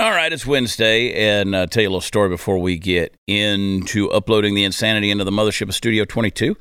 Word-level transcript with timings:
All 0.00 0.10
right, 0.10 0.30
it's 0.30 0.44
Wednesday, 0.46 1.14
and 1.14 1.54
uh, 1.54 1.66
tell 1.66 1.82
you 1.82 1.88
a 1.88 1.90
little 1.90 2.00
story 2.02 2.28
before 2.28 2.58
we 2.58 2.76
get 2.76 3.16
into 3.26 4.10
uploading 4.10 4.54
the 4.54 4.64
insanity 4.64 5.10
into 5.10 5.24
the 5.24 5.30
mothership 5.30 5.68
of 5.68 5.74
Studio 5.74 6.04
22. 6.04 6.54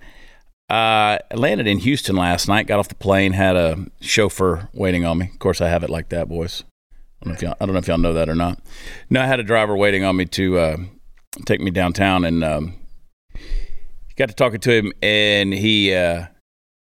Uh, 0.70 1.18
landed 1.36 1.68
in 1.68 1.80
Houston 1.80 2.16
last 2.16 2.48
night, 2.48 2.68
got 2.68 2.80
off 2.80 2.88
the 2.88 2.96
plane, 2.96 3.34
had 3.34 3.58
a 3.58 3.86
chauffeur 4.00 4.70
waiting 4.74 5.04
on 5.06 5.18
me. 5.18 5.30
Of 5.32 5.40
course, 5.40 5.60
I 5.60 5.68
have 5.68 5.84
it 5.84 5.90
like 5.90 6.10
that, 6.10 6.30
boys. 6.30 6.64
I 7.22 7.26
don't 7.26 7.34
know 7.34 7.36
if 7.36 7.42
y'all, 7.42 7.56
I 7.60 7.66
know 7.66 7.76
if 7.76 7.88
y'all 7.88 7.98
know 7.98 8.14
that 8.14 8.30
or 8.30 8.36
not. 8.36 8.60
No, 9.10 9.22
I 9.22 9.26
had 9.26 9.42
a 9.42 9.44
driver 9.44 9.76
waiting 9.76 10.06
on 10.06 10.16
me 10.16 10.26
to 10.26 10.58
uh, 10.58 10.78
take 11.46 11.60
me 11.60 11.72
downtown, 11.72 12.24
and 12.24 12.44
um, 12.44 12.76
got 14.16 14.30
to 14.30 14.36
talking 14.36 14.62
to 14.62 14.72
him, 14.72 14.94
and 15.02 15.54
he 15.54 15.94
uh, 15.94 16.28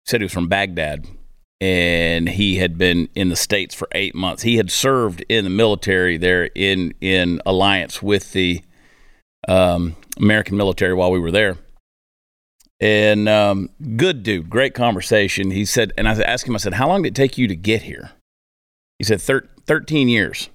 said 0.05 0.21
he 0.21 0.25
was 0.25 0.33
from 0.33 0.47
Baghdad, 0.47 1.07
and 1.59 2.30
he 2.30 2.57
had 2.57 2.77
been 2.77 3.09
in 3.16 3.30
the 3.30 3.35
states 3.35 3.75
for 3.75 3.88
eight 3.94 4.16
months. 4.16 4.44
He 4.44 4.58
had 4.58 4.71
served 4.71 5.23
in 5.30 5.44
the 5.44 5.49
military 5.49 6.17
there 6.17 6.49
in 6.55 6.94
in 7.02 7.41
alliance 7.45 8.02
with 8.02 8.31
the 8.31 8.61
um, 9.48 9.95
American 10.17 10.58
military 10.58 10.94
while 10.94 11.11
we 11.11 11.20
were 11.20 11.31
there. 11.31 11.58
And 12.80 13.30
um, 13.30 13.70
good 13.95 14.23
dude, 14.23 14.49
great 14.49 14.73
conversation. 14.73 15.52
He 15.52 15.66
said, 15.66 15.94
and 15.98 16.08
I 16.08 16.20
asked 16.22 16.47
him, 16.47 16.55
I 16.55 16.58
said, 16.58 16.73
"How 16.73 16.88
long 16.88 17.03
did 17.03 17.09
it 17.09 17.16
take 17.16 17.38
you 17.38 17.47
to 17.47 17.55
get 17.55 17.83
here?" 17.83 18.11
He 19.02 19.03
said, 19.03 19.20
Thir- 19.20 19.49
13 19.66 20.09
years. 20.09 20.49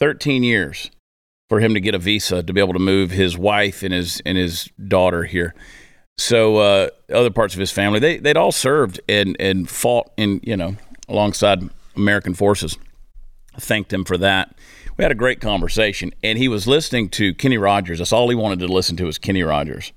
13 0.00 0.42
years 0.42 0.90
for 1.50 1.60
him 1.60 1.74
to 1.74 1.80
get 1.80 1.94
a 1.94 1.98
visa 1.98 2.42
to 2.42 2.50
be 2.50 2.60
able 2.60 2.72
to 2.72 2.78
move 2.78 3.10
his 3.10 3.36
wife 3.36 3.82
and 3.82 3.92
his 3.92 4.22
and 4.24 4.38
his 4.38 4.70
daughter 4.88 5.24
here. 5.24 5.54
So 6.22 6.58
uh, 6.58 6.90
other 7.12 7.30
parts 7.30 7.52
of 7.52 7.58
his 7.58 7.72
family, 7.72 7.98
they 7.98 8.16
they'd 8.18 8.36
all 8.36 8.52
served 8.52 9.00
and 9.08 9.36
and 9.40 9.68
fought 9.68 10.12
in 10.16 10.38
you 10.44 10.56
know 10.56 10.76
alongside 11.08 11.68
American 11.96 12.32
forces. 12.32 12.78
I 13.56 13.58
thanked 13.58 13.92
him 13.92 14.04
for 14.04 14.16
that. 14.18 14.56
We 14.96 15.02
had 15.02 15.10
a 15.10 15.16
great 15.16 15.40
conversation, 15.40 16.12
and 16.22 16.38
he 16.38 16.46
was 16.46 16.68
listening 16.68 17.08
to 17.10 17.34
Kenny 17.34 17.58
Rogers. 17.58 17.98
That's 17.98 18.12
all 18.12 18.28
he 18.28 18.36
wanted 18.36 18.60
to 18.60 18.68
listen 18.68 18.96
to 18.98 19.04
was 19.06 19.18
Kenny 19.18 19.42
Rogers. 19.42 19.92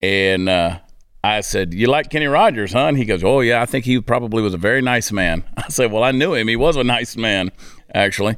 And 0.00 0.48
uh, 0.48 0.78
I 1.22 1.42
said, 1.42 1.74
"You 1.74 1.86
like 1.86 2.08
Kenny 2.08 2.28
Rogers, 2.28 2.72
huh?" 2.72 2.86
And 2.86 2.96
he 2.96 3.04
goes, 3.04 3.22
"Oh 3.22 3.40
yeah, 3.40 3.60
I 3.60 3.66
think 3.66 3.84
he 3.84 4.00
probably 4.00 4.42
was 4.42 4.54
a 4.54 4.58
very 4.58 4.80
nice 4.80 5.12
man." 5.12 5.44
I 5.58 5.68
said, 5.68 5.92
"Well, 5.92 6.02
I 6.02 6.12
knew 6.12 6.32
him. 6.32 6.48
He 6.48 6.56
was 6.56 6.76
a 6.76 6.84
nice 6.84 7.14
man, 7.14 7.50
actually." 7.94 8.36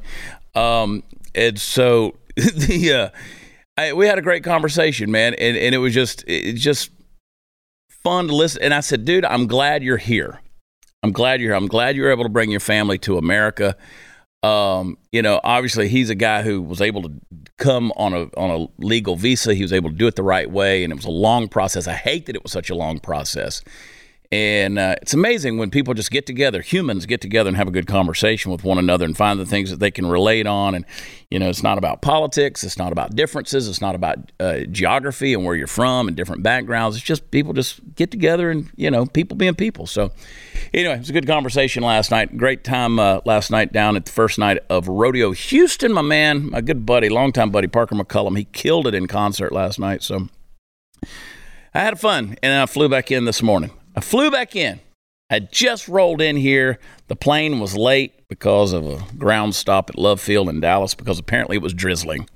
Um, 0.53 1.01
and 1.33 1.57
so 1.57 2.17
the 2.35 3.11
uh, 3.13 3.17
I, 3.77 3.93
we 3.93 4.05
had 4.05 4.17
a 4.17 4.21
great 4.21 4.43
conversation, 4.43 5.11
man, 5.11 5.33
and, 5.35 5.55
and 5.55 5.73
it 5.73 5.77
was 5.77 5.93
just 5.93 6.25
it 6.27 6.53
just 6.53 6.91
fun 8.05 8.27
to 8.27 8.35
listen. 8.35 8.61
And 8.61 8.73
I 8.73 8.81
said, 8.81 9.03
dude, 9.03 9.25
I'm 9.25 9.47
glad 9.47 9.83
you're 9.83 9.97
here. 9.97 10.39
I'm 11.01 11.11
glad 11.11 11.41
you're 11.41 11.49
here. 11.49 11.57
I'm 11.57 11.67
glad 11.67 11.95
you're 11.95 12.11
able 12.11 12.23
to 12.23 12.29
bring 12.29 12.51
your 12.51 12.59
family 12.59 12.99
to 12.99 13.17
America. 13.17 13.75
Um, 14.43 14.99
you 15.11 15.23
know, 15.23 15.41
obviously 15.43 15.87
he's 15.87 16.11
a 16.11 16.15
guy 16.15 16.43
who 16.43 16.61
was 16.61 16.81
able 16.81 17.01
to 17.01 17.11
come 17.57 17.91
on 17.95 18.13
a 18.13 18.23
on 18.37 18.51
a 18.51 18.67
legal 18.77 19.15
visa. 19.15 19.55
He 19.55 19.63
was 19.63 19.73
able 19.73 19.89
to 19.89 19.95
do 19.95 20.05
it 20.05 20.15
the 20.15 20.23
right 20.23 20.49
way, 20.49 20.83
and 20.83 20.93
it 20.93 20.95
was 20.95 21.05
a 21.05 21.09
long 21.09 21.47
process. 21.47 21.87
I 21.87 21.93
hate 21.93 22.27
that 22.27 22.35
it 22.35 22.43
was 22.43 22.51
such 22.51 22.69
a 22.69 22.75
long 22.75 22.99
process. 22.99 23.63
And 24.35 24.77
uh, 24.77 24.95
it's 25.01 25.13
amazing 25.13 25.57
when 25.57 25.69
people 25.69 25.93
just 25.93 26.11
get 26.11 26.25
together, 26.25 26.61
humans 26.61 27.05
get 27.05 27.21
together 27.21 27.47
and 27.47 27.55
have 27.55 27.69
a 27.69 27.71
good 27.71 27.87
conversation 27.87 28.51
with 28.51 28.65
one 28.65 28.77
another 28.77 29.05
and 29.05 29.15
find 29.15 29.39
the 29.39 29.45
things 29.45 29.69
that 29.69 29.79
they 29.79 29.91
can 29.91 30.05
relate 30.05 30.45
on. 30.45 30.75
And, 30.75 30.83
you 31.31 31.39
know, 31.39 31.47
it's 31.47 31.63
not 31.63 31.77
about 31.77 32.01
politics, 32.01 32.61
it's 32.61 32.77
not 32.77 32.91
about 32.91 33.15
differences, 33.15 33.69
it's 33.69 33.79
not 33.79 33.95
about 33.95 34.33
uh, 34.41 34.59
geography 34.69 35.33
and 35.33 35.45
where 35.45 35.55
you're 35.55 35.67
from 35.67 36.09
and 36.09 36.17
different 36.17 36.43
backgrounds. 36.43 36.97
It's 36.97 37.05
just 37.05 37.31
people 37.31 37.53
just 37.53 37.79
get 37.95 38.11
together 38.11 38.51
and, 38.51 38.69
you 38.75 38.91
know, 38.91 39.05
people 39.05 39.37
being 39.37 39.55
people. 39.55 39.87
So, 39.87 40.11
anyway, 40.73 40.95
it 40.95 40.99
was 40.99 41.09
a 41.09 41.13
good 41.13 41.27
conversation 41.27 41.81
last 41.81 42.11
night. 42.11 42.35
Great 42.35 42.65
time 42.65 42.99
uh, 42.99 43.21
last 43.23 43.51
night 43.51 43.71
down 43.71 43.95
at 43.95 44.03
the 44.03 44.11
first 44.11 44.37
night 44.37 44.57
of 44.69 44.89
Rodeo 44.89 45.31
Houston. 45.31 45.93
My 45.93 46.01
man, 46.01 46.49
my 46.49 46.59
good 46.59 46.85
buddy, 46.85 47.07
longtime 47.07 47.51
buddy, 47.51 47.67
Parker 47.67 47.95
McCollum, 47.95 48.37
he 48.37 48.43
killed 48.43 48.85
it 48.85 48.93
in 48.93 49.07
concert 49.07 49.53
last 49.53 49.79
night. 49.79 50.03
So, 50.03 50.27
I 51.73 51.79
had 51.79 51.97
fun 52.01 52.35
and 52.43 52.51
I 52.51 52.65
flew 52.65 52.89
back 52.89 53.11
in 53.11 53.23
this 53.23 53.41
morning. 53.41 53.71
I 53.95 54.01
flew 54.01 54.29
back 54.29 54.55
in. 54.55 54.79
I 55.29 55.39
just 55.39 55.87
rolled 55.87 56.21
in 56.21 56.35
here. 56.35 56.79
The 57.07 57.15
plane 57.15 57.59
was 57.59 57.75
late 57.75 58.27
because 58.27 58.73
of 58.73 58.85
a 58.85 59.03
ground 59.17 59.55
stop 59.55 59.89
at 59.89 59.97
Love 59.97 60.19
Field 60.19 60.49
in 60.49 60.59
Dallas 60.59 60.93
because 60.93 61.17
apparently 61.17 61.55
it 61.55 61.61
was 61.61 61.73
drizzling. 61.73 62.29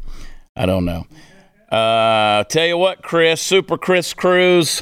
I 0.56 0.66
don't 0.66 0.86
know. 0.86 1.06
Uh, 1.72 2.44
tell 2.46 2.66
you 2.66 2.78
what, 2.78 3.04
Chris, 3.04 3.42
Super 3.42 3.78
Chris 3.78 4.14
Cruz, 4.14 4.82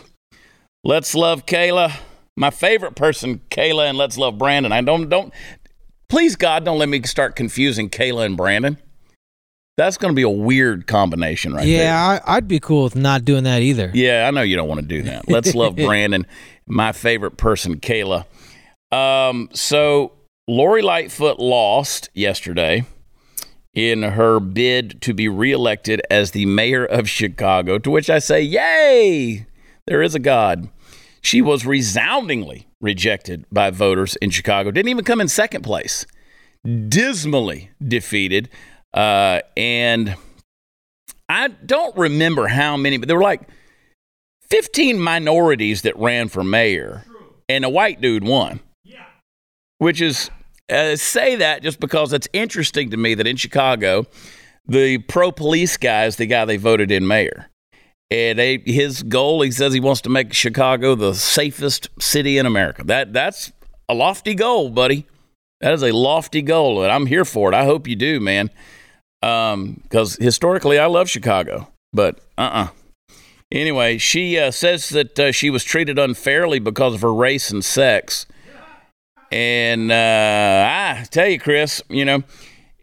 Let's 0.83 1.15
Love 1.15 1.45
Kayla. 1.45 1.93
My 2.37 2.49
favorite 2.49 2.95
person, 2.95 3.41
Kayla, 3.49 3.89
and 3.89 3.97
Let's 3.97 4.17
Love 4.17 4.37
Brandon. 4.37 4.71
I 4.71 4.81
don't, 4.81 5.09
don't, 5.09 5.33
please 6.07 6.35
God, 6.35 6.63
don't 6.63 6.79
let 6.79 6.87
me 6.87 7.01
start 7.03 7.35
confusing 7.35 7.89
Kayla 7.89 8.25
and 8.25 8.37
Brandon. 8.37 8.77
That's 9.77 9.97
going 9.97 10.11
to 10.11 10.15
be 10.15 10.23
a 10.23 10.29
weird 10.29 10.87
combination 10.87 11.53
right 11.53 11.67
yeah, 11.67 11.77
there. 11.77 11.85
Yeah, 11.87 12.19
I'd 12.25 12.47
be 12.47 12.59
cool 12.59 12.85
with 12.85 12.95
not 12.95 13.23
doing 13.23 13.43
that 13.43 13.61
either. 13.61 13.91
Yeah, 13.93 14.27
I 14.27 14.31
know 14.31 14.41
you 14.41 14.55
don't 14.55 14.67
want 14.67 14.81
to 14.81 14.87
do 14.87 15.03
that. 15.03 15.29
Let's 15.29 15.53
love 15.53 15.75
Brandon, 15.77 16.25
my 16.65 16.91
favorite 16.91 17.37
person, 17.37 17.79
Kayla. 17.79 18.25
Um, 18.91 19.49
so 19.53 20.13
Lori 20.47 20.81
Lightfoot 20.81 21.39
lost 21.39 22.09
yesterday 22.15 22.85
in 23.75 24.01
her 24.01 24.39
bid 24.39 24.99
to 25.03 25.13
be 25.13 25.27
reelected 25.27 26.01
as 26.09 26.31
the 26.31 26.47
mayor 26.47 26.83
of 26.83 27.07
Chicago, 27.07 27.77
to 27.77 27.91
which 27.91 28.09
I 28.09 28.17
say, 28.17 28.41
Yay! 28.41 29.45
There 29.85 30.01
is 30.01 30.15
a 30.15 30.19
God. 30.19 30.69
She 31.21 31.41
was 31.41 31.65
resoundingly 31.65 32.67
rejected 32.81 33.45
by 33.51 33.69
voters 33.69 34.15
in 34.17 34.31
Chicago. 34.31 34.71
Didn't 34.71 34.89
even 34.89 35.05
come 35.05 35.21
in 35.21 35.27
second 35.27 35.61
place. 35.61 36.07
Dismally 36.65 37.69
defeated. 37.85 38.49
Uh, 38.93 39.41
and 39.55 40.15
I 41.29 41.49
don't 41.49 41.95
remember 41.97 42.47
how 42.47 42.77
many, 42.77 42.97
but 42.97 43.07
there 43.07 43.17
were 43.17 43.23
like 43.23 43.41
15 44.49 44.99
minorities 44.99 45.81
that 45.81 45.97
ran 45.97 46.29
for 46.29 46.43
mayor, 46.43 47.03
and 47.49 47.65
a 47.65 47.69
white 47.69 48.01
dude 48.01 48.23
won. 48.23 48.61
Yeah. 48.83 49.05
Which 49.77 50.01
is, 50.01 50.29
uh, 50.69 50.95
say 50.95 51.35
that 51.35 51.63
just 51.63 51.79
because 51.79 52.13
it's 52.13 52.27
interesting 52.33 52.91
to 52.91 52.97
me 52.97 53.13
that 53.15 53.27
in 53.27 53.35
Chicago, 53.35 54.05
the 54.65 54.99
pro 54.99 55.31
police 55.31 55.77
guy 55.77 56.05
is 56.05 56.15
the 56.15 56.25
guy 56.25 56.45
they 56.45 56.57
voted 56.57 56.91
in 56.91 57.07
mayor. 57.07 57.49
And 58.09 58.39
they, 58.39 58.57
his 58.59 59.03
goal, 59.03 59.41
he 59.41 59.51
says 59.51 59.73
he 59.73 59.81
wants 59.81 59.99
to 60.01 60.09
make 60.09 60.31
Chicago 60.31 60.95
the 60.95 61.13
safest 61.13 61.89
city 61.99 62.37
in 62.37 62.45
America. 62.45 62.83
That 62.85 63.11
That's 63.11 63.51
a 63.89 63.93
lofty 63.93 64.33
goal, 64.33 64.69
buddy. 64.69 65.05
That 65.59 65.73
is 65.73 65.83
a 65.83 65.91
lofty 65.91 66.41
goal, 66.41 66.83
and 66.83 66.91
I'm 66.91 67.07
here 67.07 67.25
for 67.25 67.51
it. 67.51 67.55
I 67.55 67.65
hope 67.65 67.85
you 67.85 67.97
do, 67.97 68.21
man 68.21 68.49
because 69.21 70.19
um, 70.19 70.23
historically 70.23 70.79
I 70.79 70.85
love 70.85 71.09
Chicago, 71.09 71.67
but 71.93 72.19
uh 72.37 72.49
uh 72.53 72.67
Anyway, 73.51 73.97
she 73.97 74.37
uh, 74.37 74.51
says 74.51 74.89
that 74.89 75.17
uh, 75.17 75.31
she 75.31 75.49
was 75.49 75.63
treated 75.63 75.97
unfairly 75.97 76.59
because 76.59 76.93
of 76.93 77.01
her 77.01 77.13
race 77.13 77.49
and 77.49 77.63
sex. 77.63 78.25
And 79.31 79.91
uh, 79.91 79.95
I 80.67 81.05
tell 81.09 81.27
you, 81.27 81.39
Chris, 81.39 81.81
you 81.89 82.03
know, 82.03 82.23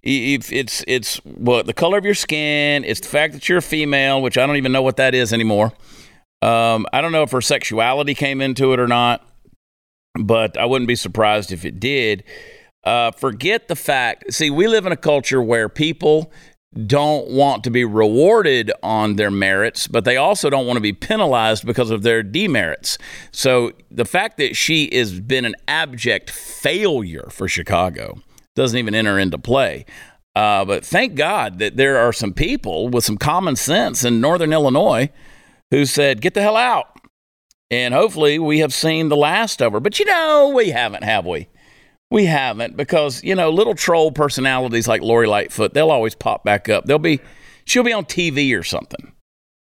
if 0.03 0.53
it's 0.53 0.85
it's 0.87 1.17
what 1.25 1.67
the 1.67 1.73
color 1.73 1.99
of 1.99 2.05
your 2.05 2.15
skin, 2.15 2.85
it's 2.85 3.01
the 3.01 3.09
fact 3.09 3.35
that 3.35 3.49
you're 3.49 3.59
a 3.59 3.63
female, 3.63 4.21
which 4.23 4.37
I 4.39 4.47
don't 4.47 4.57
even 4.57 4.73
know 4.73 4.83
what 4.83 4.97
that 4.97 5.15
is 5.15 5.33
anymore. 5.33 5.73
Um, 6.43 6.87
I 6.93 7.01
don't 7.01 7.13
know 7.13 7.23
if 7.23 7.31
her 7.31 7.41
sexuality 7.41 8.15
came 8.15 8.43
into 8.43 8.73
it 8.75 8.81
or 8.81 8.87
not, 8.87 9.27
but 10.19 10.59
I 10.59 10.67
wouldn't 10.67 10.89
be 10.89 10.97
surprised 10.97 11.53
if 11.53 11.65
it 11.65 11.81
did. 11.81 12.25
Uh, 12.85 13.11
forget 13.13 13.69
the 13.69 13.77
fact. 13.77 14.33
See, 14.33 14.51
we 14.51 14.69
live 14.69 14.87
in 14.87 14.93
a 14.93 14.97
culture 14.97 15.43
where 15.43 15.69
people 15.69 16.31
don't 16.87 17.31
want 17.31 17.63
to 17.65 17.71
be 17.71 17.85
rewarded 17.85 18.73
on 18.83 19.17
their 19.17 19.31
merits, 19.31 19.87
but 19.87 20.05
they 20.05 20.17
also 20.17 20.51
don't 20.51 20.67
want 20.67 20.77
to 20.77 20.83
be 20.83 20.93
penalized 20.93 21.65
because 21.65 21.91
of 21.91 22.03
their 22.03 22.23
demerits. 22.23 22.99
So 23.31 23.73
the 23.91 24.05
fact 24.05 24.39
that 24.39 24.57
she 24.57 24.91
has 24.93 25.21
been 25.21 25.45
an 25.45 25.55
abject 25.69 26.31
failure 26.31 27.29
for 27.31 27.47
Chicago 27.47 28.19
doesn't 28.57 28.79
even 28.79 28.95
enter 28.95 29.19
into 29.19 29.39
play. 29.39 29.87
Uh, 30.35 30.65
but 30.65 30.85
thank 30.85 31.15
God 31.15 31.61
that 31.61 31.77
there 31.77 31.97
are 31.99 32.13
some 32.13 32.33
people 32.33 32.89
with 32.89 33.05
some 33.05 33.19
common 33.19 33.55
sense 33.55 34.05
in 34.05 34.21
Northern 34.21 34.53
Illinois 34.53 35.11
who 35.71 35.87
said, 35.87 36.21
get 36.21 36.35
the 36.35 36.43
hell 36.43 36.57
out. 36.57 36.87
And 37.71 37.95
hopefully 37.95 38.39
we 38.41 38.59
have 38.59 38.75
seen 38.75 39.09
the 39.09 39.17
last 39.17 39.63
of 39.63 39.73
her. 39.73 39.81
But 39.81 40.01
you 40.01 40.07
know, 40.07 40.53
we 40.55 40.71
haven't, 40.71 41.05
have 41.05 41.25
we? 41.25 41.49
We 42.15 42.27
haven't 42.27 42.77
because, 42.77 43.25
you 43.25 43.35
know, 43.35 43.51
little 43.51 43.75
troll 43.75 44.13
personalities 44.13 44.87
like 44.87 45.03
Lori 45.03 45.27
Lightfoot, 45.27 45.75
they'll 45.75 45.91
always 45.91 46.15
pop 46.15 46.45
back 46.45 46.69
up. 46.69 46.85
They'll 46.85 47.01
be, 47.01 47.19
she'll 47.65 47.83
be 47.83 47.93
on 47.93 48.05
TV 48.05 48.57
or 48.57 48.63
something. 48.63 49.13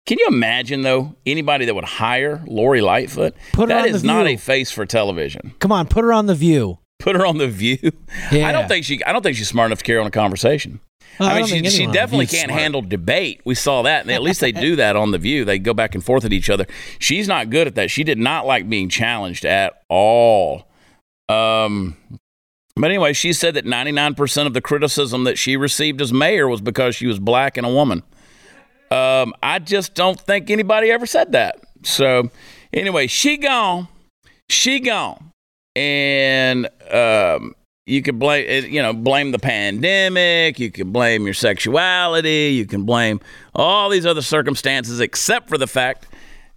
Can 0.05 0.19
you 0.19 0.29
imagine 0.29 0.83
though 0.83 1.17
anybody 1.25 1.65
that 1.65 1.75
would 1.75 1.85
hire 1.85 2.45
Lori 2.47 2.83
Lightfoot? 2.83 3.35
Put 3.55 3.71
that 3.71 3.87
is 3.87 4.05
not 4.05 4.27
a 4.27 4.37
face 4.37 4.71
for 4.71 4.85
television. 4.85 5.55
Come 5.61 5.73
on, 5.73 5.89
put 5.89 6.05
her 6.05 6.13
on 6.13 6.27
the 6.27 6.35
View. 6.35 6.79
Put 6.99 7.17
her 7.17 7.25
on 7.25 7.39
the 7.39 7.49
View. 7.49 7.91
Yeah. 8.31 8.49
I 8.49 8.53
don't 8.53 8.69
think 8.69 8.85
she. 8.85 9.03
I 9.05 9.13
don't 9.13 9.23
think 9.23 9.39
she's 9.39 9.49
smart 9.49 9.69
enough 9.71 9.79
to 9.79 9.85
carry 9.85 9.99
on 9.99 10.07
a 10.07 10.11
conversation. 10.11 10.81
Well, 11.19 11.31
I 11.31 11.39
I 11.39 11.43
mean, 11.43 11.65
she, 11.65 11.71
she 11.71 11.87
definitely 11.87 12.27
can't 12.27 12.51
smart. 12.51 12.61
handle 12.61 12.83
debate. 12.83 13.41
We 13.47 13.55
saw 13.55 13.81
that, 13.83 14.03
and 14.03 14.11
at 14.11 14.21
least 14.23 14.41
they 14.41 14.53
do 14.53 14.77
that 14.77 14.95
on 14.95 15.11
the 15.11 15.19
View. 15.19 15.47
They 15.47 15.59
go 15.59 15.73
back 15.73 15.95
and 15.95 16.05
forth 16.05 16.27
at 16.27 16.35
each 16.35 16.51
other. 16.51 16.67
She's 16.99 17.27
not 17.27 17.49
good 17.49 17.67
at 17.67 17.75
that. 17.77 17.91
She 17.91 18.05
did 18.05 18.19
not 18.19 18.47
like 18.47 18.69
being 18.69 18.91
challenged 18.91 19.47
at 19.47 19.83
all. 19.89 20.69
Um, 21.29 21.97
but 22.77 22.91
anyway, 22.91 23.15
she 23.15 23.33
said 23.33 23.55
that 23.55 23.65
99% 23.65 24.47
of 24.47 24.53
the 24.53 24.61
criticism 24.61 25.25
that 25.25 25.39
she 25.39 25.57
received 25.57 26.01
as 26.03 26.13
mayor 26.13 26.47
was 26.47 26.61
because 26.61 26.95
she 26.95 27.07
was 27.07 27.19
black 27.19 27.57
and 27.57 27.67
a 27.67 27.71
woman. 27.71 28.03
Um, 28.91 29.35
I 29.43 29.59
just 29.59 29.95
don't 29.95 30.21
think 30.21 30.51
anybody 30.51 30.91
ever 30.91 31.07
said 31.07 31.33
that. 31.33 31.59
So, 31.83 32.31
anyway, 32.73 33.07
she 33.07 33.39
gone. 33.39 33.89
She 34.51 34.81
gone. 34.81 35.33
And 35.75 36.69
um, 36.91 37.55
you 37.87 38.03
could 38.03 38.19
blame, 38.19 38.45
eh, 38.49 38.67
you 38.67 38.83
know, 38.83 38.93
blame 38.93 39.31
the 39.31 39.39
pandemic. 39.39 40.59
You 40.59 40.71
can 40.71 40.93
blame 40.93 41.25
your 41.25 41.35
sexuality. 41.35 42.53
You 42.55 42.67
can 42.67 42.85
blame 42.85 43.21
all 43.55 43.89
these 43.89 44.05
other 44.07 44.23
circumstances, 44.23 45.01
except 45.01 45.49
for 45.49 45.57
the 45.57 45.67
fact 45.67 46.07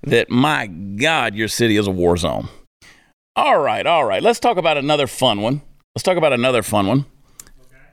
that, 0.03 0.29
my 0.29 0.67
God, 0.67 1.33
your 1.33 1.47
city 1.47 1.77
is 1.77 1.87
a 1.87 1.91
war 1.91 2.17
zone. 2.17 2.49
All 3.35 3.59
right, 3.59 3.85
all 3.85 4.03
right. 4.05 4.21
Let's 4.21 4.39
talk 4.39 4.57
about 4.57 4.77
another 4.77 5.07
fun 5.07 5.41
one. 5.41 5.61
Let's 5.99 6.05
talk 6.05 6.15
about 6.15 6.31
another 6.31 6.63
fun 6.63 6.87
one. 6.87 7.05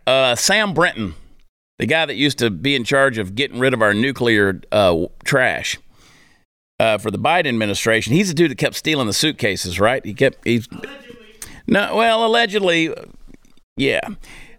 Uh, 0.06 0.36
Sam 0.36 0.74
Brinton, 0.74 1.14
the 1.80 1.86
guy 1.86 2.06
that 2.06 2.14
used 2.14 2.38
to 2.38 2.50
be 2.50 2.76
in 2.76 2.84
charge 2.84 3.18
of 3.18 3.34
getting 3.34 3.58
rid 3.58 3.74
of 3.74 3.82
our 3.82 3.92
nuclear 3.94 4.60
uh, 4.70 5.06
trash 5.24 5.76
uh, 6.78 6.98
for 6.98 7.10
the 7.10 7.18
Biden 7.18 7.48
administration. 7.48 8.12
He's 8.12 8.28
the 8.28 8.34
dude 8.34 8.52
that 8.52 8.58
kept 8.58 8.76
stealing 8.76 9.08
the 9.08 9.12
suitcases, 9.12 9.80
right? 9.80 10.06
He 10.06 10.14
kept 10.14 10.38
he's 10.44 10.68
no, 11.66 11.96
well, 11.96 12.24
allegedly, 12.24 12.94
yeah. 13.76 14.08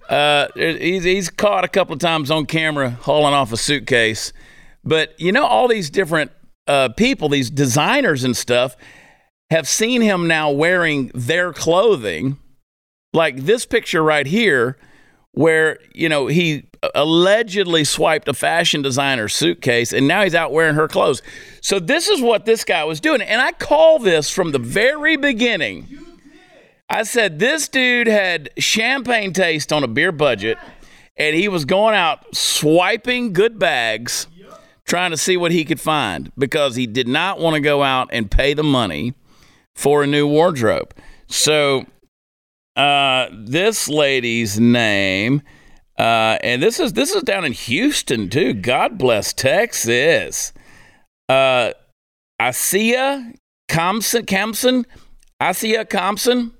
Uh, 0.09 0.49
he's 0.53 1.05
he's 1.05 1.29
caught 1.29 1.63
a 1.63 1.69
couple 1.69 1.93
of 1.93 2.01
times 2.01 2.29
on 2.29 2.47
camera 2.47 2.89
hauling 2.89 3.33
off 3.33 3.53
a 3.53 3.57
suitcase, 3.57 4.33
but 4.83 5.17
you 5.21 5.31
know 5.31 5.45
all 5.45 5.69
these 5.69 5.89
different 5.89 6.33
uh, 6.67 6.89
people, 6.89 7.29
these 7.29 7.49
designers 7.49 8.25
and 8.25 8.35
stuff, 8.35 8.75
have 9.51 9.69
seen 9.69 10.01
him 10.01 10.27
now 10.27 10.51
wearing 10.51 11.11
their 11.13 11.53
clothing, 11.53 12.37
like 13.17 13.35
this 13.37 13.65
picture 13.65 14.01
right 14.01 14.25
here, 14.25 14.77
where 15.31 15.79
you 15.93 16.07
know 16.07 16.27
he 16.27 16.63
allegedly 16.95 17.83
swiped 17.83 18.27
a 18.27 18.33
fashion 18.33 18.81
designer 18.81 19.27
suitcase 19.27 19.91
and 19.91 20.07
now 20.07 20.23
he's 20.23 20.35
out 20.35 20.53
wearing 20.53 20.75
her 20.75 20.87
clothes. 20.87 21.21
So 21.59 21.79
this 21.79 22.07
is 22.07 22.21
what 22.21 22.45
this 22.45 22.63
guy 22.63 22.83
was 22.85 23.01
doing, 23.01 23.21
and 23.21 23.41
I 23.41 23.51
call 23.51 23.99
this 23.99 24.29
from 24.29 24.51
the 24.51 24.59
very 24.59 25.17
beginning. 25.17 25.87
I 26.89 27.03
said 27.03 27.39
this 27.39 27.67
dude 27.67 28.07
had 28.07 28.49
champagne 28.57 29.33
taste 29.33 29.73
on 29.73 29.83
a 29.83 29.87
beer 29.87 30.13
budget, 30.13 30.57
and 31.17 31.35
he 31.35 31.49
was 31.49 31.65
going 31.65 31.95
out 31.95 32.33
swiping 32.33 33.33
good 33.33 33.59
bags, 33.59 34.27
trying 34.85 35.11
to 35.11 35.17
see 35.17 35.35
what 35.35 35.51
he 35.51 35.65
could 35.65 35.81
find 35.81 36.31
because 36.37 36.75
he 36.77 36.87
did 36.87 37.07
not 37.07 37.39
want 37.39 37.55
to 37.55 37.59
go 37.59 37.83
out 37.83 38.07
and 38.13 38.31
pay 38.31 38.53
the 38.53 38.63
money 38.63 39.13
for 39.75 40.03
a 40.03 40.07
new 40.07 40.25
wardrobe. 40.25 40.93
So 41.27 41.85
uh, 42.77 43.27
this 43.33 43.89
lady's 43.89 44.59
name, 44.59 45.41
uh, 45.97 46.37
and 46.43 46.61
this 46.61 46.79
is 46.79 46.93
this 46.93 47.13
is 47.13 47.23
down 47.23 47.43
in 47.43 47.51
Houston 47.53 48.29
too. 48.29 48.53
God 48.53 48.97
bless 48.99 49.33
Texas. 49.33 50.53
Uh, 51.27 51.71
Asia 52.39 53.33
Compson, 53.67 54.25
Campson, 54.25 54.85
Asia 55.41 55.85
Compson. 55.85 56.53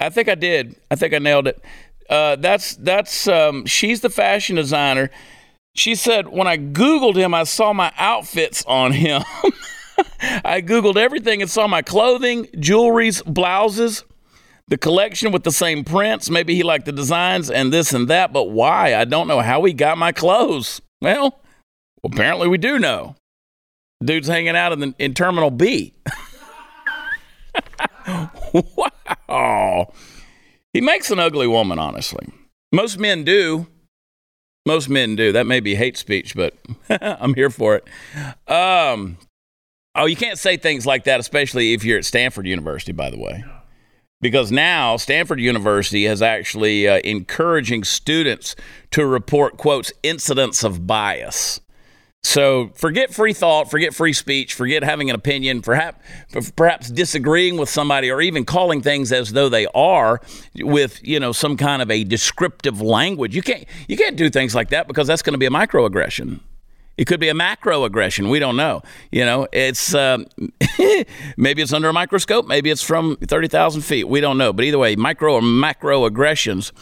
I 0.00 0.10
think 0.10 0.28
I 0.28 0.36
did. 0.36 0.76
I 0.90 0.94
think 0.94 1.12
I 1.12 1.18
nailed 1.18 1.48
it. 1.48 1.60
Uh, 2.08 2.36
that's 2.36 2.76
that's 2.76 3.26
um, 3.26 3.66
she's 3.66 4.00
the 4.00 4.10
fashion 4.10 4.54
designer. 4.54 5.10
She 5.74 5.96
said 5.96 6.28
when 6.28 6.46
I 6.46 6.56
Googled 6.56 7.16
him, 7.16 7.34
I 7.34 7.42
saw 7.44 7.72
my 7.72 7.92
outfits 7.98 8.64
on 8.66 8.92
him. 8.92 9.22
I 10.44 10.62
Googled 10.62 10.96
everything 10.96 11.42
and 11.42 11.50
saw 11.50 11.66
my 11.66 11.82
clothing, 11.82 12.44
jewelries, 12.46 13.24
blouses, 13.24 14.04
the 14.68 14.78
collection 14.78 15.32
with 15.32 15.42
the 15.44 15.52
same 15.52 15.84
prints. 15.84 16.30
Maybe 16.30 16.54
he 16.54 16.62
liked 16.62 16.84
the 16.84 16.92
designs 16.92 17.50
and 17.50 17.72
this 17.72 17.92
and 17.92 18.08
that, 18.08 18.32
but 18.32 18.50
why? 18.50 18.94
I 18.94 19.04
don't 19.04 19.26
know 19.26 19.40
how 19.40 19.64
he 19.64 19.72
got 19.72 19.98
my 19.98 20.12
clothes. 20.12 20.80
Well, 21.00 21.40
apparently 22.04 22.48
we 22.48 22.58
do 22.58 22.78
know. 22.78 23.16
Dude's 24.04 24.28
hanging 24.28 24.56
out 24.56 24.72
in, 24.72 24.80
the, 24.80 24.94
in 24.98 25.14
Terminal 25.14 25.50
B. 25.50 25.94
wow. 29.28 29.92
He 30.72 30.80
makes 30.80 31.10
an 31.10 31.18
ugly 31.18 31.46
woman, 31.48 31.78
honestly. 31.78 32.28
Most 32.70 32.98
men 32.98 33.24
do. 33.24 33.66
Most 34.66 34.88
men 34.88 35.16
do. 35.16 35.32
That 35.32 35.46
may 35.46 35.60
be 35.60 35.74
hate 35.74 35.96
speech, 35.96 36.36
but 36.36 36.54
I'm 36.90 37.34
here 37.34 37.50
for 37.50 37.74
it. 37.76 37.84
Um, 38.50 39.16
oh, 39.94 40.04
you 40.04 40.14
can't 40.14 40.38
say 40.38 40.56
things 40.56 40.84
like 40.86 41.04
that, 41.04 41.18
especially 41.18 41.72
if 41.72 41.84
you're 41.84 41.98
at 41.98 42.04
Stanford 42.04 42.46
University, 42.46 42.92
by 42.92 43.10
the 43.10 43.18
way. 43.18 43.44
Because 44.20 44.50
now 44.50 44.96
Stanford 44.96 45.40
University 45.40 46.06
is 46.06 46.22
actually 46.22 46.88
uh, 46.88 47.00
encouraging 47.04 47.84
students 47.84 48.56
to 48.90 49.06
report, 49.06 49.56
quotes, 49.56 49.92
incidents 50.02 50.64
of 50.64 50.86
bias. 50.86 51.60
So 52.24 52.70
forget 52.74 53.14
free 53.14 53.32
thought, 53.32 53.70
forget 53.70 53.94
free 53.94 54.12
speech, 54.12 54.54
forget 54.54 54.82
having 54.82 55.08
an 55.08 55.14
opinion, 55.14 55.62
perhaps 55.62 56.04
perhaps 56.56 56.90
disagreeing 56.90 57.56
with 57.56 57.68
somebody 57.68 58.10
or 58.10 58.20
even 58.20 58.44
calling 58.44 58.82
things 58.82 59.12
as 59.12 59.32
though 59.32 59.48
they 59.48 59.66
are 59.68 60.20
with, 60.56 61.00
you 61.06 61.20
know, 61.20 61.32
some 61.32 61.56
kind 61.56 61.80
of 61.80 61.90
a 61.90 62.02
descriptive 62.02 62.80
language. 62.80 63.36
You 63.36 63.42
can't 63.42 63.64
you 63.86 63.96
can't 63.96 64.16
do 64.16 64.30
things 64.30 64.54
like 64.54 64.70
that 64.70 64.88
because 64.88 65.06
that's 65.06 65.22
going 65.22 65.34
to 65.34 65.38
be 65.38 65.46
a 65.46 65.50
microaggression. 65.50 66.40
It 66.98 67.06
could 67.06 67.20
be 67.20 67.28
a 67.28 67.34
macro 67.34 67.84
aggression. 67.84 68.28
We 68.28 68.40
don't 68.40 68.56
know. 68.56 68.82
You 69.10 69.24
know, 69.24 69.46
it's 69.52 69.94
um, 69.94 70.26
maybe 71.38 71.62
it's 71.62 71.72
under 71.72 71.88
a 71.88 71.92
microscope, 71.92 72.46
maybe 72.46 72.70
it's 72.70 72.82
from 72.82 73.16
thirty 73.16 73.48
thousand 73.48 73.82
feet. 73.82 74.08
We 74.08 74.20
don't 74.20 74.36
know. 74.36 74.52
But 74.52 74.64
either 74.66 74.78
way, 74.78 74.96
micro 74.96 75.34
or 75.34 75.40
macro 75.42 76.04
aggressions. 76.04 76.72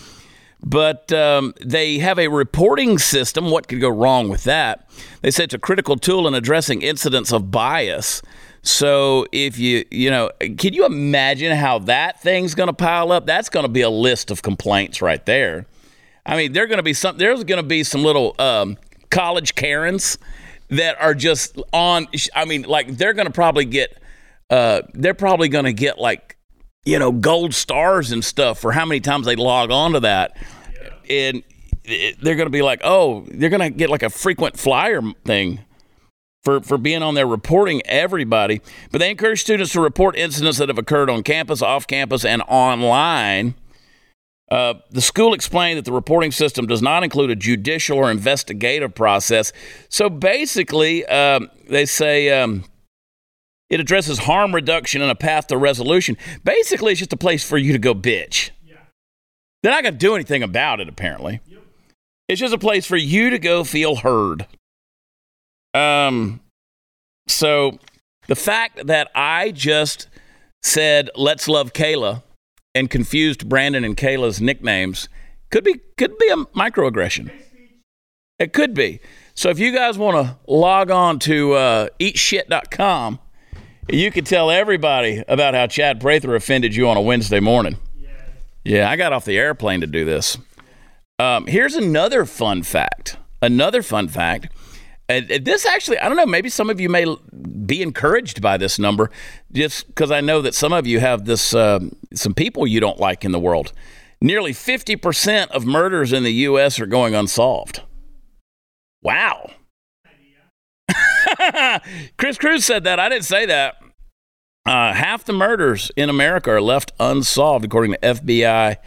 but 0.64 1.12
um, 1.12 1.54
they 1.64 1.98
have 1.98 2.18
a 2.18 2.28
reporting 2.28 2.98
system. 2.98 3.50
What 3.50 3.68
could 3.68 3.80
go 3.80 3.88
wrong 3.90 4.28
with 4.28 4.44
that? 4.44 4.88
They 5.20 5.30
say 5.30 5.44
it's 5.44 5.54
a 5.54 5.58
critical 5.58 5.96
tool 5.96 6.26
in 6.26 6.34
addressing 6.34 6.82
incidents 6.82 7.30
of 7.32 7.50
bias. 7.50 8.22
So 8.62 9.26
if 9.30 9.58
you, 9.58 9.84
you 9.92 10.10
know, 10.10 10.30
can 10.58 10.72
you 10.72 10.84
imagine 10.86 11.54
how 11.56 11.78
that 11.80 12.20
thing's 12.20 12.54
going 12.56 12.66
to 12.66 12.72
pile 12.72 13.12
up? 13.12 13.26
That's 13.26 13.48
going 13.48 13.64
to 13.64 13.70
be 13.70 13.82
a 13.82 13.90
list 13.90 14.30
of 14.32 14.42
complaints 14.42 15.00
right 15.00 15.24
there. 15.24 15.66
I 16.24 16.36
mean, 16.36 16.52
there're 16.52 16.66
going 16.66 16.78
to 16.78 16.82
be 16.82 16.94
some. 16.94 17.16
There's 17.18 17.44
going 17.44 17.62
to 17.62 17.68
be 17.68 17.84
some 17.84 18.02
little 18.02 18.34
um, 18.40 18.76
college 19.10 19.54
Karens 19.54 20.18
that 20.68 21.00
are 21.00 21.14
just 21.14 21.60
on. 21.72 22.06
I 22.34 22.44
mean, 22.44 22.62
like 22.62 22.96
they're 22.96 23.14
going 23.14 23.26
to 23.26 23.32
probably 23.32 23.64
get. 23.64 24.00
Uh, 24.48 24.82
they're 24.94 25.14
probably 25.14 25.48
going 25.48 25.64
to 25.64 25.72
get 25.72 25.98
like 25.98 26.36
you 26.86 27.00
know, 27.00 27.12
gold 27.12 27.52
stars 27.52 28.12
and 28.12 28.24
stuff 28.24 28.60
for 28.60 28.72
how 28.72 28.86
many 28.86 29.00
times 29.00 29.26
they 29.26 29.36
log 29.36 29.70
on 29.70 29.92
to 29.92 30.00
that. 30.00 30.36
And 31.10 31.42
they're 31.84 32.36
going 32.36 32.46
to 32.46 32.50
be 32.50 32.62
like, 32.62 32.80
oh, 32.84 33.26
they're 33.28 33.50
going 33.50 33.60
to 33.60 33.70
get 33.70 33.90
like 33.90 34.04
a 34.04 34.08
frequent 34.08 34.56
flyer 34.56 35.02
thing 35.24 35.60
for, 36.44 36.60
for 36.60 36.78
being 36.78 37.02
on 37.02 37.14
there 37.14 37.26
reporting 37.26 37.82
everybody. 37.86 38.62
But 38.92 38.98
they 38.98 39.10
encourage 39.10 39.40
students 39.40 39.72
to 39.72 39.80
report 39.80 40.16
incidents 40.16 40.58
that 40.58 40.68
have 40.68 40.78
occurred 40.78 41.10
on 41.10 41.24
campus, 41.24 41.60
off 41.60 41.88
campus, 41.88 42.24
and 42.24 42.40
online. 42.46 43.56
Uh, 44.50 44.74
the 44.90 45.00
school 45.00 45.34
explained 45.34 45.76
that 45.78 45.84
the 45.84 45.92
reporting 45.92 46.30
system 46.30 46.66
does 46.66 46.80
not 46.80 47.02
include 47.02 47.30
a 47.30 47.36
judicial 47.36 47.98
or 47.98 48.10
investigative 48.10 48.94
process. 48.94 49.52
So 49.88 50.08
basically, 50.08 51.04
um, 51.06 51.50
they 51.68 51.86
say. 51.86 52.30
Um, 52.40 52.64
it 53.68 53.80
addresses 53.80 54.20
harm 54.20 54.54
reduction 54.54 55.02
and 55.02 55.10
a 55.10 55.16
path 55.16 55.48
to 55.48 55.56
resolution. 55.56 56.16
Basically, 56.44 56.92
it's 56.92 57.00
just 57.00 57.12
a 57.12 57.16
place 57.16 57.42
for 57.42 57.58
you 57.58 57.72
to 57.72 57.80
go 57.80 57.94
bitch. 57.94 58.50
Yeah. 58.64 58.76
They're 59.62 59.72
not 59.72 59.82
going 59.82 59.94
to 59.94 59.98
do 59.98 60.14
anything 60.14 60.44
about 60.44 60.78
it, 60.78 60.88
apparently. 60.88 61.40
Yep. 61.48 61.62
It's 62.28 62.40
just 62.40 62.54
a 62.54 62.58
place 62.58 62.86
for 62.86 62.96
you 62.96 63.30
to 63.30 63.38
go 63.38 63.64
feel 63.64 63.96
heard. 63.96 64.46
Um, 65.74 66.40
so 67.26 67.78
the 68.28 68.36
fact 68.36 68.86
that 68.86 69.10
I 69.14 69.50
just 69.50 70.08
said, 70.62 71.10
let's 71.16 71.48
love 71.48 71.72
Kayla 71.72 72.22
and 72.76 72.90
confused 72.90 73.48
Brandon 73.48 73.84
and 73.84 73.96
Kayla's 73.96 74.40
nicknames 74.40 75.08
could 75.50 75.64
be 75.64 75.80
could 75.96 76.18
be 76.18 76.28
a 76.28 76.36
microaggression. 76.54 77.30
It 78.38 78.52
could 78.52 78.74
be. 78.74 79.00
So 79.34 79.48
if 79.48 79.58
you 79.58 79.72
guys 79.72 79.96
want 79.96 80.16
to 80.16 80.36
log 80.46 80.90
on 80.90 81.18
to 81.20 81.54
uh, 81.54 81.88
eatshit.com, 81.98 83.18
you 83.88 84.10
could 84.10 84.26
tell 84.26 84.50
everybody 84.50 85.22
about 85.26 85.54
how 85.54 85.66
Chad 85.66 86.00
Prather 86.00 86.34
offended 86.34 86.76
you 86.76 86.88
on 86.88 86.96
a 86.96 87.00
Wednesday 87.00 87.40
morning. 87.40 87.76
Yeah, 88.64 88.90
I 88.90 88.96
got 88.96 89.12
off 89.12 89.24
the 89.24 89.38
airplane 89.38 89.80
to 89.80 89.86
do 89.86 90.04
this. 90.04 90.36
Um, 91.18 91.46
here's 91.46 91.74
another 91.74 92.24
fun 92.24 92.62
fact. 92.62 93.16
Another 93.40 93.82
fun 93.82 94.08
fact. 94.08 94.48
Uh, 95.08 95.20
this 95.40 95.64
actually, 95.66 95.98
I 95.98 96.08
don't 96.08 96.16
know, 96.16 96.26
maybe 96.26 96.48
some 96.48 96.68
of 96.68 96.80
you 96.80 96.88
may 96.88 97.06
be 97.64 97.80
encouraged 97.80 98.42
by 98.42 98.56
this 98.56 98.78
number 98.78 99.10
just 99.52 99.86
because 99.86 100.10
I 100.10 100.20
know 100.20 100.42
that 100.42 100.54
some 100.54 100.72
of 100.72 100.86
you 100.86 100.98
have 100.98 101.26
this, 101.26 101.54
uh, 101.54 101.78
some 102.12 102.34
people 102.34 102.66
you 102.66 102.80
don't 102.80 102.98
like 102.98 103.24
in 103.24 103.30
the 103.30 103.38
world. 103.38 103.72
Nearly 104.20 104.52
50% 104.52 105.48
of 105.48 105.64
murders 105.64 106.12
in 106.12 106.24
the 106.24 106.32
U.S. 106.32 106.80
are 106.80 106.86
going 106.86 107.14
unsolved. 107.14 107.82
Wow. 109.02 109.50
Chris 112.18 112.38
Cruz 112.38 112.64
said 112.64 112.84
that. 112.84 112.98
I 112.98 113.08
didn't 113.08 113.24
say 113.24 113.46
that. 113.46 113.76
Uh, 114.66 114.92
half 114.92 115.22
the 115.24 115.32
murders 115.32 115.92
in 115.96 116.10
America 116.10 116.50
are 116.50 116.60
left 116.60 116.90
unsolved, 116.98 117.64
according 117.64 117.92
to 117.92 117.98
FBI 117.98 118.78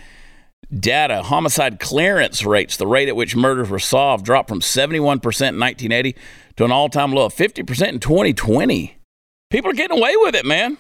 data. 0.73 1.23
Homicide 1.23 1.79
clearance 1.79 2.45
rates, 2.45 2.77
the 2.77 2.87
rate 2.87 3.09
at 3.09 3.15
which 3.15 3.35
murders 3.35 3.69
were 3.69 3.79
solved, 3.79 4.25
dropped 4.25 4.49
from 4.49 4.61
71% 4.61 4.95
in 4.95 5.59
1980 5.59 6.15
to 6.57 6.65
an 6.65 6.71
all 6.71 6.89
time 6.89 7.11
low 7.11 7.25
of 7.25 7.33
50% 7.33 7.87
in 7.87 7.99
2020. 7.99 8.97
People 9.49 9.71
are 9.71 9.73
getting 9.73 9.97
away 9.97 10.15
with 10.17 10.35
it, 10.35 10.45
man. 10.45 10.77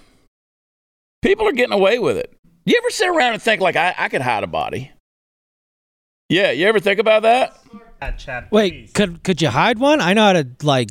People 1.21 1.47
are 1.47 1.53
getting 1.53 1.73
away 1.73 1.99
with 1.99 2.17
it. 2.17 2.33
You 2.65 2.75
ever 2.77 2.89
sit 2.91 3.09
around 3.09 3.33
and 3.33 3.41
think, 3.41 3.61
like, 3.61 3.75
I, 3.75 3.95
I 3.97 4.09
could 4.09 4.21
hide 4.21 4.43
a 4.43 4.47
body? 4.47 4.91
Yeah, 6.29 6.51
you 6.51 6.67
ever 6.67 6.79
think 6.79 6.99
about 6.99 7.23
that? 7.23 7.57
Wait, 8.51 8.93
could 8.93 9.23
could 9.23 9.41
you 9.41 9.49
hide 9.49 9.79
one? 9.79 9.99
I 9.99 10.13
know 10.13 10.25
how 10.25 10.33
to 10.33 10.47
like 10.63 10.89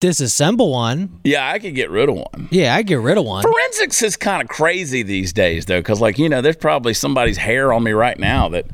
disassemble 0.00 0.70
one. 0.70 1.20
Yeah, 1.24 1.48
I 1.48 1.58
could 1.58 1.74
get 1.74 1.90
rid 1.90 2.08
of 2.08 2.16
one. 2.16 2.48
Yeah, 2.50 2.74
I 2.74 2.82
get 2.82 3.00
rid 3.00 3.18
of 3.18 3.24
one. 3.24 3.42
Forensics 3.42 4.02
is 4.02 4.16
kind 4.16 4.42
of 4.42 4.48
crazy 4.48 5.02
these 5.02 5.32
days, 5.32 5.66
though, 5.66 5.80
because, 5.80 6.00
like, 6.00 6.18
you 6.18 6.28
know, 6.28 6.40
there's 6.40 6.56
probably 6.56 6.94
somebody's 6.94 7.36
hair 7.36 7.72
on 7.72 7.82
me 7.82 7.92
right 7.92 8.18
now 8.18 8.48
that 8.48 8.66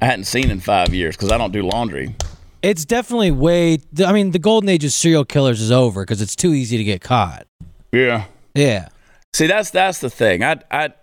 I 0.00 0.06
hadn't 0.06 0.24
seen 0.24 0.50
in 0.50 0.60
five 0.60 0.94
years 0.94 1.16
because 1.16 1.32
I 1.32 1.38
don't 1.38 1.52
do 1.52 1.62
laundry. 1.62 2.14
It's 2.62 2.84
definitely 2.84 3.30
way. 3.30 3.78
I 4.04 4.12
mean, 4.12 4.32
the 4.32 4.38
golden 4.38 4.68
age 4.68 4.84
of 4.84 4.92
serial 4.92 5.24
killers 5.24 5.60
is 5.60 5.70
over 5.70 6.02
because 6.02 6.20
it's 6.20 6.36
too 6.36 6.52
easy 6.52 6.76
to 6.76 6.84
get 6.84 7.00
caught. 7.00 7.46
Yeah. 7.92 8.24
Yeah. 8.54 8.88
See, 9.32 9.46
that's 9.46 9.70
that's 9.70 10.00
the 10.00 10.10
thing. 10.10 10.42
I'd 10.42 10.64
I'd 10.70 10.94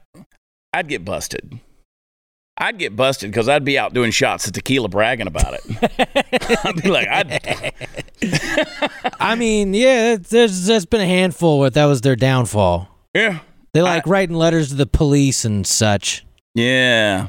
I'd 0.73 0.87
get 0.87 1.05
busted. 1.05 1.59
I'd 2.57 2.77
get 2.79 2.95
busted 2.95 3.31
because 3.31 3.49
I'd 3.49 3.65
be 3.65 3.77
out 3.77 3.93
doing 3.93 4.11
shots 4.11 4.47
of 4.47 4.53
tequila 4.53 4.87
bragging 4.87 5.27
about 5.27 5.55
it. 5.55 6.59
I'd 6.65 6.81
be 6.81 6.89
like, 6.89 7.07
I'd, 7.09 7.73
I 9.19 9.35
mean, 9.35 9.73
yeah, 9.73 10.15
there's 10.15 10.65
there's 10.65 10.85
been 10.85 11.01
a 11.01 11.05
handful 11.05 11.59
where 11.59 11.69
that 11.69 11.85
was 11.85 12.01
their 12.01 12.15
downfall. 12.15 12.87
yeah, 13.13 13.39
They 13.73 13.81
like 13.81 14.07
writing 14.07 14.35
letters 14.35 14.69
to 14.69 14.75
the 14.75 14.85
police 14.85 15.43
and 15.45 15.65
such. 15.67 16.25
yeah. 16.53 17.27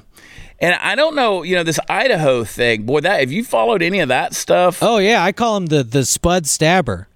And 0.59 0.75
I 0.77 0.95
don't 0.95 1.15
know, 1.15 1.43
you 1.43 1.55
know, 1.55 1.65
this 1.65 1.79
Idaho 1.87 2.43
thing, 2.43 2.85
boy. 2.87 3.01
That 3.01 3.21
have 3.21 3.31
you 3.31 3.45
followed 3.45 3.83
any 3.83 4.01
of 4.01 4.09
that 4.09 4.35
stuff? 4.35 4.83
Oh 4.83 4.97
yeah, 4.97 5.23
I 5.23 5.33
call 5.33 5.59
him 5.59 5.67
the 5.67 5.83
the 5.83 6.07
Spud 6.07 6.47
Stabber. 6.47 7.09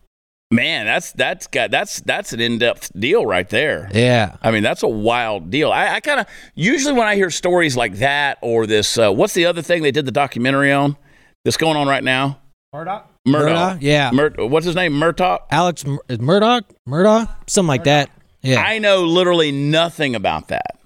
Man, 0.53 0.87
that's 0.87 1.13
that's 1.13 1.47
got 1.47 1.71
that's 1.71 2.01
that's 2.01 2.33
an 2.33 2.41
in 2.41 2.59
depth 2.59 2.91
deal 2.99 3.25
right 3.25 3.49
there. 3.49 3.89
Yeah. 3.95 4.37
I 4.43 4.51
mean, 4.51 4.65
that's 4.65 4.83
a 4.83 4.89
wild 4.89 5.49
deal. 5.51 5.71
I, 5.71 5.95
I 5.95 6.01
kind 6.01 6.19
of 6.19 6.27
usually 6.57 6.93
when 6.93 7.07
I 7.07 7.15
hear 7.15 7.31
stories 7.31 7.77
like 7.77 7.95
that 7.97 8.39
or 8.43 8.67
this, 8.67 8.99
uh, 8.99 9.13
what's 9.13 9.35
the 9.35 9.47
other 9.47 9.63
thing 9.63 9.83
they 9.83 9.93
did 9.93 10.07
the 10.07 10.13
documentary 10.13 10.73
on 10.73 10.97
that's 11.45 11.57
going 11.57 11.77
on 11.77 11.87
right 11.87 12.03
now? 12.03 12.41
Murdaugh. 12.75 13.05
Murdaugh. 13.29 13.79
Yeah. 13.81 14.11
Mur- 14.13 14.35
what's 14.39 14.67
his 14.67 14.75
name? 14.75 14.95
Murdaugh. 14.95 15.39
Alex 15.53 15.87
Mur- 15.87 16.03
Murdaugh. 16.09 16.63
Murdaugh. 16.89 17.29
Something 17.47 17.69
like 17.69 17.85
that. 17.85 18.11
Yeah. 18.43 18.61
I 18.61 18.79
know 18.79 19.05
literally 19.05 19.53
nothing 19.53 20.17
about 20.17 20.49
that. 20.49 20.81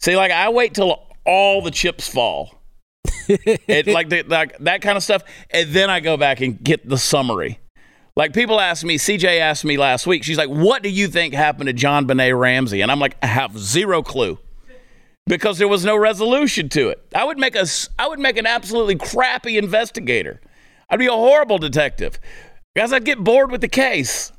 See, 0.00 0.14
like 0.14 0.30
I 0.30 0.50
wait 0.50 0.74
till 0.74 1.06
all 1.24 1.62
the 1.62 1.70
chips 1.70 2.08
fall, 2.08 2.54
it, 3.28 3.86
like, 3.86 4.08
the, 4.08 4.24
like 4.24 4.58
that 4.58 4.82
kind 4.82 4.96
of 4.96 5.02
stuff, 5.02 5.22
and 5.50 5.70
then 5.70 5.88
I 5.88 6.00
go 6.00 6.16
back 6.16 6.40
and 6.40 6.62
get 6.62 6.86
the 6.86 6.98
summary. 6.98 7.60
Like 8.20 8.34
people 8.34 8.60
ask 8.60 8.84
me, 8.84 8.98
CJ 8.98 9.40
asked 9.40 9.64
me 9.64 9.78
last 9.78 10.06
week. 10.06 10.24
She's 10.24 10.36
like, 10.36 10.50
"What 10.50 10.82
do 10.82 10.90
you 10.90 11.08
think 11.08 11.32
happened 11.32 11.68
to 11.68 11.72
JonBenét 11.72 12.38
Ramsey?" 12.38 12.82
And 12.82 12.92
I'm 12.92 13.00
like, 13.00 13.16
"I 13.22 13.26
have 13.26 13.56
zero 13.56 14.02
clue." 14.02 14.38
Because 15.26 15.56
there 15.56 15.68
was 15.68 15.86
no 15.86 15.96
resolution 15.96 16.68
to 16.68 16.90
it. 16.90 17.02
I 17.14 17.24
would 17.24 17.38
make 17.38 17.56
a, 17.56 17.64
I 17.98 18.08
would 18.08 18.18
make 18.18 18.36
an 18.36 18.44
absolutely 18.44 18.96
crappy 18.96 19.56
investigator. 19.56 20.38
I'd 20.90 20.98
be 20.98 21.06
a 21.06 21.12
horrible 21.12 21.56
detective. 21.56 22.20
Because 22.74 22.92
I'd 22.92 23.06
get 23.06 23.24
bored 23.24 23.50
with 23.50 23.62
the 23.62 23.68
case. 23.68 24.32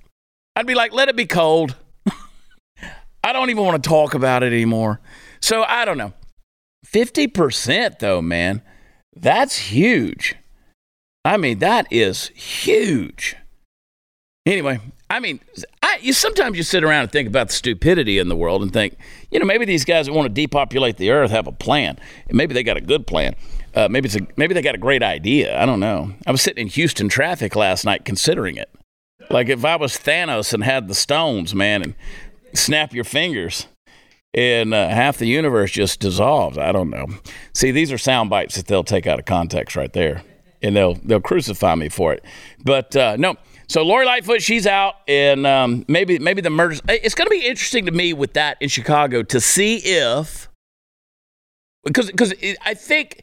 I'd 0.55 0.67
be 0.67 0.75
like, 0.75 0.93
let 0.93 1.09
it 1.09 1.15
be 1.15 1.25
cold. 1.25 1.75
I 3.23 3.33
don't 3.33 3.49
even 3.49 3.65
want 3.65 3.83
to 3.83 3.89
talk 3.89 4.13
about 4.13 4.43
it 4.43 4.53
anymore. 4.53 5.01
So 5.41 5.63
I 5.63 5.85
don't 5.85 5.97
know. 5.97 6.13
50% 6.85 7.97
though, 7.97 8.21
man. 8.21 8.61
That's 9.15 9.57
huge. 9.57 10.35
I 11.25 11.37
mean, 11.37 11.57
that 11.59 11.87
is 11.91 12.27
huge. 12.27 13.37
Anyway, 14.45 14.79
I 15.07 15.19
mean, 15.19 15.39
I, 15.83 15.99
you 16.01 16.13
sometimes 16.13 16.57
you 16.57 16.63
sit 16.63 16.83
around 16.83 17.03
and 17.03 17.11
think 17.11 17.27
about 17.27 17.49
the 17.49 17.53
stupidity 17.53 18.17
in 18.17 18.27
the 18.27 18.35
world 18.35 18.63
and 18.63 18.73
think, 18.73 18.97
you 19.29 19.39
know, 19.39 19.45
maybe 19.45 19.65
these 19.65 19.85
guys 19.85 20.07
that 20.07 20.13
want 20.13 20.25
to 20.27 20.33
depopulate 20.33 20.97
the 20.97 21.11
earth 21.11 21.29
have 21.29 21.45
a 21.45 21.51
plan. 21.51 21.99
And 22.27 22.35
maybe 22.37 22.55
they 22.55 22.63
got 22.63 22.77
a 22.77 22.81
good 22.81 23.05
plan. 23.05 23.35
Uh, 23.75 23.87
maybe 23.87 24.07
it's 24.07 24.15
a, 24.15 24.25
maybe 24.37 24.55
they 24.55 24.63
got 24.63 24.73
a 24.73 24.79
great 24.79 25.03
idea. 25.03 25.61
I 25.61 25.67
don't 25.67 25.79
know. 25.79 26.13
I 26.25 26.31
was 26.31 26.41
sitting 26.41 26.63
in 26.63 26.67
Houston 26.69 27.07
traffic 27.07 27.55
last 27.55 27.85
night 27.85 28.03
considering 28.03 28.57
it. 28.57 28.69
Like 29.29 29.47
if 29.47 29.63
I 29.63 29.75
was 29.75 29.95
Thanos 29.95 30.53
and 30.53 30.63
had 30.63 30.87
the 30.87 30.95
stones, 30.95 31.53
man, 31.53 31.83
and 31.83 31.95
snap 32.53 32.93
your 32.93 33.03
fingers, 33.03 33.67
and 34.33 34.73
uh, 34.73 34.89
half 34.89 35.17
the 35.17 35.27
universe 35.27 35.71
just 35.71 35.99
dissolves. 35.99 36.57
I 36.57 36.71
don't 36.71 36.89
know. 36.89 37.05
See, 37.53 37.69
these 37.69 37.91
are 37.91 37.97
sound 37.97 38.29
bites 38.31 38.55
that 38.55 38.65
they'll 38.65 38.83
take 38.83 39.05
out 39.05 39.19
of 39.19 39.25
context 39.25 39.75
right 39.75 39.93
there, 39.93 40.23
and 40.63 40.75
they'll 40.75 40.95
they'll 40.95 41.21
crucify 41.21 41.75
me 41.75 41.89
for 41.89 42.11
it. 42.11 42.25
But 42.63 42.95
uh, 42.95 43.17
no. 43.17 43.35
So 43.71 43.83
Lori 43.83 44.05
Lightfoot, 44.05 44.41
she's 44.41 44.67
out, 44.67 44.95
and 45.07 45.47
um, 45.47 45.85
maybe 45.87 46.19
maybe 46.19 46.41
the 46.41 46.49
murders. 46.49 46.81
It's 46.89 47.15
going 47.15 47.27
to 47.27 47.31
be 47.31 47.45
interesting 47.47 47.85
to 47.85 47.93
me 47.93 48.11
with 48.11 48.33
that 48.33 48.57
in 48.59 48.67
Chicago 48.67 49.23
to 49.23 49.39
see 49.39 49.77
if 49.77 50.49
because 51.85 52.07
because 52.07 52.33
I 52.65 52.73
think 52.73 53.21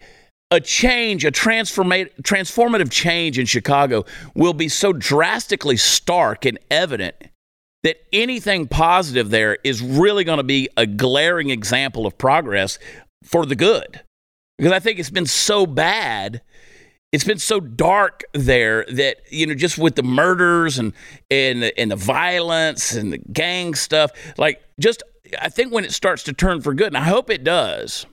a 0.50 0.59
change, 0.59 1.26
a 1.26 1.31
transforma- 1.31 2.09
transformative 2.23 2.90
change 2.90 3.38
in 3.38 3.45
Chicago 3.45 4.07
will 4.35 4.55
be 4.55 4.71
so 4.71 4.95
drastically 4.95 5.76
stark 5.76 6.47
and 6.47 6.59
evident 6.71 7.17
that 7.83 7.99
anything 8.11 8.69
positive 8.69 9.28
there 9.28 9.59
is 9.64 9.83
really 9.83 10.25
going 10.25 10.38
to 10.38 10.45
be 10.45 10.71
a 10.78 10.87
glaring 10.87 11.50
example 11.50 12.07
of 12.07 12.17
progress 12.17 12.78
for 13.23 13.45
the 13.45 13.55
good. 13.55 14.00
Because 14.57 14.73
I 14.73 14.78
think 14.78 14.99
it's 14.99 15.11
been 15.11 15.26
so 15.26 15.67
bad, 15.67 16.40
it's 17.12 17.25
been 17.25 17.38
so 17.38 17.61
dark 17.61 18.25
there 18.35 18.85
that 18.91 19.19
you 19.31 19.47
know 19.47 19.55
just 19.55 19.79
with 19.79 19.97
the 19.97 20.03
murders 20.03 20.79
and 20.79 20.93
and 21.31 21.62
the, 21.62 21.79
and 21.79 21.91
the 21.91 21.97
violence 21.97 22.93
and 22.95 23.12
the 23.12 23.19
gang 23.19 23.75
stuff, 23.75 24.11
like 24.37 24.62
just 24.79 25.03
I 25.41 25.49
think 25.49 25.73
when 25.73 25.85
it 25.85 25.93
starts 25.93 26.23
to 26.25 26.33
turn 26.33 26.61
for 26.61 26.75
good, 26.75 26.88
and 26.88 26.97
I 26.97 27.05
hope 27.05 27.31
it 27.31 27.45
does. 27.45 28.07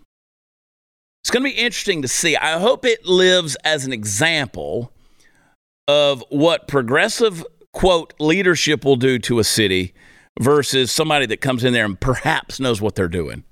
It's 1.24 1.32
going 1.32 1.44
to 1.44 1.50
be 1.50 1.58
interesting 1.58 2.04
to 2.04 2.08
see. 2.08 2.36
I 2.36 2.60
hope 2.60 2.86
it 2.86 3.08
lives 3.08 3.56
as 3.64 3.86
an 3.88 3.92
example 3.92 4.92
of 5.88 6.24
what 6.30 6.68
progressive 6.68 7.44
quote 7.74 8.14
leadership 8.20 8.86
will 8.86 8.96
do 8.96 9.18
to 9.20 9.40
a 9.40 9.44
city 9.44 9.94
versus 10.40 10.92
somebody 10.92 11.25
that 11.25 11.42
comes 11.42 11.64
in 11.64 11.74
there 11.74 11.86
and 11.86 12.00
perhaps 12.00 12.60
knows 12.60 12.80
what 12.80 12.94
they're 12.94 13.08
doing. 13.08 13.44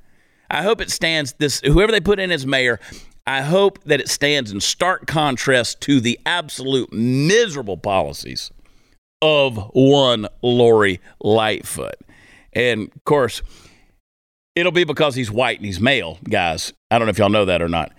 I 0.51 0.61
hope 0.61 0.81
it 0.81 0.91
stands 0.91 1.33
this 1.33 1.61
whoever 1.61 1.91
they 1.91 1.99
put 1.99 2.19
in 2.19 2.29
as 2.29 2.45
mayor, 2.45 2.79
I 3.25 3.41
hope 3.41 3.83
that 3.85 4.01
it 4.01 4.09
stands 4.09 4.51
in 4.51 4.59
stark 4.59 5.07
contrast 5.07 5.79
to 5.81 6.01
the 6.01 6.19
absolute 6.25 6.91
miserable 6.91 7.77
policies 7.77 8.51
of 9.21 9.71
one 9.73 10.27
Lori 10.41 10.99
Lightfoot. 11.21 11.95
And 12.51 12.91
of 12.93 13.03
course, 13.05 13.41
it'll 14.55 14.73
be 14.73 14.83
because 14.83 15.15
he's 15.15 15.31
white 15.31 15.57
and 15.57 15.65
he's 15.65 15.79
male, 15.79 16.19
guys. 16.25 16.73
I 16.91 16.99
don't 16.99 17.07
know 17.07 17.11
if 17.11 17.17
y'all 17.17 17.29
know 17.29 17.45
that 17.45 17.61
or 17.61 17.69
not. 17.69 17.93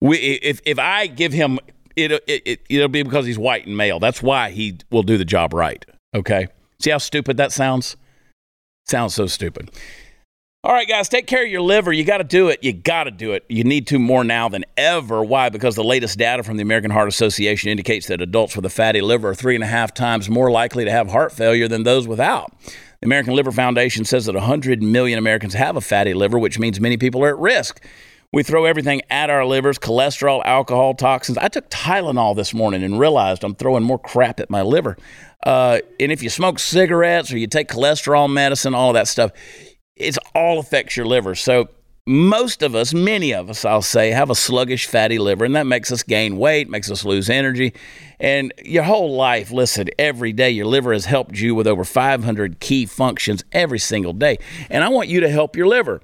We, 0.00 0.16
if 0.16 0.60
if 0.64 0.78
I 0.78 1.06
give 1.06 1.34
him 1.34 1.58
it, 1.94 2.10
it, 2.12 2.42
it 2.46 2.60
it'll 2.70 2.88
be 2.88 3.02
because 3.02 3.26
he's 3.26 3.38
white 3.38 3.66
and 3.66 3.76
male. 3.76 4.00
That's 4.00 4.22
why 4.22 4.50
he 4.50 4.78
will 4.90 5.02
do 5.02 5.18
the 5.18 5.24
job 5.26 5.52
right. 5.52 5.84
Okay. 6.14 6.48
See 6.80 6.90
how 6.90 6.98
stupid 6.98 7.36
that 7.36 7.52
sounds? 7.52 7.96
Sounds 8.86 9.14
so 9.14 9.26
stupid. 9.26 9.70
All 10.62 10.74
right, 10.74 10.86
guys, 10.86 11.08
take 11.08 11.26
care 11.26 11.42
of 11.42 11.50
your 11.50 11.62
liver. 11.62 11.90
You 11.90 12.04
got 12.04 12.18
to 12.18 12.24
do 12.24 12.48
it. 12.48 12.62
You 12.62 12.74
got 12.74 13.04
to 13.04 13.10
do 13.10 13.32
it. 13.32 13.46
You 13.48 13.64
need 13.64 13.86
to 13.86 13.98
more 13.98 14.24
now 14.24 14.50
than 14.50 14.66
ever. 14.76 15.24
Why? 15.24 15.48
Because 15.48 15.74
the 15.74 15.82
latest 15.82 16.18
data 16.18 16.42
from 16.42 16.58
the 16.58 16.62
American 16.62 16.90
Heart 16.90 17.08
Association 17.08 17.70
indicates 17.70 18.08
that 18.08 18.20
adults 18.20 18.54
with 18.54 18.66
a 18.66 18.68
fatty 18.68 19.00
liver 19.00 19.30
are 19.30 19.34
three 19.34 19.54
and 19.54 19.64
a 19.64 19.66
half 19.66 19.94
times 19.94 20.28
more 20.28 20.50
likely 20.50 20.84
to 20.84 20.90
have 20.90 21.08
heart 21.08 21.32
failure 21.32 21.66
than 21.66 21.84
those 21.84 22.06
without. 22.06 22.52
The 23.00 23.06
American 23.06 23.32
Liver 23.32 23.52
Foundation 23.52 24.04
says 24.04 24.26
that 24.26 24.34
100 24.34 24.82
million 24.82 25.18
Americans 25.18 25.54
have 25.54 25.76
a 25.76 25.80
fatty 25.80 26.12
liver, 26.12 26.38
which 26.38 26.58
means 26.58 26.78
many 26.78 26.98
people 26.98 27.24
are 27.24 27.30
at 27.30 27.38
risk. 27.38 27.82
We 28.30 28.42
throw 28.42 28.66
everything 28.66 29.00
at 29.08 29.30
our 29.30 29.46
livers 29.46 29.78
cholesterol, 29.78 30.42
alcohol, 30.44 30.92
toxins. 30.92 31.38
I 31.38 31.48
took 31.48 31.70
Tylenol 31.70 32.36
this 32.36 32.52
morning 32.52 32.82
and 32.82 33.00
realized 33.00 33.44
I'm 33.44 33.54
throwing 33.54 33.82
more 33.82 33.98
crap 33.98 34.38
at 34.40 34.50
my 34.50 34.60
liver. 34.60 34.98
Uh, 35.42 35.80
and 35.98 36.12
if 36.12 36.22
you 36.22 36.28
smoke 36.28 36.58
cigarettes 36.58 37.32
or 37.32 37.38
you 37.38 37.46
take 37.46 37.68
cholesterol 37.68 38.30
medicine, 38.30 38.74
all 38.74 38.90
of 38.90 38.94
that 38.94 39.08
stuff, 39.08 39.32
it's 40.00 40.18
all 40.34 40.58
affects 40.58 40.96
your 40.96 41.06
liver. 41.06 41.34
So 41.34 41.68
most 42.06 42.62
of 42.62 42.74
us, 42.74 42.94
many 42.94 43.32
of 43.32 43.50
us, 43.50 43.64
I'll 43.64 43.82
say, 43.82 44.10
have 44.10 44.30
a 44.30 44.34
sluggish 44.34 44.86
fatty 44.86 45.18
liver, 45.18 45.44
and 45.44 45.54
that 45.54 45.66
makes 45.66 45.92
us 45.92 46.02
gain 46.02 46.38
weight, 46.38 46.68
makes 46.68 46.90
us 46.90 47.04
lose 47.04 47.28
energy. 47.28 47.74
And 48.18 48.52
your 48.64 48.82
whole 48.82 49.14
life, 49.14 49.50
listen, 49.50 49.88
every 49.98 50.32
day, 50.32 50.50
your 50.50 50.66
liver 50.66 50.92
has 50.92 51.04
helped 51.04 51.38
you 51.38 51.54
with 51.54 51.66
over 51.66 51.84
500 51.84 52.58
key 52.58 52.86
functions 52.86 53.44
every 53.52 53.78
single 53.78 54.12
day. 54.12 54.38
And 54.70 54.82
I 54.82 54.88
want 54.88 55.08
you 55.08 55.20
to 55.20 55.28
help 55.28 55.56
your 55.56 55.68
liver. 55.68 56.00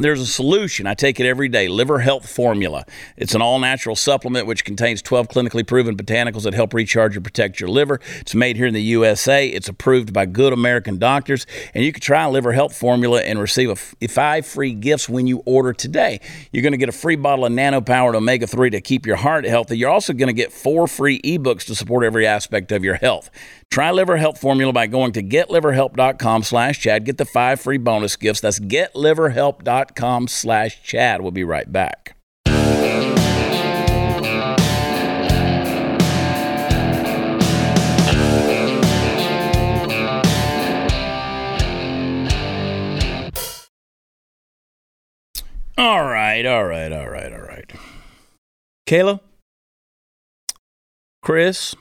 There's 0.00 0.20
a 0.20 0.26
solution. 0.26 0.86
I 0.86 0.94
take 0.94 1.18
it 1.18 1.26
every 1.26 1.48
day 1.48 1.66
Liver 1.66 1.98
Health 1.98 2.30
Formula. 2.30 2.84
It's 3.16 3.34
an 3.34 3.42
all 3.42 3.58
natural 3.58 3.96
supplement 3.96 4.46
which 4.46 4.64
contains 4.64 5.02
12 5.02 5.26
clinically 5.26 5.66
proven 5.66 5.96
botanicals 5.96 6.44
that 6.44 6.54
help 6.54 6.72
recharge 6.72 7.16
and 7.16 7.24
protect 7.24 7.58
your 7.58 7.68
liver. 7.68 7.98
It's 8.20 8.32
made 8.32 8.56
here 8.56 8.66
in 8.66 8.74
the 8.74 8.82
USA. 8.82 9.48
It's 9.48 9.68
approved 9.68 10.12
by 10.12 10.26
good 10.26 10.52
American 10.52 10.98
doctors. 10.98 11.46
And 11.74 11.82
you 11.82 11.92
can 11.92 12.00
try 12.00 12.24
Liver 12.26 12.52
Health 12.52 12.76
Formula 12.78 13.20
and 13.22 13.40
receive 13.40 13.70
a 13.70 13.72
f- 13.72 13.96
five 14.08 14.46
free 14.46 14.72
gifts 14.72 15.08
when 15.08 15.26
you 15.26 15.42
order 15.44 15.72
today. 15.72 16.20
You're 16.52 16.62
going 16.62 16.74
to 16.74 16.78
get 16.78 16.88
a 16.88 16.92
free 16.92 17.16
bottle 17.16 17.44
of 17.44 17.50
nano 17.50 17.80
powered 17.80 18.14
omega 18.14 18.46
3 18.46 18.70
to 18.70 18.80
keep 18.80 19.04
your 19.04 19.16
heart 19.16 19.44
healthy. 19.44 19.78
You're 19.78 19.90
also 19.90 20.12
going 20.12 20.28
to 20.28 20.32
get 20.32 20.52
four 20.52 20.86
free 20.86 21.20
ebooks 21.22 21.66
to 21.66 21.74
support 21.74 22.04
every 22.04 22.24
aspect 22.24 22.70
of 22.70 22.84
your 22.84 22.94
health. 22.94 23.30
Try 23.68 23.90
Liver 23.90 24.16
Health 24.16 24.40
Formula 24.40 24.72
by 24.72 24.86
going 24.86 25.10
to 25.12 25.22
getliverhelp.com 25.24 26.44
slash 26.44 26.78
Chad. 26.78 27.04
Get 27.04 27.18
the 27.18 27.24
five 27.24 27.60
free 27.60 27.78
bonus 27.78 28.14
gifts. 28.14 28.40
That's 28.40 28.60
getliverhelp.com 28.60 29.87
slash 30.28 30.82
Chad. 30.82 31.20
We'll 31.22 31.30
be 31.30 31.44
right 31.44 31.70
back. 31.70 32.16
All 45.78 46.04
right, 46.04 46.44
all 46.44 46.64
right, 46.64 46.90
all 46.90 47.08
right, 47.08 47.32
all 47.32 47.38
right. 47.38 47.72
Kayla? 48.88 49.20
Chris? 51.22 51.76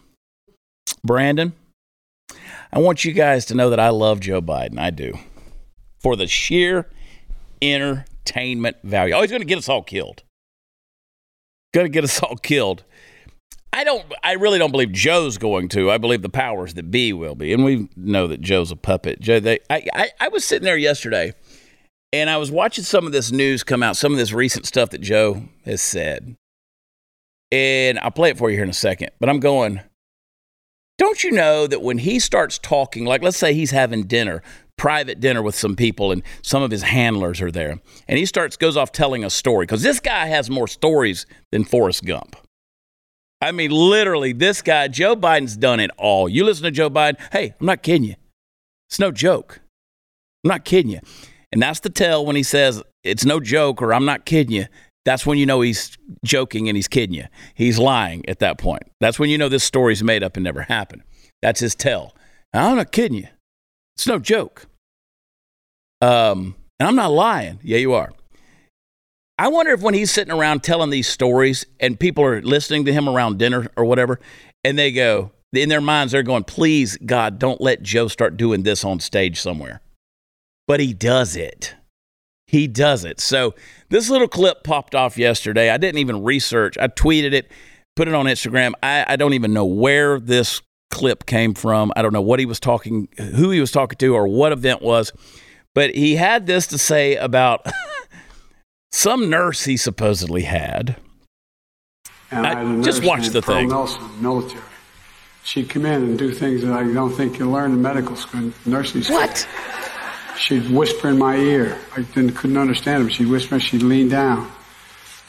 Brandon? 1.04 1.54
I 2.72 2.78
want 2.78 3.06
you 3.06 3.12
guys 3.14 3.46
to 3.46 3.56
know 3.56 3.72
that 3.72 3.80
I 3.80 3.90
love 3.90 4.20
Joe 4.20 4.42
Biden. 4.42 4.78
I 4.78 4.92
do. 4.92 5.18
For 6.00 6.16
the 6.16 6.28
sheer 6.28 6.88
entertainment 7.62 8.78
value. 8.84 9.14
Oh, 9.14 9.22
he's 9.22 9.32
going 9.32 9.42
to 9.42 9.48
get 9.48 9.58
us 9.58 9.70
all 9.70 9.84
killed. 9.84 10.24
Going 11.74 11.86
to 11.86 11.92
get 11.92 12.04
us 12.04 12.22
all 12.22 12.36
killed. 12.36 12.84
I 13.74 13.84
don't. 13.84 14.06
I 14.24 14.34
really 14.34 14.58
don't 14.58 14.72
believe 14.72 14.92
Joe's 14.92 15.38
going 15.38 15.70
to. 15.70 15.92
I 15.92 15.98
believe 15.98 16.22
the 16.22 16.30
powers 16.30 16.74
that 16.76 16.90
be 16.90 17.14
will 17.14 17.36
be, 17.36 17.54
and 17.54 17.64
we 17.64 17.90
know 17.96 18.26
that 18.28 18.42
Joe's 18.42 18.72
a 18.72 18.76
puppet. 18.76 19.20
Joe, 19.20 19.40
they, 19.40 19.60
I, 19.70 19.86
I, 19.94 20.10
I 20.20 20.28
was 20.30 20.46
sitting 20.46 20.64
there 20.64 20.78
yesterday, 20.78 21.34
and 22.12 22.30
I 22.30 22.38
was 22.38 22.50
watching 22.50 22.84
some 22.84 23.06
of 23.06 23.12
this 23.12 23.32
news 23.32 23.64
come 23.64 23.84
out, 23.84 23.98
some 23.98 24.14
of 24.14 24.18
this 24.18 24.34
recent 24.34 24.66
stuff 24.66 24.90
that 24.92 25.02
Joe 25.02 25.44
has 25.66 25.82
said, 25.82 26.36
and 27.52 28.00
I'll 28.00 28.10
play 28.10 28.32
it 28.32 28.38
for 28.38 28.50
you 28.50 28.56
here 28.56 28.64
in 28.64 28.70
a 28.70 28.74
second. 28.74 29.12
But 29.20 29.30
I'm 29.30 29.40
going. 29.40 29.82
Don't 30.98 31.24
you 31.24 31.32
know 31.32 31.68
that 31.68 31.84
when 31.84 32.00
he 32.00 32.18
starts 32.18 32.58
talking, 32.58 33.06
like 33.06 33.22
let's 33.22 33.38
say 33.38 33.54
he's 33.54 33.70
having 33.70 34.08
dinner, 34.08 34.42
private 34.78 35.20
dinner 35.20 35.42
with 35.42 35.56
some 35.56 35.76
people, 35.76 36.12
and 36.12 36.24
some 36.42 36.64
of 36.64 36.72
his 36.72 36.84
handlers 36.84 37.42
are 37.42 37.52
there, 37.52 37.80
and 38.08 38.18
he 38.18 38.26
starts 38.26 38.58
goes 38.58 38.78
off 38.78 38.92
telling 38.92 39.24
a 39.24 39.30
story 39.30 39.66
because 39.66 39.84
this 39.84 40.00
guy 40.00 40.28
has 40.28 40.50
more 40.50 40.68
stories 40.68 41.26
than 41.52 41.64
Forrest 41.64 42.06
Gump. 42.06 42.36
I 43.42 43.52
mean, 43.52 43.72
literally, 43.72 44.34
this 44.34 44.62
guy, 44.62 44.88
Joe 44.88 45.16
Biden's 45.16 45.58
done 45.58 45.80
it 45.80 45.92
all. 45.98 46.28
You 46.28 46.44
listen 46.44 46.64
to 46.64 46.72
Joe 46.72 46.90
Biden, 46.90 47.18
hey, 47.32 47.54
I'm 47.60 47.68
not 47.68 47.84
kidding 47.84 48.04
you. 48.04 48.16
It's 48.90 49.00
no 49.00 49.12
joke. 49.12 49.60
I'm 50.44 50.50
not 50.50 50.66
kidding 50.66 50.92
you. 50.92 51.00
And 51.52 51.62
that's 51.62 51.80
the 51.82 51.90
tell 51.90 52.26
when 52.26 52.36
he 52.36 52.44
says 52.44 52.82
it's 53.04 53.26
no 53.26 53.40
joke 53.40 53.82
or 53.82 53.94
I'm 53.94 54.06
not 54.06 54.26
kidding 54.26 54.56
you. 54.56 54.66
That's 55.06 55.26
when 55.26 55.38
you 55.38 55.46
know 55.46 55.62
he's 55.62 55.98
joking 56.26 56.68
and 56.68 56.76
he's 56.76 56.88
kidding 56.88 57.16
you. 57.16 57.26
He's 57.54 57.80
lying 57.80 58.28
at 58.28 58.40
that 58.40 58.58
point. 58.58 58.84
That's 59.00 59.20
when 59.20 59.30
you 59.30 59.38
know 59.38 59.50
this 59.50 59.64
story's 59.64 60.04
made 60.04 60.24
up 60.24 60.36
and 60.36 60.44
never 60.44 60.64
happened. 60.64 61.04
That's 61.42 61.60
his 61.60 61.76
tell. 61.76 62.16
I'm 62.54 62.76
not 62.76 62.92
kidding 62.92 63.20
you. 63.20 63.28
It's 63.98 64.06
no 64.06 64.20
joke. 64.20 64.68
Um, 66.02 66.54
and 66.80 66.88
I'm 66.88 66.96
not 66.96 67.12
lying. 67.12 67.60
Yeah, 67.64 67.80
you 67.80 67.94
are. 67.94 68.12
I 69.40 69.48
wonder 69.48 69.72
if 69.72 69.82
when 69.82 69.96
he's 69.96 70.12
sitting 70.12 70.32
around 70.32 70.62
telling 70.62 70.92
these 70.92 71.08
stories 71.08 71.66
and 71.80 72.00
people 72.00 72.24
are 72.24 72.40
listening 72.40 72.86
to 72.86 72.94
him 72.94 73.10
around 73.10 73.40
dinner 73.40 73.68
or 73.76 73.86
whatever, 73.86 74.20
and 74.64 74.78
they 74.78 74.92
go, 74.92 75.32
in 75.52 75.70
their 75.70 75.82
minds, 75.82 76.12
they're 76.12 76.22
going, 76.22 76.44
please, 76.44 76.96
God, 76.98 77.40
don't 77.40 77.60
let 77.60 77.82
Joe 77.82 78.08
start 78.08 78.38
doing 78.38 78.62
this 78.62 78.84
on 78.84 79.00
stage 79.00 79.42
somewhere. 79.42 79.82
But 80.68 80.80
he 80.80 80.94
does 80.94 81.36
it. 81.36 81.74
He 82.46 82.68
does 82.68 83.04
it. 83.04 83.20
So 83.20 83.56
this 83.90 84.12
little 84.12 84.28
clip 84.28 84.64
popped 84.64 84.94
off 84.94 85.18
yesterday. 85.18 85.72
I 85.72 85.78
didn't 85.78 86.00
even 86.00 86.24
research. 86.24 86.78
I 86.78 86.88
tweeted 86.88 87.34
it, 87.34 87.52
put 87.96 88.08
it 88.08 88.14
on 88.14 88.26
Instagram. 88.26 88.74
I, 88.84 89.06
I 89.08 89.16
don't 89.16 89.34
even 89.34 89.54
know 89.54 89.66
where 89.66 90.20
this 90.20 90.62
clip 90.90 91.26
came 91.26 91.54
from. 91.54 91.92
I 91.96 92.02
don't 92.02 92.14
know 92.14 92.22
what 92.22 92.40
he 92.40 92.46
was 92.46 92.60
talking, 92.60 93.08
who 93.18 93.52
he 93.52 93.60
was 93.60 93.72
talking 93.72 93.98
to, 93.98 94.16
or 94.16 94.28
what 94.28 94.52
event 94.52 94.82
was. 94.82 95.12
But 95.74 95.94
he 95.94 96.16
had 96.16 96.48
this 96.48 96.68
to 96.68 96.78
say 96.78 97.16
about 97.16 97.66
some 98.92 99.30
nurse 99.30 99.66
he 99.66 99.78
supposedly 99.78 100.44
had. 100.44 100.98
And 102.32 102.46
I- 102.46 102.52
I, 102.52 102.64
had 102.64 102.80
a 102.80 102.82
just 102.82 103.04
watch 103.04 103.28
the 103.30 103.42
thing. 103.42 103.70
Nelson, 103.70 104.22
military. 104.22 104.64
She'd 105.44 105.70
come 105.70 105.86
in 105.86 106.04
and 106.04 106.20
do 106.20 106.34
things 106.34 106.62
that 106.64 106.74
I 106.74 106.84
don't 106.92 107.14
think 107.14 107.40
you 107.40 107.50
learn 107.50 107.72
in 107.72 107.82
medical 107.82 108.18
school, 108.18 108.52
nursing 108.66 109.02
school. 109.02 109.16
What? 109.16 109.48
She'd 110.38 110.70
whisper 110.70 111.08
in 111.08 111.18
my 111.18 111.38
ear. 111.38 111.80
I 111.96 112.02
didn't, 112.02 112.34
couldn't 112.36 112.58
understand 112.58 113.04
her. 113.04 113.10
She'd 113.10 113.30
whisper. 113.30 113.58
She'd 113.60 113.82
lean 113.82 114.10
down. 114.10 114.52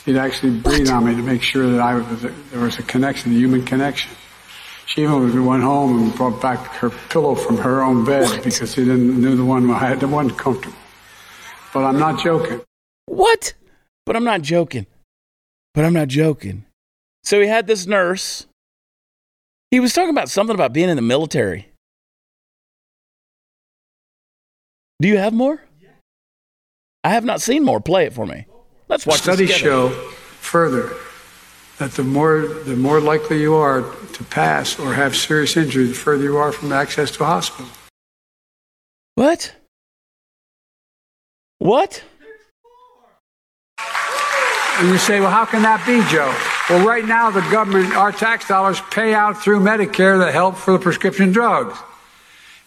She'd 0.05 0.17
actually 0.17 0.59
breathe 0.59 0.89
on 0.91 1.05
me 1.05 1.15
to 1.15 1.23
make 1.23 1.43
sure 1.43 1.71
that 1.71 1.81
I 1.81 1.95
was 1.95 2.23
there 2.23 2.61
was 2.61 2.79
a 2.79 2.83
connection, 2.83 3.31
a 3.33 3.35
human 3.35 3.65
connection. 3.65 4.11
She 4.89 5.03
even 5.03 5.45
went 5.45 5.63
home 5.63 6.03
and 6.03 6.15
brought 6.15 6.41
back 6.41 6.59
her 6.77 6.89
pillow 6.89 7.35
from 7.35 7.59
her 7.59 7.83
own 7.83 8.07
bed 8.07 8.43
because 8.43 8.73
she 8.73 8.87
didn't 8.87 9.21
knew 9.21 9.37
the 9.37 9.45
one 9.45 9.71
I 9.71 9.79
had 9.81 10.01
the 10.01 10.09
one 10.09 10.31
comfortable. 10.31 10.79
But 11.75 11.81
I'm 11.81 11.99
not 11.99 12.25
joking. 12.25 12.63
What? 13.05 13.53
But 14.07 14.17
I'm 14.17 14.25
not 14.25 14.41
joking. 14.41 14.87
But 15.75 15.85
I'm 15.85 15.93
not 15.93 16.09
joking. 16.09 16.65
So 17.23 17.39
he 17.39 17.47
had 17.47 17.67
this 17.67 17.87
nurse. 17.87 18.47
He 19.71 19.79
was 19.79 19.93
talking 19.93 20.09
about 20.09 20.31
something 20.31 20.55
about 20.55 20.73
being 20.73 20.89
in 20.89 20.97
the 20.97 21.03
military. 21.03 21.69
Do 25.03 25.09
you 25.09 25.19
have 25.19 25.35
more? 25.35 25.63
I 27.05 27.11
have 27.11 27.27
not 27.27 27.43
seen 27.43 27.63
more. 27.63 27.79
Play 27.79 28.07
it 28.07 28.15
for 28.15 28.27
me. 28.27 28.47
Let's 28.89 29.05
watch 29.05 29.21
Studies 29.21 29.51
show 29.51 29.91
further 29.91 30.95
that 31.79 31.93
the 31.93 32.03
more 32.03 32.41
the 32.41 32.77
more 32.77 33.01
likely 33.01 33.41
you 33.41 33.55
are 33.55 33.83
to 34.13 34.25
pass 34.25 34.79
or 34.79 34.95
have 34.95 35.17
serious 35.17 35.57
injury, 35.57 35.87
the 35.87 35.95
further 35.95 36.25
you 36.25 36.37
are 36.37 36.53
from 36.53 36.73
access 36.73 37.11
to 37.13 37.23
a 37.23 37.27
hospital. 37.27 37.71
What? 39.15 39.55
What? 41.59 42.03
And 44.79 44.89
you 44.91 44.99
say, 44.99 45.19
well, 45.19 45.31
how 45.31 45.45
can 45.45 45.63
that 45.63 45.85
be, 45.85 46.01
Joe? 46.09 46.33
Well, 46.71 46.87
right 46.87 47.05
now, 47.05 47.31
the 47.31 47.41
government, 47.51 47.97
our 47.97 48.13
tax 48.13 48.47
dollars 48.47 48.81
pay 48.93 49.13
out 49.13 49.43
through 49.43 49.59
Medicare 49.61 50.25
the 50.25 50.31
help 50.31 50.55
for 50.57 50.73
the 50.73 50.79
prescription 50.79 51.33
drugs. 51.33 51.77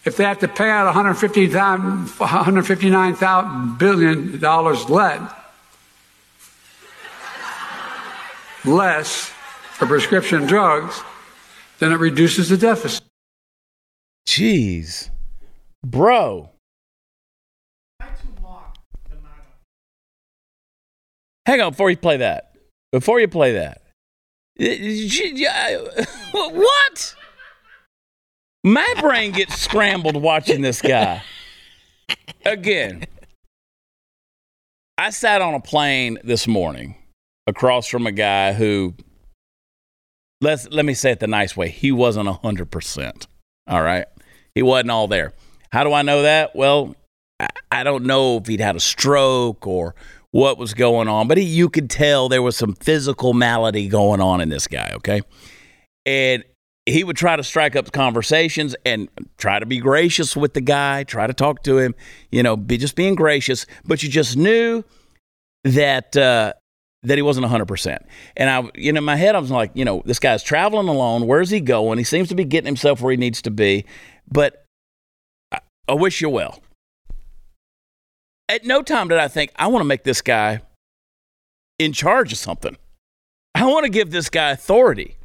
If 0.04 0.16
they 0.18 0.24
have 0.24 0.40
to 0.40 0.48
pay 0.48 0.68
out 0.68 0.84
159 0.86 2.06
$159 2.06 3.78
billion 3.78 4.40
less, 4.40 5.32
less 8.64 9.32
for 9.74 9.86
prescription 9.86 10.46
drugs, 10.46 11.00
then 11.78 11.92
it 11.92 11.96
reduces 11.96 12.48
the 12.48 12.56
deficit. 12.56 13.04
Jeez. 14.26 15.10
Bro. 15.84 16.50
Hang 21.44 21.60
on 21.60 21.72
before 21.72 21.90
you 21.90 21.96
play 21.96 22.18
that. 22.18 22.54
Before 22.92 23.18
you 23.20 23.26
play 23.28 23.52
that. 23.54 23.82
What? 26.32 27.14
My 28.64 28.94
brain 29.00 29.32
gets 29.32 29.58
scrambled 29.58 30.16
watching 30.16 30.62
this 30.62 30.80
guy. 30.80 31.22
Again, 32.46 33.04
I 34.96 35.10
sat 35.10 35.42
on 35.42 35.54
a 35.54 35.60
plane 35.60 36.18
this 36.22 36.46
morning 36.46 36.94
across 37.46 37.86
from 37.86 38.06
a 38.06 38.12
guy 38.12 38.52
who 38.52 38.94
let's 40.40 40.68
let 40.70 40.84
me 40.84 40.94
say 40.94 41.12
it 41.12 41.20
the 41.20 41.26
nice 41.26 41.56
way. 41.56 41.68
He 41.68 41.92
wasn't 41.92 42.28
hundred 42.28 42.70
percent. 42.70 43.26
All 43.66 43.82
right. 43.82 44.06
He 44.54 44.62
wasn't 44.62 44.90
all 44.90 45.08
there. 45.08 45.32
How 45.72 45.84
do 45.84 45.92
I 45.92 46.02
know 46.02 46.22
that? 46.22 46.54
Well, 46.54 46.94
I, 47.40 47.48
I 47.70 47.84
don't 47.84 48.04
know 48.04 48.36
if 48.36 48.46
he'd 48.46 48.60
had 48.60 48.76
a 48.76 48.80
stroke 48.80 49.66
or 49.66 49.94
what 50.30 50.58
was 50.58 50.74
going 50.74 51.08
on, 51.08 51.28
but 51.28 51.38
he, 51.38 51.44
you 51.44 51.68
could 51.68 51.88
tell 51.88 52.28
there 52.28 52.42
was 52.42 52.56
some 52.56 52.74
physical 52.74 53.32
malady 53.32 53.88
going 53.88 54.20
on 54.20 54.40
in 54.40 54.48
this 54.48 54.66
guy, 54.66 54.90
okay? 54.94 55.22
And 56.04 56.44
he 56.86 57.04
would 57.04 57.16
try 57.16 57.36
to 57.36 57.44
strike 57.44 57.76
up 57.76 57.92
conversations 57.92 58.74
and 58.84 59.08
try 59.38 59.58
to 59.58 59.66
be 59.66 59.78
gracious 59.78 60.36
with 60.36 60.54
the 60.54 60.60
guy, 60.60 61.04
try 61.04 61.26
to 61.26 61.34
talk 61.34 61.62
to 61.64 61.78
him, 61.78 61.94
you 62.30 62.42
know, 62.42 62.56
be 62.56 62.76
just 62.76 62.96
being 62.96 63.14
gracious, 63.14 63.66
but 63.84 64.02
you 64.02 64.08
just 64.08 64.36
knew 64.36 64.82
that 65.64 66.16
uh, 66.16 66.54
that 67.02 67.18
he 67.18 67.22
wasn't 67.22 67.46
100%. 67.46 67.98
And 68.36 68.50
I, 68.50 68.70
you 68.74 68.92
know, 68.92 68.98
in 68.98 69.04
my 69.04 69.16
head, 69.16 69.34
I 69.34 69.38
was 69.38 69.50
like, 69.50 69.72
you 69.74 69.84
know, 69.84 70.02
this 70.04 70.18
guy's 70.18 70.42
traveling 70.42 70.88
alone. 70.88 71.26
Where's 71.26 71.50
he 71.50 71.60
going? 71.60 71.98
He 71.98 72.04
seems 72.04 72.28
to 72.28 72.34
be 72.34 72.44
getting 72.44 72.66
himself 72.66 73.00
where 73.00 73.10
he 73.10 73.16
needs 73.16 73.42
to 73.42 73.50
be. 73.50 73.84
But 74.30 74.64
I, 75.50 75.60
I 75.88 75.94
wish 75.94 76.20
you 76.20 76.28
well. 76.28 76.62
At 78.48 78.64
no 78.64 78.82
time 78.82 79.08
did 79.08 79.18
I 79.18 79.28
think, 79.28 79.50
I 79.56 79.66
want 79.66 79.80
to 79.80 79.86
make 79.86 80.04
this 80.04 80.22
guy 80.22 80.62
in 81.78 81.92
charge 81.92 82.32
of 82.32 82.38
something. 82.38 82.76
I 83.54 83.66
want 83.66 83.84
to 83.84 83.90
give 83.90 84.10
this 84.10 84.28
guy 84.28 84.50
authority. 84.50 85.16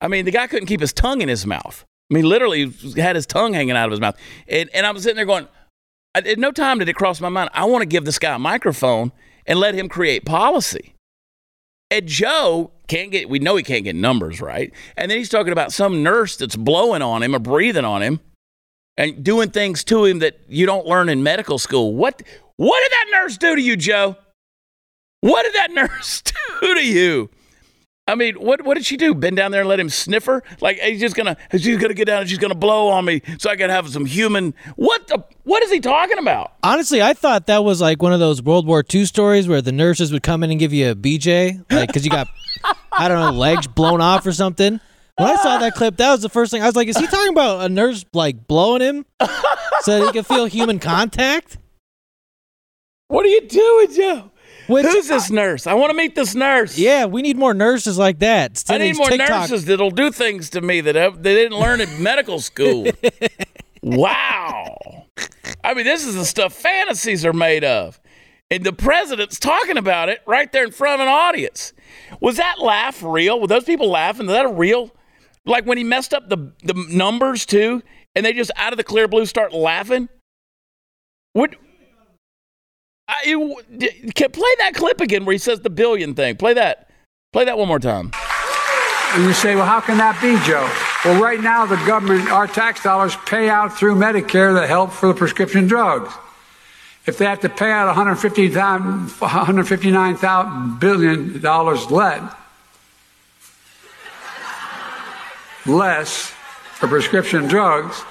I 0.00 0.08
mean, 0.08 0.24
the 0.24 0.30
guy 0.30 0.46
couldn't 0.46 0.66
keep 0.66 0.80
his 0.80 0.92
tongue 0.92 1.20
in 1.20 1.28
his 1.28 1.46
mouth. 1.46 1.84
I 2.10 2.14
mean, 2.14 2.24
literally 2.24 2.72
had 2.96 3.16
his 3.16 3.26
tongue 3.26 3.52
hanging 3.52 3.76
out 3.76 3.86
of 3.86 3.90
his 3.92 4.00
mouth. 4.00 4.16
And, 4.48 4.70
and 4.72 4.86
I 4.86 4.90
was 4.90 5.02
sitting 5.02 5.16
there 5.16 5.26
going, 5.26 5.46
at 6.14 6.38
no 6.38 6.50
time 6.50 6.78
did 6.78 6.88
it 6.88 6.94
cross 6.94 7.20
my 7.20 7.28
mind, 7.28 7.50
I 7.52 7.64
want 7.64 7.82
to 7.82 7.86
give 7.86 8.04
this 8.04 8.18
guy 8.18 8.34
a 8.34 8.38
microphone 8.38 9.12
and 9.48 9.58
let 9.58 9.74
him 9.74 9.88
create 9.88 10.24
policy. 10.24 10.94
And 11.90 12.06
Joe 12.06 12.70
can't 12.86 13.10
get, 13.10 13.28
we 13.28 13.38
know 13.38 13.56
he 13.56 13.64
can't 13.64 13.82
get 13.82 13.96
numbers 13.96 14.40
right. 14.40 14.72
And 14.96 15.10
then 15.10 15.18
he's 15.18 15.30
talking 15.30 15.52
about 15.52 15.72
some 15.72 16.02
nurse 16.02 16.36
that's 16.36 16.54
blowing 16.54 17.02
on 17.02 17.22
him 17.22 17.34
or 17.34 17.38
breathing 17.38 17.84
on 17.84 18.02
him 18.02 18.20
and 18.96 19.24
doing 19.24 19.50
things 19.50 19.82
to 19.84 20.04
him 20.04 20.18
that 20.18 20.38
you 20.48 20.66
don't 20.66 20.86
learn 20.86 21.08
in 21.08 21.22
medical 21.22 21.58
school. 21.58 21.96
What, 21.96 22.22
what 22.56 22.82
did 22.82 22.92
that 22.92 23.06
nurse 23.10 23.38
do 23.38 23.56
to 23.56 23.62
you, 23.62 23.76
Joe? 23.76 24.16
What 25.22 25.44
did 25.44 25.54
that 25.54 25.70
nurse 25.72 26.22
do 26.60 26.74
to 26.74 26.86
you? 26.86 27.30
I 28.08 28.14
mean, 28.14 28.36
what 28.36 28.64
what 28.64 28.74
did 28.74 28.86
she 28.86 28.96
do? 28.96 29.14
Bend 29.14 29.36
down 29.36 29.50
there 29.50 29.60
and 29.60 29.68
let 29.68 29.78
him 29.78 29.90
sniff 29.90 30.24
her? 30.24 30.42
Like 30.62 30.78
he's 30.78 30.98
just 30.98 31.14
gonna 31.14 31.36
she's 31.52 31.76
gonna 31.76 31.92
get 31.92 32.06
down 32.06 32.22
and 32.22 32.28
she's 32.28 32.38
gonna 32.38 32.54
blow 32.54 32.88
on 32.88 33.04
me 33.04 33.20
so 33.38 33.50
I 33.50 33.56
can 33.56 33.68
have 33.68 33.90
some 33.90 34.06
human. 34.06 34.54
What 34.76 35.06
the? 35.08 35.22
What 35.44 35.62
is 35.62 35.70
he 35.70 35.78
talking 35.78 36.16
about? 36.16 36.54
Honestly, 36.62 37.02
I 37.02 37.12
thought 37.12 37.46
that 37.48 37.64
was 37.64 37.82
like 37.82 38.00
one 38.00 38.14
of 38.14 38.18
those 38.18 38.42
World 38.42 38.66
War 38.66 38.82
II 38.92 39.04
stories 39.04 39.46
where 39.46 39.60
the 39.60 39.72
nurses 39.72 40.10
would 40.10 40.22
come 40.22 40.42
in 40.42 40.50
and 40.50 40.58
give 40.58 40.72
you 40.72 40.90
a 40.90 40.94
BJ, 40.94 41.70
like 41.70 41.88
because 41.88 42.06
you 42.06 42.10
got 42.10 42.28
I 42.92 43.08
don't 43.08 43.20
know 43.20 43.38
legs 43.38 43.66
blown 43.66 44.00
off 44.00 44.26
or 44.26 44.32
something. 44.32 44.80
When 45.16 45.28
I 45.28 45.36
saw 45.36 45.58
that 45.58 45.74
clip, 45.74 45.98
that 45.98 46.10
was 46.10 46.22
the 46.22 46.30
first 46.30 46.50
thing 46.50 46.62
I 46.62 46.66
was 46.66 46.76
like, 46.76 46.88
"Is 46.88 46.96
he 46.96 47.06
talking 47.06 47.32
about 47.32 47.62
a 47.62 47.68
nurse 47.68 48.06
like 48.14 48.46
blowing 48.46 48.80
him 48.80 49.04
so 49.82 49.98
that 49.98 50.06
he 50.06 50.12
can 50.12 50.24
feel 50.24 50.46
human 50.46 50.78
contact?" 50.78 51.58
What 53.08 53.26
are 53.26 53.28
you 53.28 53.40
doing, 53.42 53.92
Joe? 53.92 54.30
Which 54.68 54.84
Who's 54.84 55.08
this 55.08 55.30
nurse? 55.30 55.66
I 55.66 55.72
want 55.74 55.90
to 55.90 55.96
meet 55.96 56.14
this 56.14 56.34
nurse. 56.34 56.78
Yeah, 56.78 57.06
we 57.06 57.22
need 57.22 57.38
more 57.38 57.54
nurses 57.54 57.96
like 57.96 58.18
that. 58.18 58.62
I 58.68 58.76
need 58.78 58.96
more 58.98 59.08
TikTok- 59.08 59.28
nurses 59.28 59.64
that'll 59.64 59.90
do 59.90 60.12
things 60.12 60.50
to 60.50 60.60
me 60.60 60.82
that 60.82 60.96
I- 60.96 61.08
they 61.08 61.34
didn't 61.34 61.58
learn 61.58 61.80
in 61.80 62.02
medical 62.02 62.38
school. 62.40 62.86
wow. 63.82 65.06
I 65.64 65.74
mean, 65.74 65.84
this 65.84 66.04
is 66.06 66.14
the 66.14 66.24
stuff 66.26 66.52
fantasies 66.52 67.24
are 67.24 67.32
made 67.32 67.64
of. 67.64 67.98
And 68.50 68.64
the 68.64 68.72
president's 68.72 69.38
talking 69.38 69.76
about 69.78 70.08
it 70.10 70.20
right 70.26 70.50
there 70.52 70.64
in 70.64 70.70
front 70.70 71.00
of 71.00 71.06
an 71.06 71.12
audience. 71.12 71.72
Was 72.20 72.36
that 72.36 72.58
laugh 72.60 73.02
real? 73.02 73.40
Were 73.40 73.46
those 73.46 73.64
people 73.64 73.88
laughing? 73.90 74.26
Was 74.26 74.34
that 74.34 74.46
a 74.46 74.52
real? 74.52 74.90
Like 75.46 75.64
when 75.64 75.78
he 75.78 75.84
messed 75.84 76.12
up 76.12 76.28
the, 76.28 76.52
the 76.62 76.74
numbers 76.90 77.46
too, 77.46 77.82
and 78.14 78.24
they 78.24 78.32
just 78.34 78.50
out 78.56 78.72
of 78.72 78.76
the 78.76 78.84
clear 78.84 79.08
blue 79.08 79.24
start 79.26 79.52
laughing? 79.52 80.08
What? 81.32 81.54
I, 83.08 83.14
it, 83.24 83.78
d- 83.78 84.12
can- 84.14 84.30
play 84.30 84.50
that 84.58 84.74
clip 84.74 85.00
again 85.00 85.24
where 85.24 85.32
he 85.32 85.38
says 85.38 85.60
the 85.60 85.70
billion 85.70 86.14
thing. 86.14 86.36
Play 86.36 86.54
that. 86.54 86.90
Play 87.32 87.46
that 87.46 87.58
one 87.58 87.68
more 87.68 87.78
time. 87.78 88.12
And 89.14 89.24
you 89.24 89.32
say, 89.32 89.54
well, 89.56 89.64
how 89.64 89.80
can 89.80 89.96
that 89.98 90.20
be, 90.20 90.38
Joe? 90.46 90.68
Well, 91.04 91.22
right 91.22 91.40
now, 91.40 91.64
the 91.64 91.76
government, 91.86 92.30
our 92.30 92.46
tax 92.46 92.82
dollars 92.82 93.16
pay 93.24 93.48
out 93.48 93.76
through 93.76 93.94
Medicare 93.94 94.52
the 94.52 94.66
help 94.66 94.92
for 94.92 95.06
the 95.08 95.14
prescription 95.14 95.66
drugs. 95.66 96.12
If 97.06 97.16
they 97.16 97.24
have 97.24 97.40
to 97.40 97.48
pay 97.48 97.70
out 97.70 97.86
159 97.86 99.08
$159 99.08 100.80
billion 100.80 101.40
less, 101.40 102.34
less 105.64 106.26
for 106.74 106.86
prescription 106.88 107.46
drugs, 107.46 108.02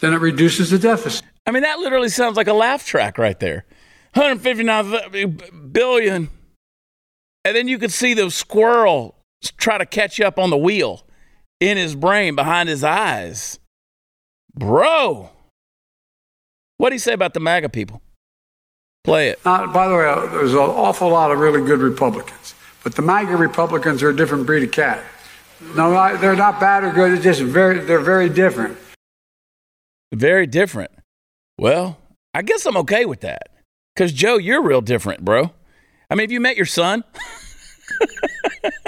then 0.00 0.12
it 0.12 0.18
reduces 0.18 0.70
the 0.70 0.78
deficit. 0.78 1.24
I 1.46 1.52
mean, 1.52 1.62
that 1.62 1.78
literally 1.78 2.10
sounds 2.10 2.36
like 2.36 2.48
a 2.48 2.52
laugh 2.52 2.84
track 2.84 3.16
right 3.16 3.40
there. 3.40 3.64
159 4.18 5.70
billion. 5.70 6.28
And 7.44 7.56
then 7.56 7.68
you 7.68 7.78
could 7.78 7.92
see 7.92 8.14
the 8.14 8.30
squirrel 8.30 9.14
try 9.56 9.78
to 9.78 9.86
catch 9.86 10.20
up 10.20 10.38
on 10.38 10.50
the 10.50 10.56
wheel 10.56 11.06
in 11.60 11.76
his 11.76 11.94
brain 11.94 12.34
behind 12.34 12.68
his 12.68 12.82
eyes. 12.82 13.60
Bro, 14.54 15.30
what 16.78 16.90
do 16.90 16.96
you 16.96 17.00
say 17.00 17.12
about 17.12 17.32
the 17.32 17.40
MAGA 17.40 17.68
people? 17.68 18.02
Play 19.04 19.28
it. 19.28 19.38
Now, 19.44 19.72
by 19.72 19.86
the 19.86 19.94
way, 19.94 20.08
uh, 20.08 20.26
there's 20.26 20.52
an 20.52 20.58
awful 20.58 21.10
lot 21.10 21.30
of 21.30 21.38
really 21.38 21.64
good 21.64 21.78
Republicans, 21.78 22.54
but 22.82 22.96
the 22.96 23.02
MAGA 23.02 23.36
Republicans 23.36 24.02
are 24.02 24.10
a 24.10 24.16
different 24.16 24.46
breed 24.46 24.64
of 24.64 24.72
cat. 24.72 25.02
No, 25.76 26.16
they're 26.16 26.36
not 26.36 26.58
bad 26.58 26.82
or 26.82 26.92
good. 26.92 27.12
It's 27.12 27.22
just 27.22 27.40
very, 27.40 27.78
they're 27.80 28.00
very 28.00 28.28
different. 28.28 28.76
Very 30.12 30.46
different. 30.46 30.90
Well, 31.56 31.98
I 32.34 32.42
guess 32.42 32.66
I'm 32.66 32.76
okay 32.78 33.04
with 33.04 33.20
that. 33.20 33.48
Because, 33.98 34.12
Joe, 34.12 34.36
you're 34.36 34.62
real 34.62 34.80
different, 34.80 35.24
bro. 35.24 35.50
I 36.08 36.14
mean, 36.14 36.20
have 36.20 36.30
you 36.30 36.38
met 36.38 36.56
your 36.56 36.66
son? 36.66 37.02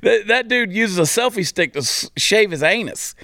that, 0.00 0.22
that 0.26 0.48
dude 0.48 0.72
uses 0.72 0.96
a 0.96 1.02
selfie 1.02 1.46
stick 1.46 1.74
to 1.74 1.82
shave 2.16 2.50
his 2.50 2.62
anus 2.62 3.14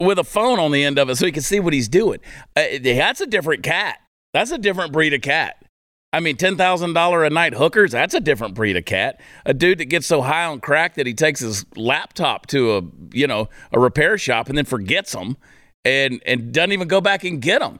with 0.00 0.18
a 0.18 0.24
phone 0.24 0.58
on 0.58 0.72
the 0.72 0.82
end 0.82 0.98
of 0.98 1.08
it 1.10 1.14
so 1.14 1.26
he 1.26 1.30
can 1.30 1.44
see 1.44 1.60
what 1.60 1.72
he's 1.72 1.88
doing. 1.88 2.18
Uh, 2.56 2.64
that's 2.82 3.20
a 3.20 3.26
different 3.26 3.62
cat. 3.62 3.98
That's 4.34 4.50
a 4.50 4.58
different 4.58 4.92
breed 4.92 5.14
of 5.14 5.20
cat. 5.20 5.64
I 6.12 6.18
mean, 6.18 6.36
$10,000 6.36 7.26
a 7.26 7.30
night 7.30 7.54
hookers, 7.54 7.92
that's 7.92 8.14
a 8.14 8.20
different 8.20 8.54
breed 8.54 8.76
of 8.76 8.84
cat. 8.84 9.20
A 9.46 9.54
dude 9.54 9.78
that 9.78 9.84
gets 9.84 10.08
so 10.08 10.22
high 10.22 10.44
on 10.44 10.58
crack 10.58 10.96
that 10.96 11.06
he 11.06 11.14
takes 11.14 11.38
his 11.38 11.66
laptop 11.76 12.48
to 12.48 12.78
a, 12.78 12.82
you 13.12 13.28
know, 13.28 13.48
a 13.70 13.78
repair 13.78 14.18
shop 14.18 14.48
and 14.48 14.58
then 14.58 14.64
forgets 14.64 15.12
them 15.12 15.36
and, 15.84 16.20
and 16.26 16.50
doesn't 16.52 16.72
even 16.72 16.88
go 16.88 17.00
back 17.00 17.22
and 17.22 17.40
get 17.40 17.60
them. 17.60 17.78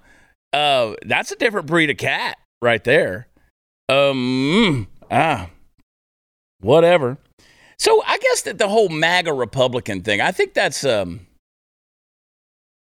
Uh, 0.53 0.95
that's 1.05 1.33
a 1.33 1.37
different 1.37 1.67
breed 1.67 1.91
of 1.91 1.97
cat 1.97 2.39
right 2.63 2.83
there. 2.85 3.29
Um, 3.89 4.87
mm, 4.87 4.87
ah, 5.11 5.51
whatever. 6.61 7.19
So 7.79 8.03
I 8.07 8.19
guess 8.19 8.43
that 8.43 8.59
the 8.59 8.69
whole 8.69 8.89
MAGA 8.89 9.33
Republican 9.33 10.03
thing, 10.03 10.21
I 10.21 10.33
think 10.33 10.53
that's 10.55 10.85
um, 10.85 11.27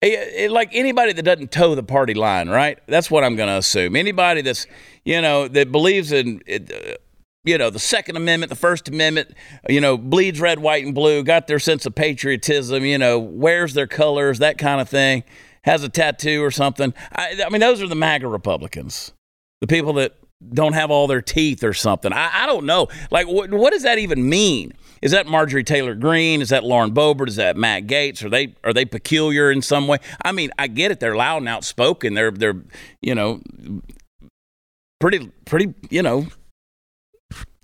eh, 0.02 0.46
eh, 0.46 0.48
like 0.50 0.70
anybody 0.74 1.14
that 1.14 1.24
doesn't 1.24 1.52
toe 1.52 1.74
the 1.74 1.84
party 1.84 2.14
line, 2.14 2.50
right? 2.50 2.80
That's 2.88 3.10
what 3.10 3.24
I'm 3.24 3.36
going 3.36 3.50
to 3.50 3.58
assume. 3.58 3.96
Anybody 3.96 4.42
that's 4.42 4.68
you 5.06 5.22
know 5.22 5.48
that 5.48 5.72
believes 5.72 6.12
in. 6.12 6.42
Uh, 6.52 6.96
you 7.46 7.58
know, 7.58 7.70
the 7.70 7.78
Second 7.80 8.16
Amendment, 8.16 8.50
the 8.50 8.56
First 8.56 8.88
Amendment, 8.88 9.34
you 9.68 9.82
know, 9.82 9.98
bleeds 9.98 10.40
red, 10.40 10.60
white, 10.60 10.86
and 10.86 10.96
blue, 10.96 11.24
got 11.24 11.48
their 11.48 11.60
sense 11.60 11.86
of 11.86 11.94
patriotism, 11.94 12.86
you 12.86 12.98
know, 12.98 13.20
wears 13.20 13.74
their 13.74 13.86
colors, 13.86 14.40
that 14.40 14.58
kind 14.58 14.80
of 14.80 14.88
thing, 14.88 15.26
has 15.64 15.84
a 15.84 15.90
tattoo 15.90 16.42
or 16.42 16.52
something. 16.52 16.94
I, 17.12 17.44
I 17.46 17.50
mean, 17.50 17.60
those 17.60 17.82
are 17.82 17.88
the 17.88 17.96
MAGA 17.96 18.30
Republicans, 18.30 19.12
the 19.64 19.68
people 19.68 19.94
that 19.94 20.14
don't 20.54 20.74
have 20.74 20.92
all 20.92 21.08
their 21.08 21.22
teeth 21.22 21.64
or 21.64 21.74
something. 21.74 22.12
I, 22.12 22.44
I 22.44 22.46
don't 22.48 22.66
know. 22.66 22.90
Like, 23.12 23.30
what, 23.30 23.50
what 23.50 23.72
does 23.72 23.84
that 23.84 23.98
even 23.98 24.28
mean? 24.28 24.74
Is 25.02 25.12
that 25.12 25.26
Marjorie 25.26 25.64
Taylor 25.64 25.96
Greene? 25.96 26.42
Is 26.42 26.50
that 26.50 26.66
Lauren 26.66 26.94
Boebert? 26.94 27.30
Is 27.30 27.38
that 27.38 27.56
Matt 27.56 27.88
Gaetz? 27.88 28.26
Are 28.26 28.30
they 28.30 28.56
are 28.66 28.74
they 28.74 28.84
peculiar 28.84 29.50
in 29.50 29.62
some 29.62 29.88
way? 29.88 30.00
I 30.22 30.34
mean, 30.34 30.52
I 30.60 30.68
get 30.68 30.92
it. 30.92 31.00
They're 31.00 31.16
loud 31.16 31.38
and 31.38 31.48
outspoken. 31.48 32.14
They're 32.14 32.32
they're 32.32 32.62
you 33.02 33.16
know 33.16 33.42
pretty 35.00 35.32
pretty 35.46 35.74
you 35.90 36.04
know 36.04 36.28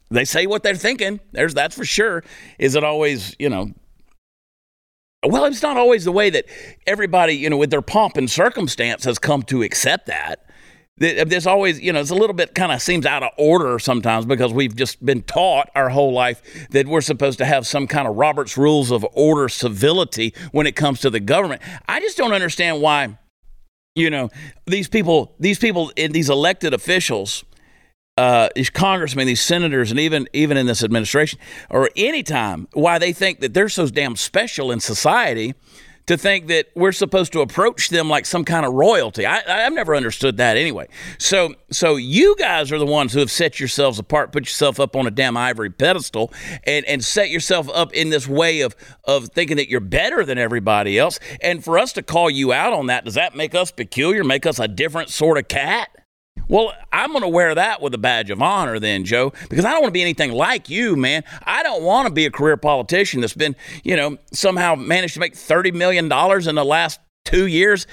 they 0.10 0.24
say 0.24 0.48
what 0.48 0.64
they're 0.64 0.76
thinking. 0.76 1.20
There's 1.34 1.54
that's 1.54 1.76
for 1.76 1.84
sure. 1.84 2.24
Is 2.60 2.76
it 2.76 2.84
always 2.86 3.36
you 3.40 3.50
know? 3.50 3.74
Well, 5.26 5.44
it's 5.44 5.62
not 5.62 5.76
always 5.76 6.06
the 6.06 6.14
way 6.14 6.30
that 6.30 6.46
everybody 6.88 7.34
you 7.34 7.50
know 7.50 7.58
with 7.58 7.72
their 7.72 7.82
pomp 7.82 8.16
and 8.16 8.32
circumstance 8.32 9.04
has 9.04 9.20
come 9.20 9.44
to 9.44 9.64
accept 9.64 10.06
that. 10.06 10.49
Th- 11.00 11.28
There's 11.28 11.48
always, 11.48 11.80
you 11.80 11.94
know, 11.94 12.00
it's 12.00 12.10
a 12.10 12.16
little 12.16 12.34
bit 12.34 12.54
kind 12.56 12.72
of 12.72 12.82
seems 12.82 13.06
out 13.06 13.24
of 13.24 13.30
order 13.38 13.80
sometimes 13.80 14.26
because 14.26 14.54
we've 14.54 14.76
just 14.76 15.04
been 15.04 15.22
taught 15.24 15.70
our 15.76 15.90
whole 15.90 16.14
life 16.14 16.42
that 16.72 16.88
we're 16.88 17.02
supposed 17.02 17.38
to 17.40 17.46
have 17.46 17.66
some 17.66 17.88
kind 17.88 18.08
of 18.08 18.16
Robert's 18.16 18.58
rules 18.58 18.92
of 18.92 19.06
order, 19.14 19.50
civility 19.50 20.34
when 20.52 20.68
it 20.68 20.76
comes 20.76 21.00
to 21.02 21.10
the 21.10 21.20
government. 21.20 21.62
I 21.88 22.00
just 22.00 22.18
don't 22.18 22.34
understand 22.34 22.82
why, 22.82 23.18
you 23.96 24.10
know, 24.10 24.30
these 24.66 24.88
people, 24.88 25.36
these 25.40 25.60
people, 25.60 25.92
in 25.96 26.12
these 26.12 26.30
elected 26.30 26.74
officials, 26.74 27.44
uh, 28.18 28.50
these 28.54 28.70
congressmen, 28.70 29.26
these 29.28 29.40
senators, 29.40 29.92
and 29.92 30.00
even 30.00 30.28
even 30.34 30.58
in 30.58 30.66
this 30.66 30.84
administration, 30.84 31.40
or 31.70 31.90
any 31.96 32.22
time, 32.22 32.68
why 32.74 33.00
they 33.00 33.14
think 33.14 33.40
that 33.40 33.54
they're 33.54 33.70
so 33.70 33.88
damn 33.88 34.18
special 34.18 34.72
in 34.72 34.82
society 34.82 35.54
to 36.10 36.18
think 36.18 36.48
that 36.48 36.70
we're 36.74 36.92
supposed 36.92 37.32
to 37.34 37.42
approach 37.42 37.90
them 37.90 38.10
like 38.10 38.26
some 38.26 38.44
kind 38.44 38.66
of 38.66 38.74
royalty. 38.74 39.28
I, 39.28 39.44
I've 39.48 39.74
never 39.74 39.94
understood 39.94 40.38
that 40.38 40.58
anyway. 40.58 40.88
So, 41.20 41.54
so 41.70 41.98
you 41.98 42.36
guys 42.36 42.72
are 42.72 42.80
the 42.80 42.86
ones 42.88 43.14
who 43.14 43.20
have 43.20 43.30
set 43.30 43.60
yourselves 43.60 44.00
apart, 44.00 44.32
put 44.32 44.46
yourself 44.46 44.80
up 44.80 44.96
on 44.96 45.06
a 45.06 45.12
damn 45.12 45.38
ivory 45.38 45.70
pedestal, 45.70 46.34
and 46.64 46.84
and 46.86 47.04
set 47.06 47.30
yourself 47.30 47.70
up 47.70 47.94
in 47.94 48.10
this 48.10 48.28
way 48.28 48.62
of 48.62 48.76
of 49.04 49.28
thinking 49.28 49.58
that 49.58 49.70
you're 49.70 49.80
better 49.80 50.26
than 50.26 50.40
everybody 50.40 50.98
else. 50.98 51.20
And 51.44 51.64
for 51.64 51.78
us 51.78 51.94
to 51.94 52.02
call 52.02 52.32
you 52.32 52.54
out 52.54 52.74
on 52.74 52.88
that, 52.88 53.06
does 53.06 53.14
that 53.14 53.36
make 53.36 53.54
us 53.54 53.70
peculiar? 53.70 54.24
Make 54.24 54.48
us 54.48 54.58
a 54.58 54.68
different 54.68 55.12
sort 55.12 55.38
of 55.38 55.48
cat? 55.48 55.90
Well, 56.48 56.74
I'm 56.92 57.12
going 57.12 57.22
to 57.22 57.28
wear 57.28 57.54
that 57.56 57.82
with 57.82 57.94
a 57.94 57.98
badge 57.98 58.30
of 58.30 58.42
honor 58.42 58.80
then, 58.80 59.04
Joe, 59.04 59.34
because 59.50 59.66
I 59.66 59.72
don't 59.72 59.82
want 59.82 59.92
to 59.92 59.98
be 59.98 60.02
anything 60.02 60.32
like 60.32 60.70
you, 60.70 60.96
man. 60.96 61.24
I 61.44 61.64
don't 61.64 61.84
want 61.84 62.08
to 62.08 62.14
be 62.14 62.26
a 62.26 62.32
career 62.32 62.58
politician 62.58 63.22
that's 63.22 63.34
been, 63.34 63.56
you 63.84 63.96
know, 63.96 64.18
somehow 64.32 64.76
managed 64.76 65.16
to 65.16 65.20
make 65.20 65.34
$30 65.34 65.74
million 65.74 66.06
in 66.06 66.56
the 66.56 66.66
last 66.66 67.00
two 67.26 67.48
years 67.48 67.86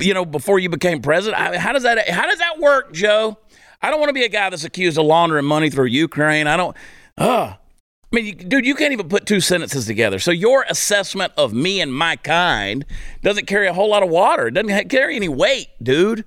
you 0.00 0.14
know, 0.14 0.24
before 0.24 0.58
you 0.58 0.68
became 0.68 1.00
president? 1.00 1.40
I, 1.40 1.58
how 1.58 1.72
does 1.72 1.82
that 1.84 2.08
how 2.08 2.26
does 2.26 2.38
that 2.38 2.58
work, 2.58 2.92
Joe? 2.92 3.38
I 3.80 3.90
don't 3.90 4.00
want 4.00 4.10
to 4.10 4.14
be 4.14 4.24
a 4.24 4.28
guy 4.28 4.50
that's 4.50 4.64
accused 4.64 4.98
of 4.98 5.06
laundering 5.06 5.44
money 5.44 5.70
through 5.70 5.86
Ukraine. 5.86 6.46
I 6.46 6.56
don't. 6.56 6.76
Uh, 7.16 7.54
I 7.54 8.16
mean, 8.16 8.26
you, 8.26 8.34
dude, 8.34 8.66
you 8.66 8.74
can't 8.74 8.92
even 8.92 9.08
put 9.08 9.26
two 9.26 9.40
sentences 9.40 9.86
together. 9.86 10.18
So 10.18 10.30
your 10.30 10.64
assessment 10.68 11.32
of 11.36 11.52
me 11.52 11.80
and 11.80 11.94
my 11.94 12.16
kind 12.16 12.84
doesn't 13.22 13.46
carry 13.46 13.66
a 13.66 13.72
whole 13.72 13.90
lot 13.90 14.02
of 14.02 14.08
water. 14.08 14.48
It 14.48 14.54
doesn't 14.54 14.88
carry 14.88 15.16
any 15.16 15.28
weight, 15.28 15.68
dude. 15.82 16.24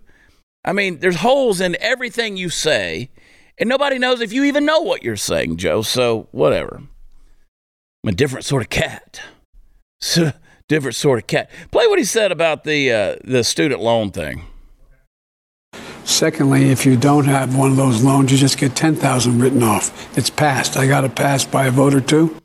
I 0.64 0.74
mean, 0.74 1.00
there's 1.00 1.18
holes 1.18 1.60
in 1.60 1.76
everything 1.80 2.38
you 2.38 2.50
say, 2.50 3.10
and 3.58 3.68
nobody 3.68 3.98
knows 3.98 4.22
if 4.22 4.32
you 4.32 4.44
even 4.44 4.66
know 4.66 4.82
what 4.82 5.04
you're 5.04 5.16
saying, 5.16 5.58
Joe. 5.58 5.82
So 5.82 6.28
whatever. 6.32 6.82
I'm 8.04 8.10
a 8.10 8.12
different 8.12 8.46
sort 8.46 8.64
of 8.64 8.70
cat. 8.70 9.22
different 10.68 10.96
sort 10.96 11.20
of 11.20 11.28
cat. 11.28 11.50
Play 11.72 11.88
what 11.88 12.00
he 12.00 12.06
said 12.06 12.32
about 12.32 12.64
the 12.64 12.92
uh, 12.92 13.16
the 13.24 13.44
student 13.44 13.82
loan 13.82 14.12
thing. 14.12 14.46
Secondly, 16.04 16.70
if 16.70 16.86
you 16.86 16.98
don't 16.98 17.26
have 17.26 17.56
one 17.56 17.72
of 17.72 17.78
those 17.78 18.04
loans, 18.04 18.32
you 18.32 18.38
just 18.38 18.58
get 18.58 18.76
10,000 18.76 19.40
written 19.40 19.62
off. 19.62 20.18
It's 20.18 20.32
passed. 20.32 20.76
I 20.76 20.88
got 20.88 21.04
it 21.04 21.16
passed 21.16 21.52
by 21.52 21.68
a 21.68 21.72
vote 21.72 21.94
or 21.94 22.02
two. 22.02 22.41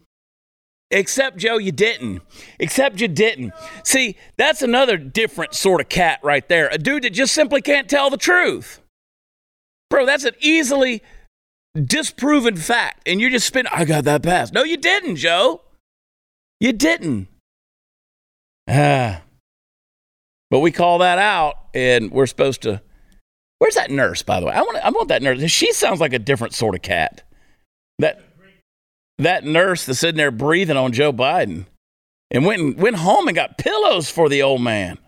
Except, 0.91 1.37
Joe, 1.37 1.59
you 1.59 1.73
didn't. 1.73 2.23
Except 2.61 3.01
you 3.01 3.09
didn't. 3.09 3.53
See, 3.85 4.17
that's 4.37 4.63
another 4.63 4.97
different 4.97 5.55
sort 5.55 5.81
of 5.81 5.89
cat 5.89 6.21
right 6.23 6.49
there. 6.49 6.69
A 6.71 6.79
dude 6.79 7.03
that 7.03 7.11
just 7.13 7.35
simply 7.35 7.61
can't 7.61 7.89
tell 7.89 8.09
the 8.09 8.17
truth. 8.17 8.81
Bro, 9.91 10.07
that's 10.07 10.25
an 10.25 10.35
easily 10.41 11.03
disproven 11.75 12.57
fact. 12.57 13.09
And 13.09 13.21
you're 13.21 13.31
just 13.31 13.47
spinning, 13.47 13.73
I 13.75 13.85
got 13.85 14.05
that 14.05 14.23
passed. 14.23 14.53
No, 14.53 14.63
you 14.63 14.77
didn't, 14.77 15.17
Joe. 15.17 15.63
You 16.61 16.73
didn't. 16.73 17.29
Ah. 18.69 19.23
But 20.51 20.61
we 20.61 20.71
call 20.71 20.99
that 20.99 21.19
out, 21.19 21.55
and 21.75 22.11
we're 22.13 22.27
supposed 22.27 22.63
to 22.63 22.81
Where's 23.59 23.75
that 23.75 23.91
nurse, 23.91 24.23
by 24.23 24.41
the 24.41 24.47
way? 24.47 24.53
I 24.53 24.61
want, 24.61 24.77
I 24.85 24.91
want 24.91 25.09
that 25.09 25.23
nurse. 25.23 25.51
She 25.51 25.73
sounds 25.73 26.01
like 26.01 26.13
a 26.13 26.19
different 26.19 26.55
sort 26.55 26.75
of 26.75 26.83
cat. 26.83 27.23
That, 27.99 28.21
that 29.19 29.45
nurse 29.45 29.85
that's 29.85 29.99
sitting 30.01 30.19
there 30.19 30.31
breathing 30.31 30.77
on 30.77 30.93
Joe 30.93 31.13
Biden 31.13 31.67
and 32.31 32.45
went, 32.45 32.61
and 32.61 32.77
went 32.79 32.97
home 32.97 33.29
and 33.29 33.35
got 33.35 33.59
pillows 33.59 34.11
for 34.11 34.29
the 34.29 34.43
old 34.43 34.61
man. 34.61 34.99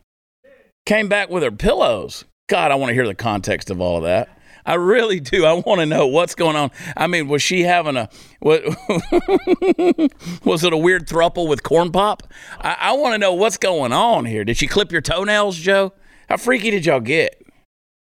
Came 0.86 1.08
back 1.08 1.28
with 1.28 1.42
her 1.42 1.50
pillows. 1.50 2.24
God, 2.48 2.70
I 2.70 2.76
want 2.76 2.90
to 2.90 2.94
hear 2.94 3.06
the 3.06 3.14
context 3.14 3.70
of 3.70 3.80
all 3.80 3.98
of 3.98 4.04
that. 4.04 4.28
I 4.64 4.74
really 4.74 5.18
do. 5.18 5.46
I 5.46 5.54
want 5.54 5.80
to 5.80 5.86
know 5.86 6.06
what's 6.06 6.34
going 6.34 6.54
on. 6.54 6.70
I 6.94 7.06
mean, 7.06 7.28
was 7.28 7.42
she 7.42 7.62
having 7.62 7.96
a 7.96 8.10
what? 8.40 8.62
was 10.44 10.62
it 10.62 10.72
a 10.74 10.76
weird 10.76 11.08
thruple 11.08 11.48
with 11.48 11.62
corn 11.62 11.90
pop? 11.90 12.22
I, 12.60 12.76
I 12.78 12.92
want 12.92 13.14
to 13.14 13.18
know 13.18 13.32
what's 13.32 13.56
going 13.56 13.92
on 13.92 14.26
here. 14.26 14.44
Did 14.44 14.58
she 14.58 14.66
clip 14.66 14.92
your 14.92 15.00
toenails, 15.00 15.56
Joe? 15.56 15.94
How 16.28 16.36
freaky 16.36 16.70
did 16.70 16.84
y'all 16.84 17.00
get? 17.00 17.42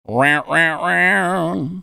Round, 0.06 0.48
round, 0.48 0.82
round. 0.82 1.82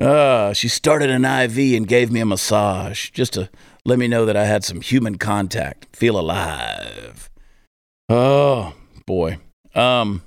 Uh, 0.00 0.52
she 0.52 0.68
started 0.68 1.10
an 1.10 1.24
IV 1.24 1.76
and 1.76 1.88
gave 1.88 2.10
me 2.10 2.20
a 2.20 2.26
massage 2.26 3.10
just 3.10 3.32
to 3.32 3.50
let 3.84 3.98
me 3.98 4.06
know 4.06 4.24
that 4.24 4.36
I 4.36 4.44
had 4.44 4.62
some 4.64 4.80
human 4.80 5.18
contact, 5.18 5.86
feel 5.94 6.18
alive. 6.18 7.28
Oh, 8.08 8.74
boy. 9.06 9.38
Um, 9.74 10.22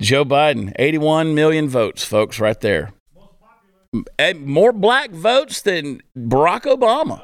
Joe 0.00 0.24
Biden, 0.24 0.72
81 0.76 1.34
million 1.34 1.68
votes, 1.68 2.04
folks, 2.04 2.38
right 2.38 2.60
there. 2.60 2.92
More 4.36 4.72
black 4.72 5.10
votes 5.10 5.60
than 5.62 6.02
Barack 6.16 6.62
Obama. 6.62 7.22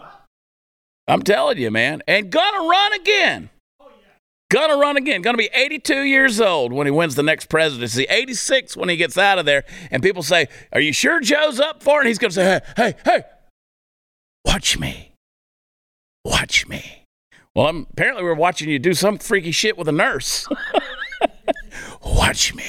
I'm 1.08 1.22
telling 1.22 1.58
you, 1.58 1.70
man. 1.70 2.02
And 2.06 2.30
gonna 2.30 2.68
run 2.68 2.92
again. 2.92 3.50
Gonna 4.50 4.76
run 4.76 4.96
again. 4.96 5.22
Gonna 5.22 5.38
be 5.38 5.48
82 5.54 6.02
years 6.02 6.40
old 6.40 6.72
when 6.72 6.86
he 6.86 6.90
wins 6.90 7.14
the 7.14 7.22
next 7.22 7.48
presidency. 7.48 8.04
86 8.10 8.76
when 8.76 8.88
he 8.88 8.96
gets 8.96 9.16
out 9.16 9.38
of 9.38 9.46
there. 9.46 9.64
And 9.92 10.02
people 10.02 10.24
say, 10.24 10.48
Are 10.72 10.80
you 10.80 10.92
sure 10.92 11.20
Joe's 11.20 11.60
up 11.60 11.84
for 11.84 11.98
it? 11.98 12.00
And 12.00 12.08
he's 12.08 12.18
gonna 12.18 12.32
say, 12.32 12.60
Hey, 12.76 12.94
hey, 12.94 12.94
hey, 13.04 13.22
watch 14.44 14.76
me. 14.76 15.12
Watch 16.24 16.66
me. 16.66 17.06
Well, 17.54 17.68
I'm, 17.68 17.86
apparently 17.92 18.24
we're 18.24 18.34
watching 18.34 18.68
you 18.68 18.80
do 18.80 18.92
some 18.92 19.18
freaky 19.18 19.52
shit 19.52 19.78
with 19.78 19.88
a 19.88 19.92
nurse. 19.92 20.48
watch 22.04 22.52
me. 22.54 22.64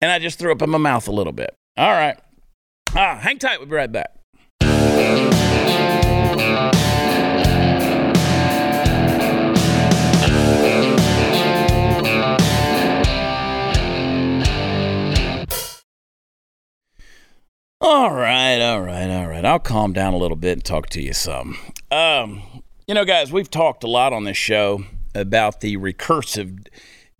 And 0.00 0.10
I 0.10 0.18
just 0.18 0.38
threw 0.38 0.50
up 0.50 0.62
in 0.62 0.70
my 0.70 0.78
mouth 0.78 1.08
a 1.08 1.12
little 1.12 1.32
bit. 1.32 1.54
All 1.76 1.92
right. 1.92 2.18
Ah, 2.94 3.16
hang 3.16 3.38
tight. 3.38 3.58
We'll 3.58 3.68
be 3.68 3.76
right 3.76 3.92
back. 3.92 4.12
I'll 19.46 19.58
calm 19.58 19.92
down 19.92 20.14
a 20.14 20.16
little 20.16 20.36
bit 20.36 20.52
and 20.52 20.64
talk 20.64 20.88
to 20.90 21.02
you 21.02 21.12
some. 21.12 21.56
Um, 21.90 22.42
you 22.86 22.94
know, 22.94 23.04
guys, 23.04 23.32
we've 23.32 23.50
talked 23.50 23.84
a 23.84 23.88
lot 23.88 24.12
on 24.12 24.24
this 24.24 24.36
show 24.36 24.84
about 25.14 25.60
the 25.60 25.76
recursive 25.76 26.66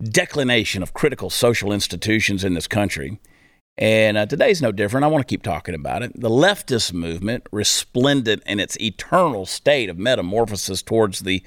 declination 0.03 0.83
of 0.83 0.93
critical 0.93 1.29
social 1.29 1.71
institutions 1.71 2.43
in 2.43 2.53
this 2.53 2.67
country. 2.67 3.19
And 3.77 4.17
uh, 4.17 4.25
today's 4.25 4.61
no 4.61 4.71
different. 4.71 5.03
I 5.03 5.07
want 5.07 5.27
to 5.27 5.31
keep 5.31 5.43
talking 5.43 5.75
about 5.75 6.01
it. 6.01 6.19
The 6.19 6.29
leftist 6.29 6.93
movement, 6.93 7.47
resplendent 7.51 8.43
in 8.45 8.59
its 8.59 8.79
eternal 8.81 9.45
state 9.45 9.89
of 9.89 9.97
metamorphosis 9.97 10.81
towards 10.81 11.19
the 11.19 11.43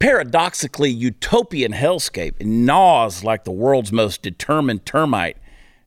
paradoxically 0.00 0.90
utopian 0.90 1.72
hellscape, 1.72 2.40
gnaws 2.40 3.22
like 3.22 3.44
the 3.44 3.50
world's 3.50 3.92
most 3.92 4.22
determined 4.22 4.86
termite 4.86 5.36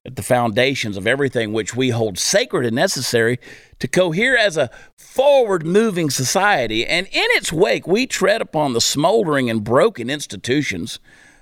at 0.06 0.16
the 0.16 0.24
foundations 0.24 0.98
of 0.98 1.06
everything 1.06 1.54
which 1.54 1.76
we 1.76 1.90
hold 1.90 2.18
sacred 2.18 2.66
and 2.66 2.76
necessary 2.76 3.40
to 3.80 3.88
cohere 3.88 4.36
as 4.36 4.58
a 4.58 4.72
forward 4.98 5.66
moving 5.66 6.10
society. 6.10 6.86
And 6.86 7.06
in 7.08 7.28
its 7.32 7.54
wake, 7.54 7.86
we 7.86 8.08
tread 8.08 8.42
upon 8.42 8.74
the 8.74 8.82
smoldering 8.82 9.50
and 9.50 9.64
broken 9.64 10.10
institutions 10.10 11.00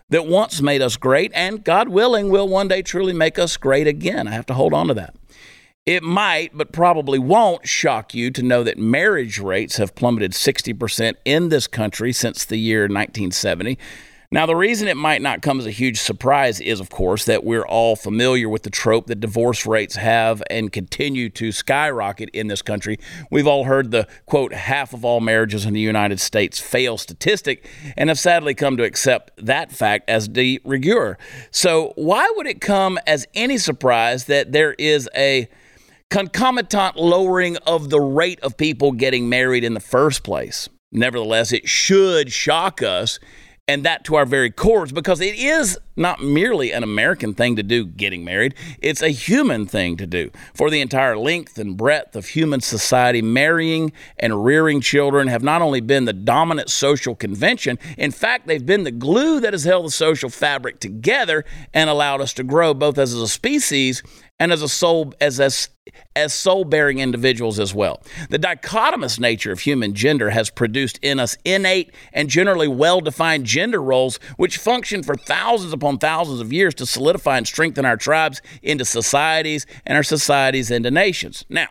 that 0.09 0.25
once 0.25 0.61
made 0.61 0.81
us 0.81 0.97
great 0.97 1.31
and, 1.33 1.63
God 1.63 1.87
willing, 1.87 2.29
will 2.29 2.47
one 2.47 2.67
day 2.67 2.81
truly 2.81 3.13
make 3.13 3.39
us 3.39 3.55
great 3.57 3.87
again. 3.87 4.27
I 4.27 4.31
have 4.31 4.47
to 4.47 4.53
hold 4.53 4.73
on 4.73 4.87
to 4.87 4.93
that. 4.95 5.15
It 5.85 6.03
might, 6.03 6.51
but 6.53 6.71
probably 6.71 7.17
won't, 7.17 7.67
shock 7.67 8.13
you 8.13 8.29
to 8.31 8.43
know 8.43 8.63
that 8.63 8.77
marriage 8.77 9.39
rates 9.39 9.77
have 9.77 9.95
plummeted 9.95 10.33
60% 10.33 11.15
in 11.25 11.49
this 11.49 11.65
country 11.65 12.11
since 12.11 12.43
the 12.45 12.57
year 12.57 12.81
1970. 12.81 13.77
Now, 14.31 14.45
the 14.45 14.55
reason 14.55 14.87
it 14.87 14.95
might 14.95 15.23
not 15.23 15.41
come 15.41 15.59
as 15.59 15.65
a 15.65 15.71
huge 15.71 15.99
surprise 15.99 16.61
is, 16.61 16.79
of 16.79 16.91
course, 16.91 17.25
that 17.25 17.43
we're 17.43 17.65
all 17.65 17.95
familiar 17.95 18.47
with 18.47 18.61
the 18.61 18.69
trope 18.69 19.07
that 19.07 19.19
divorce 19.19 19.65
rates 19.65 19.95
have 19.95 20.43
and 20.51 20.71
continue 20.71 21.29
to 21.31 21.51
skyrocket 21.51 22.29
in 22.29 22.45
this 22.45 22.61
country. 22.61 22.99
We've 23.31 23.47
all 23.47 23.63
heard 23.63 23.89
the 23.89 24.07
quote, 24.27 24.53
half 24.53 24.93
of 24.93 25.03
all 25.03 25.19
marriages 25.19 25.65
in 25.65 25.73
the 25.73 25.79
United 25.79 26.19
States 26.19 26.59
fail 26.59 26.99
statistic 26.99 27.67
and 27.97 28.07
have 28.09 28.19
sadly 28.19 28.53
come 28.53 28.77
to 28.77 28.83
accept 28.83 29.31
that 29.43 29.71
fact 29.71 30.07
as 30.07 30.27
de 30.27 30.59
rigueur. 30.63 31.17
So, 31.49 31.93
why 31.95 32.31
would 32.35 32.45
it 32.45 32.61
come 32.61 32.99
as 33.07 33.25
any 33.33 33.57
surprise 33.57 34.25
that 34.25 34.51
there 34.51 34.73
is 34.73 35.09
a 35.15 35.47
concomitant 36.11 36.97
lowering 36.97 37.57
of 37.65 37.89
the 37.89 37.99
rate 37.99 38.39
of 38.41 38.57
people 38.57 38.91
getting 38.91 39.27
married 39.27 39.63
in 39.63 39.73
the 39.73 39.79
first 39.79 40.21
place? 40.21 40.69
Nevertheless, 40.91 41.51
it 41.51 41.67
should 41.67 42.31
shock 42.31 42.83
us 42.83 43.19
and 43.69 43.85
that 43.85 44.03
to 44.03 44.15
our 44.15 44.25
very 44.25 44.49
cores 44.49 44.91
because 44.91 45.21
it 45.21 45.35
is 45.35 45.77
not 45.95 46.23
merely 46.23 46.71
an 46.71 46.81
American 46.81 47.35
thing 47.35 47.55
to 47.55 47.61
do, 47.61 47.85
getting 47.85 48.23
married. 48.23 48.55
It's 48.81 49.03
a 49.03 49.09
human 49.09 49.67
thing 49.67 49.95
to 49.97 50.07
do. 50.07 50.31
For 50.55 50.71
the 50.71 50.81
entire 50.81 51.15
length 51.15 51.59
and 51.59 51.77
breadth 51.77 52.15
of 52.15 52.25
human 52.25 52.61
society, 52.61 53.21
marrying 53.21 53.91
and 54.17 54.43
rearing 54.43 54.81
children 54.81 55.27
have 55.27 55.43
not 55.43 55.61
only 55.61 55.81
been 55.81 56.05
the 56.05 56.13
dominant 56.13 56.71
social 56.71 57.13
convention, 57.13 57.77
in 57.95 58.09
fact, 58.09 58.47
they've 58.47 58.65
been 58.65 58.85
the 58.85 58.91
glue 58.91 59.39
that 59.39 59.53
has 59.53 59.65
held 59.65 59.85
the 59.85 59.91
social 59.91 60.31
fabric 60.31 60.79
together 60.79 61.45
and 61.71 61.91
allowed 61.91 62.21
us 62.21 62.33
to 62.33 62.43
grow 62.43 62.73
both 62.73 62.97
as 62.97 63.13
a 63.13 63.27
species 63.27 64.01
and 64.39 64.51
as 64.51 64.63
a 64.63 64.69
soul 64.69 65.13
as 65.21 65.39
as 65.39 65.69
as 66.15 66.33
soul 66.33 66.63
bearing 66.63 66.99
individuals 66.99 67.59
as 67.59 67.73
well. 67.73 68.01
The 68.29 68.39
dichotomous 68.39 69.19
nature 69.19 69.51
of 69.51 69.59
human 69.59 69.93
gender 69.93 70.29
has 70.29 70.49
produced 70.49 70.99
in 71.01 71.19
us 71.19 71.37
innate 71.45 71.93
and 72.13 72.29
generally 72.29 72.67
well 72.67 73.01
defined 73.01 73.45
gender 73.45 73.81
roles, 73.81 74.19
which 74.37 74.57
function 74.57 75.03
for 75.03 75.15
thousands 75.15 75.73
upon 75.73 75.97
thousands 75.97 76.41
of 76.41 76.53
years 76.53 76.73
to 76.75 76.85
solidify 76.85 77.37
and 77.37 77.47
strengthen 77.47 77.85
our 77.85 77.97
tribes 77.97 78.41
into 78.61 78.85
societies 78.85 79.65
and 79.85 79.95
our 79.95 80.03
societies 80.03 80.71
into 80.71 80.91
nations. 80.91 81.45
Now, 81.49 81.67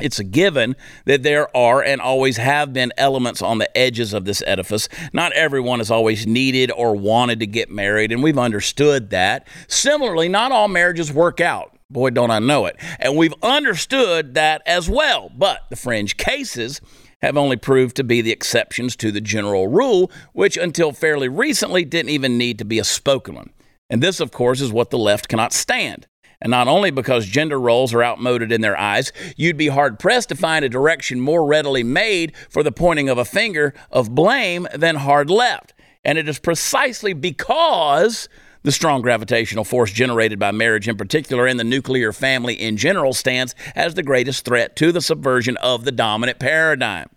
it's 0.00 0.18
a 0.18 0.24
given 0.24 0.76
that 1.06 1.22
there 1.22 1.54
are 1.56 1.82
and 1.82 2.00
always 2.00 2.36
have 2.36 2.72
been 2.72 2.92
elements 2.96 3.42
on 3.42 3.58
the 3.58 3.76
edges 3.76 4.14
of 4.14 4.24
this 4.24 4.42
edifice. 4.46 4.88
Not 5.12 5.32
everyone 5.32 5.80
has 5.80 5.90
always 5.90 6.26
needed 6.26 6.70
or 6.70 6.94
wanted 6.94 7.40
to 7.40 7.46
get 7.46 7.70
married, 7.70 8.12
and 8.12 8.22
we've 8.22 8.38
understood 8.38 9.10
that. 9.10 9.48
Similarly, 9.66 10.28
not 10.28 10.52
all 10.52 10.68
marriages 10.68 11.12
work 11.12 11.40
out. 11.40 11.77
Boy, 11.90 12.10
don't 12.10 12.30
I 12.30 12.38
know 12.38 12.66
it. 12.66 12.76
And 12.98 13.16
we've 13.16 13.34
understood 13.42 14.34
that 14.34 14.60
as 14.66 14.90
well. 14.90 15.30
But 15.34 15.62
the 15.70 15.76
fringe 15.76 16.18
cases 16.18 16.82
have 17.22 17.38
only 17.38 17.56
proved 17.56 17.96
to 17.96 18.04
be 18.04 18.20
the 18.20 18.30
exceptions 18.30 18.94
to 18.96 19.10
the 19.10 19.22
general 19.22 19.68
rule, 19.68 20.10
which 20.34 20.58
until 20.58 20.92
fairly 20.92 21.28
recently 21.28 21.86
didn't 21.86 22.10
even 22.10 22.36
need 22.36 22.58
to 22.58 22.66
be 22.66 22.78
a 22.78 22.84
spoken 22.84 23.36
one. 23.36 23.50
And 23.88 24.02
this, 24.02 24.20
of 24.20 24.32
course, 24.32 24.60
is 24.60 24.70
what 24.70 24.90
the 24.90 24.98
left 24.98 25.28
cannot 25.28 25.54
stand. 25.54 26.06
And 26.42 26.50
not 26.50 26.68
only 26.68 26.90
because 26.90 27.24
gender 27.24 27.58
roles 27.58 27.94
are 27.94 28.04
outmoded 28.04 28.52
in 28.52 28.60
their 28.60 28.78
eyes, 28.78 29.10
you'd 29.38 29.56
be 29.56 29.68
hard 29.68 29.98
pressed 29.98 30.28
to 30.28 30.36
find 30.36 30.66
a 30.66 30.68
direction 30.68 31.20
more 31.20 31.46
readily 31.46 31.82
made 31.82 32.36
for 32.50 32.62
the 32.62 32.70
pointing 32.70 33.08
of 33.08 33.16
a 33.16 33.24
finger 33.24 33.72
of 33.90 34.14
blame 34.14 34.68
than 34.74 34.96
hard 34.96 35.30
left. 35.30 35.72
And 36.04 36.18
it 36.18 36.28
is 36.28 36.38
precisely 36.38 37.14
because 37.14 38.28
the 38.62 38.72
strong 38.72 39.02
gravitational 39.02 39.64
force 39.64 39.92
generated 39.92 40.38
by 40.38 40.50
marriage 40.50 40.88
in 40.88 40.96
particular 40.96 41.46
and 41.46 41.58
the 41.58 41.64
nuclear 41.64 42.12
family 42.12 42.54
in 42.54 42.76
general 42.76 43.12
stands 43.12 43.54
as 43.74 43.94
the 43.94 44.02
greatest 44.02 44.44
threat 44.44 44.76
to 44.76 44.92
the 44.92 45.00
subversion 45.00 45.56
of 45.58 45.84
the 45.84 45.92
dominant 45.92 46.38
paradigm. 46.38 47.08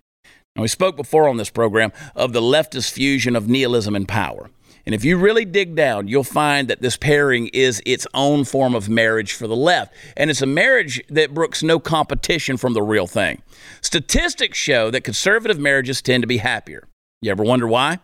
Now, 0.56 0.62
we 0.62 0.68
spoke 0.68 0.96
before 0.96 1.28
on 1.28 1.38
this 1.38 1.50
program 1.50 1.92
of 2.14 2.32
the 2.32 2.42
leftist 2.42 2.92
fusion 2.92 3.34
of 3.34 3.48
nihilism 3.48 3.96
and 3.96 4.06
power. 4.06 4.50
And 4.84 4.94
if 4.94 5.04
you 5.04 5.16
really 5.16 5.44
dig 5.44 5.76
down, 5.76 6.08
you'll 6.08 6.24
find 6.24 6.68
that 6.68 6.82
this 6.82 6.96
pairing 6.96 7.48
is 7.48 7.80
its 7.86 8.06
own 8.14 8.44
form 8.44 8.74
of 8.74 8.88
marriage 8.88 9.32
for 9.32 9.46
the 9.46 9.56
left. 9.56 9.94
And 10.16 10.28
it's 10.28 10.42
a 10.42 10.46
marriage 10.46 11.00
that 11.08 11.32
brooks 11.32 11.62
no 11.62 11.78
competition 11.78 12.56
from 12.56 12.74
the 12.74 12.82
real 12.82 13.06
thing. 13.06 13.42
Statistics 13.80 14.58
show 14.58 14.90
that 14.90 15.04
conservative 15.04 15.58
marriages 15.58 16.02
tend 16.02 16.22
to 16.22 16.26
be 16.26 16.38
happier. 16.38 16.88
You 17.20 17.30
ever 17.30 17.44
wonder 17.44 17.68
why? 17.68 18.00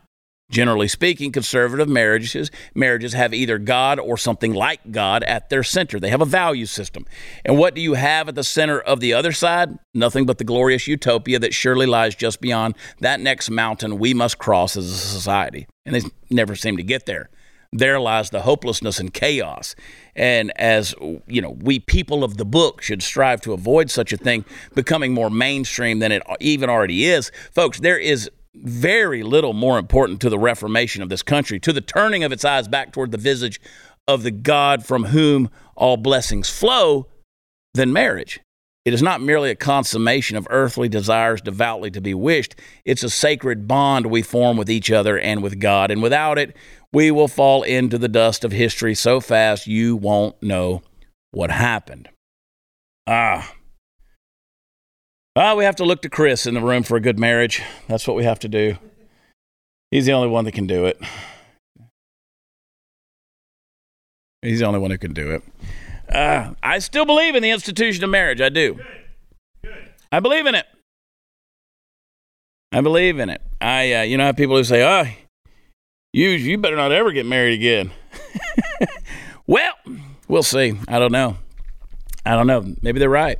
Generally 0.50 0.88
speaking, 0.88 1.30
conservative 1.30 1.88
marriages 1.88 2.50
marriages 2.74 3.12
have 3.12 3.34
either 3.34 3.58
God 3.58 3.98
or 3.98 4.16
something 4.16 4.54
like 4.54 4.90
God 4.90 5.22
at 5.24 5.50
their 5.50 5.62
center. 5.62 6.00
They 6.00 6.08
have 6.08 6.22
a 6.22 6.26
value 6.26 6.64
system. 6.64 7.04
And 7.44 7.58
what 7.58 7.74
do 7.74 7.82
you 7.82 7.94
have 7.94 8.28
at 8.28 8.34
the 8.34 8.44
center 8.44 8.80
of 8.80 9.00
the 9.00 9.12
other 9.12 9.32
side? 9.32 9.78
Nothing 9.92 10.24
but 10.24 10.38
the 10.38 10.44
glorious 10.44 10.86
utopia 10.86 11.38
that 11.38 11.52
surely 11.52 11.84
lies 11.84 12.14
just 12.14 12.40
beyond 12.40 12.76
that 13.00 13.20
next 13.20 13.50
mountain 13.50 13.98
we 13.98 14.14
must 14.14 14.38
cross 14.38 14.74
as 14.74 14.90
a 14.90 14.96
society. 14.96 15.66
And 15.84 15.94
they 15.94 16.02
never 16.30 16.56
seem 16.56 16.78
to 16.78 16.82
get 16.82 17.04
there. 17.04 17.28
There 17.70 18.00
lies 18.00 18.30
the 18.30 18.40
hopelessness 18.40 18.98
and 18.98 19.12
chaos. 19.12 19.74
And 20.16 20.50
as 20.58 20.94
you 21.26 21.42
know, 21.42 21.58
we 21.60 21.78
people 21.78 22.24
of 22.24 22.38
the 22.38 22.46
book 22.46 22.80
should 22.80 23.02
strive 23.02 23.42
to 23.42 23.52
avoid 23.52 23.90
such 23.90 24.14
a 24.14 24.16
thing 24.16 24.46
becoming 24.74 25.12
more 25.12 25.28
mainstream 25.28 25.98
than 25.98 26.10
it 26.10 26.22
even 26.40 26.70
already 26.70 27.04
is. 27.04 27.30
Folks, 27.52 27.80
there 27.80 27.98
is 27.98 28.30
very 28.54 29.22
little 29.22 29.52
more 29.52 29.78
important 29.78 30.20
to 30.20 30.30
the 30.30 30.38
reformation 30.38 31.02
of 31.02 31.08
this 31.08 31.22
country, 31.22 31.60
to 31.60 31.72
the 31.72 31.80
turning 31.80 32.24
of 32.24 32.32
its 32.32 32.44
eyes 32.44 32.68
back 32.68 32.92
toward 32.92 33.12
the 33.12 33.18
visage 33.18 33.60
of 34.06 34.22
the 34.22 34.30
God 34.30 34.84
from 34.84 35.04
whom 35.06 35.50
all 35.76 35.96
blessings 35.96 36.48
flow, 36.48 37.06
than 37.74 37.92
marriage. 37.92 38.40
It 38.84 38.94
is 38.94 39.02
not 39.02 39.20
merely 39.20 39.50
a 39.50 39.54
consummation 39.54 40.36
of 40.36 40.46
earthly 40.50 40.88
desires 40.88 41.42
devoutly 41.42 41.90
to 41.90 42.00
be 42.00 42.14
wished. 42.14 42.56
It's 42.86 43.02
a 43.02 43.10
sacred 43.10 43.68
bond 43.68 44.06
we 44.06 44.22
form 44.22 44.56
with 44.56 44.70
each 44.70 44.90
other 44.90 45.18
and 45.18 45.42
with 45.42 45.60
God. 45.60 45.90
And 45.90 46.02
without 46.02 46.38
it, 46.38 46.56
we 46.90 47.10
will 47.10 47.28
fall 47.28 47.62
into 47.64 47.98
the 47.98 48.08
dust 48.08 48.44
of 48.44 48.52
history 48.52 48.94
so 48.94 49.20
fast 49.20 49.66
you 49.66 49.94
won't 49.94 50.42
know 50.42 50.82
what 51.32 51.50
happened. 51.50 52.08
Ah, 53.06 53.52
well, 55.38 55.56
we 55.56 55.62
have 55.62 55.76
to 55.76 55.84
look 55.84 56.02
to 56.02 56.08
Chris 56.08 56.46
in 56.46 56.54
the 56.54 56.60
room 56.60 56.82
for 56.82 56.96
a 56.96 57.00
good 57.00 57.16
marriage. 57.16 57.62
That's 57.86 58.08
what 58.08 58.16
we 58.16 58.24
have 58.24 58.40
to 58.40 58.48
do. 58.48 58.76
He's 59.92 60.04
the 60.04 60.10
only 60.10 60.26
one 60.26 60.44
that 60.46 60.52
can 60.52 60.66
do 60.66 60.86
it. 60.86 61.00
He's 64.42 64.58
the 64.58 64.66
only 64.66 64.80
one 64.80 64.90
who 64.90 64.98
can 64.98 65.14
do 65.14 65.30
it. 65.30 65.44
Uh, 66.12 66.54
I 66.60 66.80
still 66.80 67.04
believe 67.04 67.36
in 67.36 67.44
the 67.44 67.50
institution 67.50 68.02
of 68.02 68.10
marriage. 68.10 68.40
I 68.40 68.48
do. 68.48 68.74
Good. 68.74 68.86
Good. 69.62 69.88
I 70.10 70.18
believe 70.18 70.46
in 70.46 70.56
it. 70.56 70.66
I 72.72 72.80
believe 72.80 73.20
in 73.20 73.30
it. 73.30 73.40
I, 73.60 73.92
uh, 73.92 74.02
you 74.02 74.16
know, 74.16 74.24
have 74.24 74.36
people 74.36 74.56
who 74.56 74.64
say, 74.64 74.82
"Oh, 74.82 75.08
you, 76.12 76.30
you 76.30 76.58
better 76.58 76.74
not 76.74 76.90
ever 76.90 77.12
get 77.12 77.26
married 77.26 77.54
again." 77.54 77.92
well, 79.46 79.74
we'll 80.26 80.42
see. 80.42 80.76
I 80.88 80.98
don't 80.98 81.12
know. 81.12 81.36
I 82.28 82.36
don't 82.36 82.46
know. 82.46 82.74
Maybe 82.82 82.98
they're 82.98 83.08
right. 83.08 83.38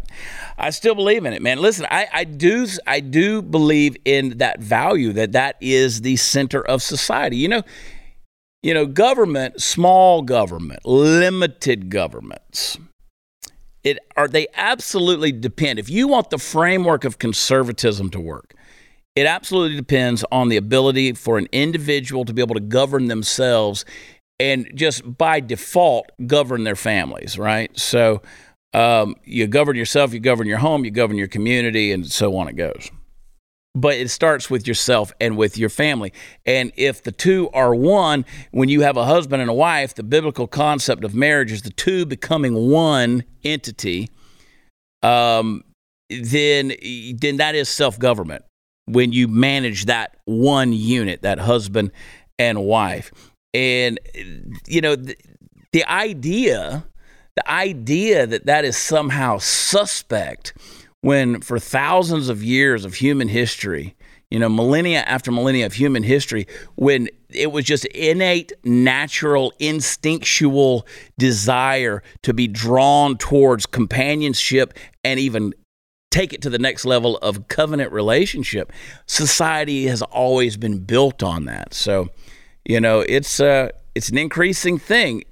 I 0.57 0.71
still 0.71 0.95
believe 0.95 1.27
in 1.27 1.35
it, 1.35 1.43
man. 1.43 1.59
Listen, 1.59 1.87
I, 1.91 2.07
I 2.11 2.25
do 2.25 2.67
I 2.87 3.01
do 3.01 3.43
believe 3.43 3.99
in 4.07 4.39
that 4.39 4.61
value 4.61 5.13
that 5.13 5.33
that 5.33 5.57
is 5.61 6.01
the 6.01 6.17
center 6.17 6.63
of 6.63 6.83
society. 6.83 7.37
You 7.37 7.49
know, 7.49 7.63
you 8.63 8.73
know, 8.73 8.87
government, 8.87 9.61
small 9.61 10.23
government, 10.23 10.87
limited 10.87 11.91
governments. 11.91 12.79
It 13.85 13.99
are 14.17 14.27
they 14.27 14.47
absolutely 14.55 15.33
depend. 15.33 15.79
If 15.79 15.91
you 15.91 16.09
want 16.09 16.31
the 16.31 16.39
framework 16.39 17.05
of 17.05 17.19
conservatism 17.19 18.09
to 18.11 18.21
work, 18.21 18.55
it 19.15 19.27
absolutely 19.27 19.77
depends 19.77 20.25
on 20.33 20.49
the 20.49 20.57
ability 20.57 21.13
for 21.13 21.37
an 21.37 21.47
individual 21.53 22.25
to 22.25 22.33
be 22.33 22.41
able 22.41 22.55
to 22.55 22.61
govern 22.61 23.09
themselves 23.09 23.85
and 24.41 24.71
just 24.75 25.19
by 25.19 25.41
default 25.41 26.11
govern 26.27 26.65
their 26.65 26.77
families, 26.77 27.39
right? 27.39 27.77
So 27.79 28.23
um, 28.75 29.17
you 29.25 29.47
govern 29.47 29.77
yourself, 29.77 30.13
you 30.13 30.21
govern 30.21 30.47
your 30.47 30.59
home, 30.59 30.85
you 30.85 30.91
govern 30.91 31.17
your 31.17 31.29
community, 31.29 31.93
and 31.93 32.11
so 32.11 32.37
on 32.37 32.49
it 32.49 32.57
goes. 32.57 32.91
But 33.75 33.97
it 33.97 34.11
starts 34.11 34.51
with 34.51 34.67
yourself 34.67 35.13
and 35.21 35.37
with 35.37 35.57
your 35.57 35.69
family. 35.69 36.13
And 36.45 36.73
if 36.77 37.03
the 37.03 37.13
two 37.13 37.49
are 37.53 37.75
one, 37.75 38.25
when 38.51 38.69
you 38.69 38.81
have 38.81 38.97
a 38.97 39.05
husband 39.05 39.41
and 39.41 39.51
a 39.51 39.55
wife, 39.55 39.95
the 39.95 40.03
biblical 40.03 40.47
concept 40.47 41.05
of 41.05 41.15
marriage 41.15 41.53
is 41.53 41.63
the 41.63 41.71
two 41.71 42.05
becoming 42.05 42.55
one 42.71 43.25
entity. 43.45 44.09
Um, 45.03 45.63
then, 46.11 46.73
then 47.15 47.37
that 47.37 47.55
is 47.55 47.69
self 47.69 47.99
government 47.99 48.45
when 48.87 49.13
you 49.13 49.29
manage 49.29 49.85
that 49.85 50.17
one 50.25 50.73
unit, 50.73 51.23
that 51.23 51.39
husband 51.39 51.93
and 52.39 52.65
wife. 52.65 53.13
And, 53.55 54.01
you 54.67 54.81
know, 54.81 54.97
the, 54.97 55.17
the 55.73 55.85
idea 55.85 56.85
the 57.39 57.51
idea 57.51 58.27
that 58.27 58.47
that 58.47 58.65
is 58.65 58.77
somehow 58.77 59.39
suspect 59.39 60.55
when 61.03 61.41
for 61.41 61.61
thousands 61.61 62.29
of 62.29 62.43
years 62.43 62.85
of 62.85 62.95
human 62.95 63.29
history, 63.29 63.95
you 64.29 64.41
know, 64.41 64.49
millennia 64.49 65.03
after 65.03 65.31
millennia 65.31 65.65
of 65.65 65.73
human 65.73 66.03
history, 66.03 66.49
when 66.75 67.09
it 67.31 67.53
was 67.53 67.65
just 67.65 67.85
innate, 67.87 68.53
natural, 68.65 69.53
instinctual 69.61 70.85
desire 71.17 72.03
to 72.25 72.35
be 72.35 72.49
drawn 72.49 73.17
towards 73.17 73.67
companionship 73.67 74.75
and 75.05 75.21
even 75.21 75.55
take 76.11 76.33
it 76.33 76.43
to 76.43 76.51
the 76.51 76.59
next 76.59 76.85
level 76.85 77.19
of 77.19 77.47
covenant 77.47 77.93
relationship. 77.93 78.73
Society 79.07 79.87
has 79.87 80.03
always 80.03 80.57
been 80.57 80.81
built 80.81 81.23
on 81.23 81.45
that. 81.45 81.73
So, 81.73 82.09
you 82.65 82.81
know, 82.81 82.99
it's 83.01 83.39
uh, 83.39 83.69
it's 83.95 84.09
an 84.09 84.19
increasing 84.19 84.77
thing 84.77 85.23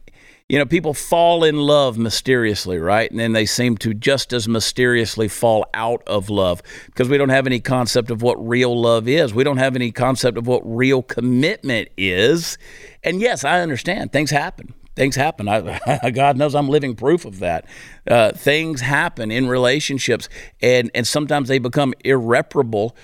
you 0.49 0.59
know, 0.59 0.67
people 0.67 0.95
fall 0.95 1.43
in 1.43 1.57
love 1.57 1.99
mysteriously, 1.99 2.79
right? 2.79 3.11
And 3.11 3.19
then 3.19 3.33
they 3.33 3.47
seem 3.47 3.77
to 3.79 3.93
just 3.93 4.33
as 4.33 4.47
mysteriously 4.47 5.27
fall 5.27 5.67
out 5.75 6.05
of 6.07 6.31
love 6.31 6.63
because 6.87 7.09
we 7.09 7.19
don't 7.19 7.31
have 7.31 7.47
any 7.47 7.59
concept 7.59 8.13
of 8.13 8.23
what 8.23 8.37
real 8.47 8.81
love 8.81 9.09
is. 9.09 9.35
We 9.35 9.43
don't 9.43 9.57
have 9.57 9.75
any 9.75 9.91
concept 9.91 10.39
of 10.39 10.47
what 10.47 10.63
real 10.65 11.03
commitment 11.03 11.89
is. 11.97 12.59
And 13.03 13.21
yes, 13.21 13.43
I 13.43 13.61
understand 13.61 14.13
things 14.13 14.31
happen. 14.31 14.73
Things 14.95 15.17
happen. 15.17 15.49
I, 15.49 16.11
God 16.15 16.37
knows 16.37 16.55
I'm 16.55 16.69
living 16.69 16.95
proof 16.95 17.25
of 17.25 17.41
that. 17.41 17.67
Uh, 18.09 18.31
things 18.33 18.81
happen 18.81 19.33
in 19.33 19.49
relationships, 19.49 20.29
and, 20.63 20.91
and 20.95 21.07
sometimes 21.07 21.49
they 21.49 21.59
become 21.59 21.93
irreparable 22.05 22.97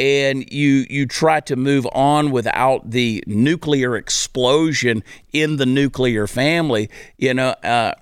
and 0.00 0.50
you 0.50 0.86
you 0.88 1.04
try 1.04 1.40
to 1.40 1.56
move 1.56 1.86
on 1.92 2.30
without 2.30 2.90
the 2.90 3.22
nuclear 3.26 3.96
explosion 3.96 5.04
in 5.34 5.56
the 5.56 5.66
nuclear 5.66 6.26
family 6.26 6.88
you 7.18 7.34
know 7.34 7.50
uh, 7.62 7.92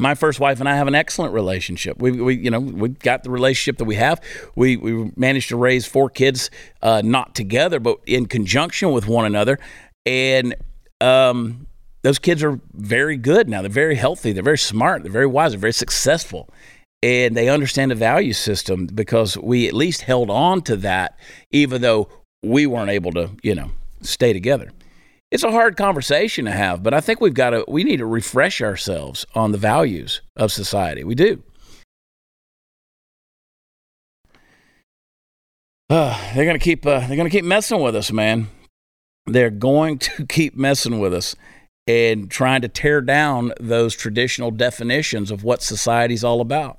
my 0.00 0.16
first 0.16 0.40
wife 0.40 0.58
and 0.58 0.68
I 0.68 0.74
have 0.74 0.88
an 0.88 0.96
excellent 0.96 1.32
relationship. 1.32 1.98
We, 2.00 2.10
we, 2.10 2.34
you 2.34 2.50
know, 2.50 2.58
we 2.58 2.88
got 2.88 3.22
the 3.22 3.30
relationship 3.30 3.76
that 3.76 3.84
we 3.84 3.94
have. 3.96 4.20
We, 4.56 4.76
we 4.76 5.12
managed 5.16 5.50
to 5.50 5.56
raise 5.56 5.86
four 5.86 6.10
kids, 6.10 6.50
uh, 6.80 7.02
not 7.04 7.36
together, 7.36 7.78
but 7.78 7.98
in 8.06 8.26
conjunction 8.26 8.90
with 8.90 9.06
one 9.06 9.26
another. 9.26 9.60
And 10.04 10.56
um, 11.00 11.68
those 12.00 12.18
kids 12.18 12.42
are 12.42 12.58
very 12.72 13.16
good 13.16 13.48
now. 13.48 13.60
They're 13.60 13.70
very 13.70 13.94
healthy. 13.94 14.32
They're 14.32 14.42
very 14.42 14.58
smart. 14.58 15.02
They're 15.02 15.12
very 15.12 15.26
wise. 15.26 15.52
They're 15.52 15.60
very 15.60 15.74
successful 15.74 16.48
and 17.02 17.36
they 17.36 17.48
understand 17.48 17.90
the 17.90 17.96
value 17.96 18.32
system 18.32 18.86
because 18.86 19.36
we 19.36 19.66
at 19.66 19.74
least 19.74 20.02
held 20.02 20.30
on 20.30 20.62
to 20.62 20.76
that, 20.76 21.18
even 21.50 21.82
though 21.82 22.08
we 22.42 22.66
weren't 22.66 22.90
able 22.90 23.12
to, 23.12 23.30
you 23.42 23.54
know, 23.54 23.70
stay 24.02 24.32
together. 24.32 24.70
It's 25.30 25.42
a 25.42 25.50
hard 25.50 25.76
conversation 25.76 26.44
to 26.44 26.50
have, 26.50 26.82
but 26.82 26.94
I 26.94 27.00
think 27.00 27.20
we've 27.20 27.34
got 27.34 27.50
to, 27.50 27.64
we 27.66 27.84
need 27.84 27.96
to 27.98 28.06
refresh 28.06 28.60
ourselves 28.60 29.26
on 29.34 29.52
the 29.52 29.58
values 29.58 30.20
of 30.36 30.52
society. 30.52 31.04
We 31.04 31.14
do. 31.14 31.42
Uh, 35.88 36.18
they're 36.34 36.46
gonna 36.46 36.58
keep, 36.58 36.86
uh, 36.86 37.00
they're 37.00 37.16
gonna 37.16 37.30
keep 37.30 37.44
messing 37.44 37.80
with 37.80 37.96
us, 37.96 38.12
man. 38.12 38.48
They're 39.26 39.50
going 39.50 39.98
to 39.98 40.26
keep 40.28 40.54
messing 40.56 41.00
with 41.00 41.14
us 41.14 41.34
and 41.86 42.30
trying 42.30 42.60
to 42.62 42.68
tear 42.68 43.00
down 43.00 43.52
those 43.58 43.96
traditional 43.96 44.52
definitions 44.52 45.32
of 45.32 45.42
what 45.42 45.62
society's 45.62 46.22
all 46.22 46.40
about. 46.40 46.78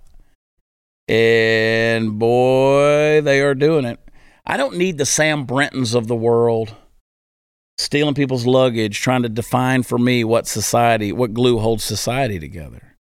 And 1.07 2.17
boy, 2.17 3.21
they 3.21 3.41
are 3.41 3.55
doing 3.55 3.85
it. 3.85 3.99
I 4.45 4.57
don't 4.57 4.77
need 4.77 4.97
the 4.97 5.05
Sam 5.05 5.45
Brintons 5.45 5.93
of 5.93 6.07
the 6.07 6.15
world 6.15 6.75
stealing 7.77 8.13
people's 8.13 8.45
luggage, 8.45 8.99
trying 8.99 9.23
to 9.23 9.29
define 9.29 9.83
for 9.83 9.97
me 9.97 10.23
what 10.23 10.47
society, 10.47 11.11
what 11.11 11.33
glue 11.33 11.59
holds 11.59 11.83
society 11.83 12.39
together. 12.39 12.97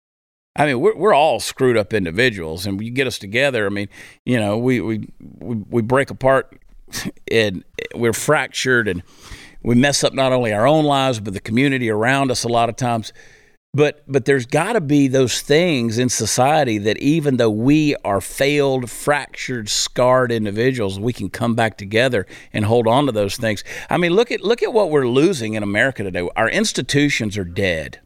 I 0.55 0.65
mean, 0.65 0.79
we're 0.81 0.95
we're 0.95 1.13
all 1.13 1.39
screwed 1.39 1.77
up 1.77 1.93
individuals, 1.93 2.65
and 2.65 2.81
you 2.81 2.91
get 2.91 3.07
us 3.07 3.17
together. 3.17 3.65
I 3.65 3.69
mean, 3.69 3.87
you 4.25 4.39
know, 4.39 4.57
we 4.57 4.81
we 4.81 5.07
we, 5.39 5.55
we 5.69 5.81
break 5.81 6.09
apart, 6.09 6.59
and 7.31 7.63
we're 7.95 8.13
fractured, 8.13 8.87
and 8.87 9.01
we 9.63 9.75
mess 9.75 10.03
up 10.03 10.13
not 10.13 10.33
only 10.33 10.51
our 10.51 10.67
own 10.67 10.83
lives 10.85 11.19
but 11.19 11.33
the 11.33 11.39
community 11.39 11.89
around 11.89 12.31
us 12.31 12.43
a 12.43 12.49
lot 12.49 12.67
of 12.67 12.75
times. 12.75 13.13
But 13.73 14.03
but 14.05 14.25
there's 14.25 14.45
got 14.45 14.73
to 14.73 14.81
be 14.81 15.07
those 15.07 15.41
things 15.41 15.97
in 15.97 16.09
society 16.09 16.77
that 16.79 16.97
even 16.97 17.37
though 17.37 17.49
we 17.49 17.95
are 18.03 18.19
failed, 18.19 18.89
fractured, 18.89 19.69
scarred 19.69 20.29
individuals, 20.29 20.99
we 20.99 21.13
can 21.13 21.29
come 21.29 21.55
back 21.55 21.77
together 21.77 22.27
and 22.51 22.65
hold 22.65 22.85
on 22.85 23.05
to 23.05 23.13
those 23.13 23.37
things. 23.37 23.63
I 23.89 23.95
mean, 23.95 24.11
look 24.11 24.29
at 24.29 24.41
look 24.41 24.61
at 24.61 24.73
what 24.73 24.89
we're 24.89 25.07
losing 25.07 25.53
in 25.53 25.63
America 25.63 26.03
today. 26.03 26.27
Our 26.35 26.49
institutions 26.49 27.37
are 27.37 27.45
dead. 27.45 28.01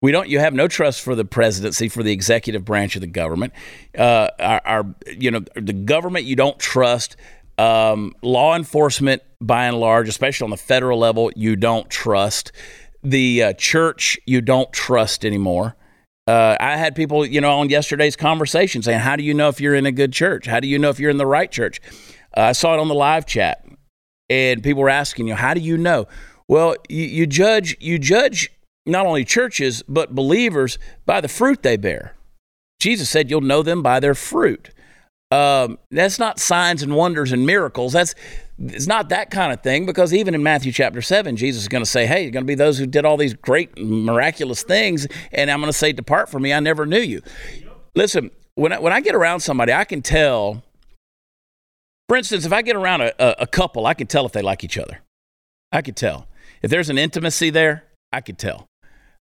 We 0.00 0.12
don't. 0.12 0.30
You 0.30 0.38
have 0.38 0.54
no 0.54 0.66
trust 0.66 1.02
for 1.02 1.14
the 1.14 1.26
presidency, 1.26 1.90
for 1.90 2.02
the 2.02 2.12
executive 2.12 2.64
branch 2.64 2.94
of 2.94 3.02
the 3.02 3.06
government. 3.06 3.52
Uh, 3.96 4.30
our, 4.38 4.62
our, 4.64 4.94
you 5.06 5.30
know, 5.30 5.40
the 5.56 5.74
government 5.74 6.24
you 6.24 6.36
don't 6.36 6.58
trust. 6.58 7.16
Um, 7.58 8.14
law 8.22 8.56
enforcement, 8.56 9.20
by 9.42 9.66
and 9.66 9.78
large, 9.78 10.08
especially 10.08 10.44
on 10.44 10.50
the 10.50 10.56
federal 10.56 10.98
level, 10.98 11.30
you 11.36 11.56
don't 11.56 11.90
trust 11.90 12.52
the 13.02 13.42
uh, 13.42 13.52
church 13.54 14.18
you 14.26 14.40
don't 14.40 14.72
trust 14.72 15.24
anymore. 15.24 15.76
Uh, 16.26 16.56
I 16.60 16.76
had 16.76 16.94
people, 16.94 17.26
you 17.26 17.40
know, 17.40 17.58
on 17.58 17.70
yesterday's 17.70 18.16
conversation 18.16 18.82
saying, 18.82 19.00
"How 19.00 19.16
do 19.16 19.22
you 19.22 19.34
know 19.34 19.48
if 19.48 19.60
you're 19.60 19.74
in 19.74 19.86
a 19.86 19.92
good 19.92 20.12
church? 20.12 20.46
How 20.46 20.60
do 20.60 20.68
you 20.68 20.78
know 20.78 20.90
if 20.90 21.00
you're 21.00 21.10
in 21.10 21.18
the 21.18 21.26
right 21.26 21.50
church?" 21.50 21.80
Uh, 22.36 22.42
I 22.42 22.52
saw 22.52 22.74
it 22.74 22.80
on 22.80 22.88
the 22.88 22.94
live 22.94 23.26
chat, 23.26 23.64
and 24.28 24.62
people 24.62 24.82
were 24.82 24.90
asking, 24.90 25.28
"You 25.28 25.34
how 25.34 25.54
do 25.54 25.60
you 25.60 25.76
know?" 25.76 26.06
Well, 26.46 26.76
you, 26.88 27.04
you 27.04 27.26
judge 27.26 27.76
you 27.80 27.98
judge 27.98 28.50
not 28.86 29.06
only 29.06 29.24
churches 29.24 29.82
but 29.88 30.14
believers 30.14 30.78
by 31.06 31.20
the 31.20 31.28
fruit 31.28 31.62
they 31.62 31.76
bear. 31.76 32.14
Jesus 32.80 33.10
said, 33.10 33.30
"You'll 33.30 33.40
know 33.40 33.62
them 33.62 33.82
by 33.82 33.98
their 33.98 34.14
fruit." 34.14 34.70
Um, 35.32 35.78
that's 35.90 36.18
not 36.18 36.40
signs 36.40 36.82
and 36.82 36.94
wonders 36.94 37.30
and 37.32 37.46
miracles. 37.46 37.92
That's 37.92 38.14
it's 38.62 38.86
not 38.86 39.08
that 39.08 39.30
kind 39.30 39.52
of 39.52 39.62
thing 39.62 39.86
because 39.86 40.12
even 40.12 40.34
in 40.34 40.42
Matthew 40.42 40.70
chapter 40.70 41.00
7, 41.00 41.36
Jesus 41.36 41.62
is 41.62 41.68
going 41.68 41.82
to 41.82 41.88
say, 41.90 42.06
Hey, 42.06 42.22
you're 42.22 42.30
going 42.30 42.44
to 42.44 42.48
be 42.48 42.54
those 42.54 42.78
who 42.78 42.86
did 42.86 43.04
all 43.04 43.16
these 43.16 43.34
great, 43.34 43.76
miraculous 43.78 44.62
things. 44.62 45.06
And 45.32 45.50
I'm 45.50 45.60
going 45.60 45.72
to 45.72 45.78
say, 45.78 45.92
Depart 45.92 46.28
from 46.28 46.42
me, 46.42 46.52
I 46.52 46.60
never 46.60 46.84
knew 46.84 47.00
you. 47.00 47.22
Listen, 47.94 48.30
when 48.54 48.72
I, 48.72 48.78
when 48.78 48.92
I 48.92 49.00
get 49.00 49.14
around 49.14 49.40
somebody, 49.40 49.72
I 49.72 49.84
can 49.84 50.02
tell. 50.02 50.62
For 52.08 52.16
instance, 52.16 52.44
if 52.44 52.52
I 52.52 52.62
get 52.62 52.76
around 52.76 53.02
a, 53.02 53.12
a, 53.18 53.42
a 53.42 53.46
couple, 53.46 53.86
I 53.86 53.94
can 53.94 54.06
tell 54.06 54.26
if 54.26 54.32
they 54.32 54.42
like 54.42 54.62
each 54.62 54.76
other. 54.76 55.00
I 55.72 55.80
could 55.80 55.96
tell. 55.96 56.26
If 56.60 56.70
there's 56.70 56.90
an 56.90 56.98
intimacy 56.98 57.50
there, 57.50 57.84
I 58.12 58.20
could 58.20 58.36
tell. 58.36 58.66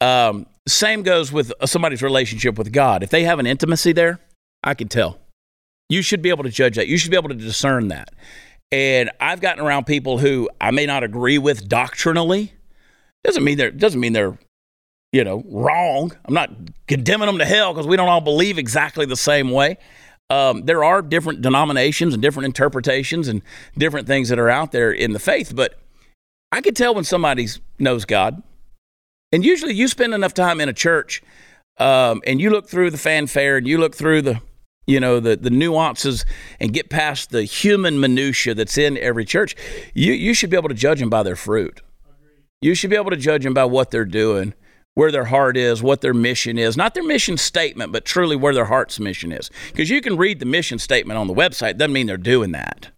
Um, 0.02 0.46
same 0.68 1.02
goes 1.04 1.32
with 1.32 1.54
somebody's 1.66 2.04
relationship 2.04 2.58
with 2.58 2.72
God. 2.72 3.02
If 3.02 3.10
they 3.10 3.24
have 3.24 3.40
an 3.40 3.48
intimacy 3.48 3.94
there, 3.94 4.20
I 4.64 4.74
can 4.74 4.88
tell. 4.88 5.20
You 5.90 6.02
should 6.02 6.22
be 6.22 6.30
able 6.30 6.44
to 6.44 6.50
judge 6.50 6.76
that. 6.76 6.88
You 6.88 6.98
should 6.98 7.12
be 7.12 7.18
able 7.18 7.30
to 7.30 7.36
discern 7.36 7.88
that. 7.90 8.10
And 8.72 9.12
I've 9.20 9.42
gotten 9.42 9.64
around 9.64 9.86
people 9.86 10.18
who 10.18 10.50
I 10.60 10.72
may 10.72 10.86
not 10.86 11.04
agree 11.04 11.38
with 11.38 11.68
doctrinally. 11.68 12.54
Doesn't 13.24 13.44
mean 13.44 13.58
they're 13.58 13.72
doesn't 13.72 14.00
mean 14.00 14.14
they're 14.14 14.38
you 15.12 15.24
know 15.24 15.44
wrong. 15.48 16.12
I'm 16.26 16.34
not 16.34 16.52
condemning 16.88 17.28
them 17.28 17.38
to 17.38 17.46
hell 17.46 17.74
because 17.74 17.88
we 17.88 17.96
don't 17.96 18.10
all 18.10 18.22
believe 18.22 18.58
exactly 18.58 19.06
the 19.06 19.16
same 19.16 19.52
way. 19.52 19.78
Um, 20.30 20.64
there 20.66 20.84
are 20.84 21.02
different 21.02 21.42
denominations 21.42 22.14
and 22.14 22.22
different 22.22 22.46
interpretations 22.46 23.28
and 23.28 23.42
different 23.78 24.08
things 24.08 24.30
that 24.30 24.40
are 24.40 24.50
out 24.50 24.72
there 24.72 24.92
in 24.92 25.14
the 25.14 25.20
faith, 25.20 25.56
but 25.56 25.80
I 26.52 26.62
can 26.62 26.74
tell 26.74 26.96
when 26.96 27.04
somebody 27.04 27.48
knows 27.78 28.06
God. 28.06 28.42
And 29.32 29.44
usually, 29.44 29.74
you 29.74 29.88
spend 29.88 30.14
enough 30.14 30.34
time 30.34 30.62
in 30.62 30.70
a 30.70 30.74
church, 30.74 31.22
um, 31.78 32.22
and 32.26 32.40
you 32.40 32.50
look 32.50 32.68
through 32.68 32.92
the 32.92 32.98
fanfare 32.98 33.58
and 33.58 33.68
you 33.68 33.78
look 33.78 33.96
through 33.96 34.22
the 34.22 34.42
you 34.88 35.00
know 35.00 35.20
the 35.20 35.36
the 35.36 35.50
nuances 35.50 36.26
and 36.60 36.74
get 36.74 36.90
past 36.90 37.32
the 37.32 37.44
human 37.44 38.00
minutia 38.00 38.54
that's 38.54 38.78
in 38.78 38.98
every 38.98 39.26
church 39.26 39.56
you 39.94 40.14
you 40.14 40.34
should 40.34 40.50
be 40.50 40.58
able 40.58 40.70
to 40.70 40.76
judge 40.76 41.00
them 41.00 41.10
by 41.10 41.24
their 41.24 41.36
fruit. 41.36 41.82
You 42.62 42.74
should 42.74 42.90
be 42.90 42.96
able 42.96 43.12
to 43.12 43.18
judge 43.18 43.44
them 43.44 43.54
by 43.54 43.66
what 43.66 43.92
they're 43.92 44.06
doing 44.06 44.54
where 44.96 45.12
their 45.12 45.26
heart 45.26 45.58
is 45.58 45.84
what 45.84 46.00
their 46.00 46.14
mission 46.14 46.58
is. 46.58 46.78
Not 46.78 46.94
their 46.94 47.04
mission 47.04 47.38
statement 47.38 47.92
but 47.92 48.06
truly 48.06 48.36
where 48.36 48.54
their 48.54 48.66
heart's 48.66 49.00
mission 49.00 49.32
is. 49.32 49.52
Because 49.72 49.90
you 49.90 50.02
can 50.02 50.18
read 50.18 50.40
the 50.40 50.46
mission 50.46 50.80
statement 50.80 51.18
on 51.18 51.28
the 51.28 51.34
website. 51.34 51.78
Doesn't 51.78 51.94
mean 51.94 52.08
they're 52.08 52.18
doing 52.18 52.52
that. 52.54 52.92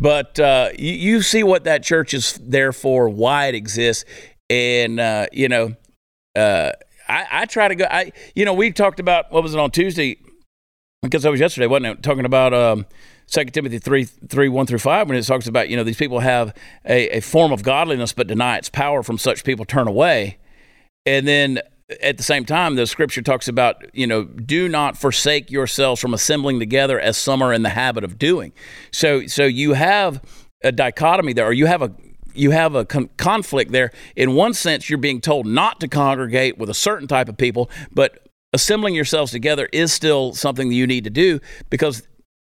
But 0.00 0.38
uh, 0.38 0.70
you, 0.78 0.92
you, 0.92 1.22
see 1.22 1.42
what 1.42 1.64
that 1.64 1.82
church 1.82 2.14
is 2.14 2.34
there 2.34 2.72
for 2.72 3.08
why 3.08 3.46
it 3.46 3.56
exists 3.56 4.04
and 4.50 5.00
uh, 5.00 5.26
you 5.32 5.48
know 5.48 5.74
uh, 6.36 6.72
I, 7.08 7.26
I 7.30 7.46
try 7.46 7.68
to 7.68 7.74
go 7.74 7.86
i 7.90 8.12
you 8.34 8.44
know 8.44 8.54
we 8.54 8.70
talked 8.72 9.00
about 9.00 9.30
what 9.32 9.42
was 9.42 9.54
it 9.54 9.60
on 9.60 9.70
tuesday 9.70 10.18
because 11.02 11.24
I 11.24 11.30
was 11.30 11.40
yesterday, 11.40 11.66
wasn't 11.66 11.98
it, 11.98 12.02
talking 12.02 12.24
about 12.24 12.52
um, 12.52 12.86
2 13.28 13.44
Timothy 13.46 13.78
3, 13.78 14.04
3, 14.04 14.48
1 14.48 14.66
through 14.66 14.78
5, 14.78 15.08
when 15.08 15.16
it 15.16 15.22
talks 15.22 15.46
about, 15.46 15.68
you 15.68 15.76
know, 15.76 15.84
these 15.84 15.96
people 15.96 16.20
have 16.20 16.54
a, 16.84 17.18
a 17.18 17.20
form 17.20 17.52
of 17.52 17.62
godliness 17.62 18.12
but 18.12 18.26
deny 18.26 18.56
its 18.56 18.68
power 18.68 19.02
from 19.02 19.18
such 19.18 19.44
people 19.44 19.64
turn 19.64 19.86
away. 19.86 20.38
And 21.06 21.26
then 21.26 21.60
at 22.02 22.16
the 22.16 22.22
same 22.22 22.44
time, 22.44 22.74
the 22.74 22.86
scripture 22.86 23.22
talks 23.22 23.48
about, 23.48 23.84
you 23.94 24.06
know, 24.06 24.24
do 24.24 24.68
not 24.68 24.96
forsake 24.96 25.50
yourselves 25.50 26.00
from 26.00 26.12
assembling 26.12 26.58
together 26.58 27.00
as 27.00 27.16
some 27.16 27.42
are 27.42 27.52
in 27.52 27.62
the 27.62 27.70
habit 27.70 28.04
of 28.04 28.18
doing. 28.18 28.52
So, 28.90 29.26
so 29.26 29.44
you 29.44 29.74
have 29.74 30.22
a 30.62 30.72
dichotomy 30.72 31.32
there, 31.32 31.46
or 31.46 31.52
you 31.52 31.66
have 31.66 31.82
a 31.82 31.92
you 32.34 32.50
have 32.52 32.74
a 32.74 32.84
con- 32.84 33.08
conflict 33.16 33.72
there. 33.72 33.90
In 34.14 34.34
one 34.34 34.54
sense, 34.54 34.88
you're 34.88 34.98
being 34.98 35.20
told 35.20 35.46
not 35.46 35.80
to 35.80 35.88
congregate 35.88 36.56
with 36.56 36.70
a 36.70 36.74
certain 36.74 37.08
type 37.08 37.28
of 37.28 37.36
people, 37.36 37.68
but 37.90 38.27
assembling 38.52 38.94
yourselves 38.94 39.30
together 39.30 39.68
is 39.72 39.92
still 39.92 40.34
something 40.34 40.68
that 40.68 40.74
you 40.74 40.86
need 40.86 41.04
to 41.04 41.10
do 41.10 41.40
because 41.70 42.06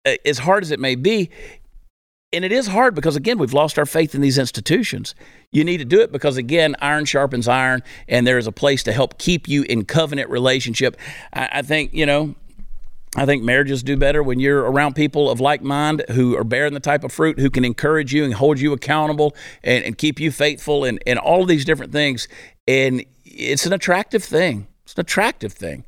uh, 0.06 0.14
as 0.24 0.38
hard 0.38 0.62
as 0.62 0.70
it 0.70 0.80
may 0.80 0.94
be 0.94 1.30
and 2.32 2.46
it 2.46 2.52
is 2.52 2.68
hard 2.68 2.94
because 2.94 3.14
again 3.14 3.38
we've 3.38 3.52
lost 3.52 3.78
our 3.78 3.86
faith 3.86 4.14
in 4.14 4.20
these 4.20 4.38
institutions 4.38 5.14
you 5.50 5.62
need 5.64 5.78
to 5.78 5.84
do 5.84 6.00
it 6.00 6.10
because 6.10 6.36
again 6.36 6.74
iron 6.80 7.04
sharpens 7.04 7.46
iron 7.46 7.82
and 8.08 8.26
there 8.26 8.38
is 8.38 8.46
a 8.46 8.52
place 8.52 8.82
to 8.82 8.92
help 8.92 9.18
keep 9.18 9.46
you 9.46 9.62
in 9.64 9.84
covenant 9.84 10.30
relationship 10.30 10.96
i, 11.34 11.48
I 11.52 11.62
think 11.62 11.92
you 11.92 12.06
know 12.06 12.34
I 13.14 13.26
think 13.26 13.42
marriages 13.42 13.82
do 13.82 13.98
better 13.98 14.22
when 14.22 14.40
you're 14.40 14.62
around 14.62 14.94
people 14.94 15.28
of 15.28 15.38
like 15.38 15.60
mind 15.60 16.02
who 16.12 16.34
are 16.38 16.44
bearing 16.44 16.72
the 16.72 16.80
type 16.80 17.04
of 17.04 17.12
fruit, 17.12 17.38
who 17.38 17.50
can 17.50 17.62
encourage 17.62 18.14
you 18.14 18.24
and 18.24 18.32
hold 18.32 18.58
you 18.58 18.72
accountable 18.72 19.36
and, 19.62 19.84
and 19.84 19.98
keep 19.98 20.18
you 20.18 20.32
faithful 20.32 20.84
and, 20.86 20.98
and 21.06 21.18
all 21.18 21.42
of 21.42 21.48
these 21.48 21.66
different 21.66 21.92
things. 21.92 22.26
And 22.66 23.04
it's 23.26 23.66
an 23.66 23.74
attractive 23.74 24.24
thing. 24.24 24.66
It's 24.92 24.98
an 24.98 25.00
attractive 25.00 25.54
thing. 25.54 25.84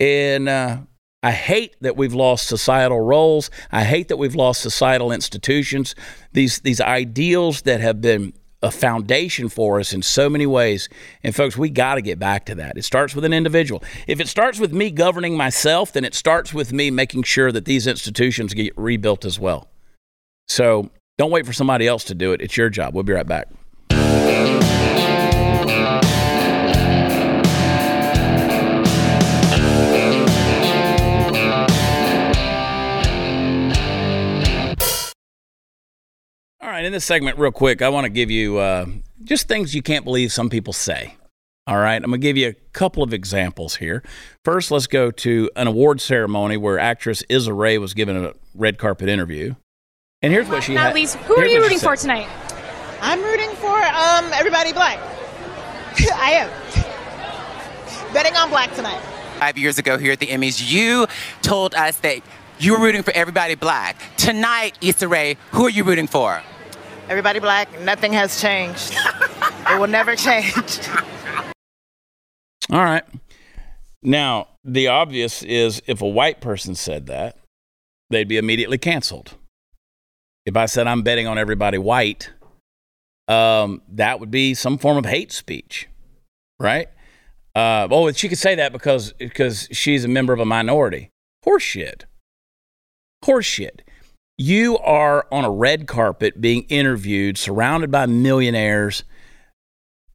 And 0.00 0.48
uh, 0.48 0.78
I 1.22 1.32
hate 1.32 1.76
that 1.82 1.98
we've 1.98 2.14
lost 2.14 2.48
societal 2.48 2.98
roles. 2.98 3.50
I 3.70 3.84
hate 3.84 4.08
that 4.08 4.16
we've 4.16 4.34
lost 4.34 4.62
societal 4.62 5.12
institutions. 5.12 5.94
These 6.32 6.60
these 6.60 6.80
ideals 6.80 7.62
that 7.62 7.82
have 7.82 8.00
been 8.00 8.32
a 8.62 8.70
foundation 8.70 9.50
for 9.50 9.78
us 9.78 9.92
in 9.92 10.00
so 10.00 10.30
many 10.30 10.46
ways. 10.46 10.88
And 11.22 11.36
folks, 11.36 11.58
we 11.58 11.68
got 11.68 11.96
to 11.96 12.02
get 12.02 12.18
back 12.18 12.46
to 12.46 12.54
that. 12.54 12.78
It 12.78 12.84
starts 12.84 13.14
with 13.14 13.26
an 13.26 13.34
individual. 13.34 13.84
If 14.06 14.18
it 14.18 14.28
starts 14.28 14.58
with 14.58 14.72
me 14.72 14.90
governing 14.90 15.36
myself, 15.36 15.92
then 15.92 16.04
it 16.04 16.14
starts 16.14 16.54
with 16.54 16.72
me 16.72 16.90
making 16.90 17.24
sure 17.24 17.52
that 17.52 17.66
these 17.66 17.86
institutions 17.86 18.54
get 18.54 18.72
rebuilt 18.78 19.26
as 19.26 19.38
well. 19.38 19.68
So 20.48 20.90
don't 21.18 21.30
wait 21.30 21.44
for 21.44 21.52
somebody 21.52 21.86
else 21.86 22.04
to 22.04 22.14
do 22.14 22.32
it. 22.32 22.40
It's 22.40 22.56
your 22.56 22.70
job. 22.70 22.94
We'll 22.94 23.04
be 23.04 23.12
right 23.12 23.26
back. 23.26 23.48
Right, 36.78 36.84
in 36.84 36.92
this 36.92 37.04
segment, 37.04 37.38
real 37.38 37.50
quick, 37.50 37.82
I 37.82 37.88
want 37.88 38.04
to 38.04 38.08
give 38.08 38.30
you 38.30 38.58
uh, 38.58 38.86
just 39.24 39.48
things 39.48 39.74
you 39.74 39.82
can't 39.82 40.04
believe 40.04 40.32
some 40.32 40.48
people 40.48 40.72
say. 40.72 41.16
All 41.66 41.76
right, 41.76 41.96
I'm 41.96 42.08
going 42.08 42.20
to 42.20 42.24
give 42.24 42.36
you 42.36 42.48
a 42.48 42.54
couple 42.72 43.02
of 43.02 43.12
examples 43.12 43.76
here. 43.76 44.04
First, 44.44 44.70
let's 44.70 44.86
go 44.86 45.10
to 45.10 45.50
an 45.56 45.66
award 45.66 46.00
ceremony 46.00 46.56
where 46.56 46.78
actress 46.78 47.24
Issa 47.28 47.52
Rae 47.52 47.78
was 47.78 47.94
given 47.94 48.16
a 48.24 48.32
red 48.54 48.78
carpet 48.78 49.08
interview. 49.08 49.54
And 50.22 50.32
here's 50.32 50.48
what 50.48 50.62
she 50.62 50.74
had. 50.74 50.94
Natalie, 50.94 51.06
who 51.24 51.36
are 51.36 51.46
you 51.46 51.60
rooting 51.60 51.80
for 51.80 51.96
tonight? 51.96 52.28
I'm 53.00 53.22
rooting 53.22 53.50
for 53.56 53.76
um, 53.76 54.32
everybody 54.32 54.72
black. 54.72 54.98
I 56.14 56.30
am. 56.30 58.12
Betting 58.14 58.36
on 58.36 58.50
black 58.50 58.72
tonight. 58.74 59.00
Five 59.40 59.58
years 59.58 59.78
ago 59.78 59.98
here 59.98 60.12
at 60.12 60.20
the 60.20 60.28
Emmys, 60.28 60.72
you 60.72 61.06
told 61.42 61.74
us 61.74 61.96
that 62.00 62.22
you 62.60 62.72
were 62.72 62.80
rooting 62.80 63.02
for 63.02 63.12
everybody 63.14 63.56
black. 63.56 63.96
Tonight, 64.16 64.78
Issa 64.80 65.08
Rae, 65.08 65.36
who 65.50 65.66
are 65.66 65.70
you 65.70 65.82
rooting 65.82 66.06
for? 66.06 66.40
Everybody 67.08 67.38
black, 67.38 67.80
nothing 67.80 68.12
has 68.12 68.40
changed. 68.40 68.94
it 69.70 69.80
will 69.80 69.86
never 69.86 70.14
change. 70.14 70.80
All 72.70 72.84
right. 72.84 73.04
Now, 74.02 74.48
the 74.62 74.88
obvious 74.88 75.42
is 75.42 75.82
if 75.86 76.02
a 76.02 76.08
white 76.08 76.40
person 76.40 76.74
said 76.74 77.06
that, 77.06 77.38
they'd 78.10 78.28
be 78.28 78.36
immediately 78.36 78.78
canceled. 78.78 79.34
If 80.44 80.56
I 80.56 80.66
said 80.66 80.86
I'm 80.86 81.02
betting 81.02 81.26
on 81.26 81.38
everybody 81.38 81.78
white, 81.78 82.30
um, 83.26 83.82
that 83.88 84.20
would 84.20 84.30
be 84.30 84.54
some 84.54 84.78
form 84.78 84.98
of 84.98 85.06
hate 85.06 85.32
speech, 85.32 85.88
right? 86.60 86.88
Uh, 87.54 87.88
oh, 87.90 88.12
she 88.12 88.28
could 88.28 88.38
say 88.38 88.54
that 88.54 88.72
because 88.72 89.12
because 89.14 89.68
she's 89.72 90.04
a 90.04 90.08
member 90.08 90.32
of 90.32 90.40
a 90.40 90.44
minority. 90.44 91.10
Horseshit. 91.44 92.02
Horseshit. 93.24 93.80
You 94.38 94.78
are 94.78 95.26
on 95.32 95.44
a 95.44 95.50
red 95.50 95.88
carpet 95.88 96.40
being 96.40 96.62
interviewed, 96.68 97.36
surrounded 97.36 97.90
by 97.90 98.06
millionaires, 98.06 99.02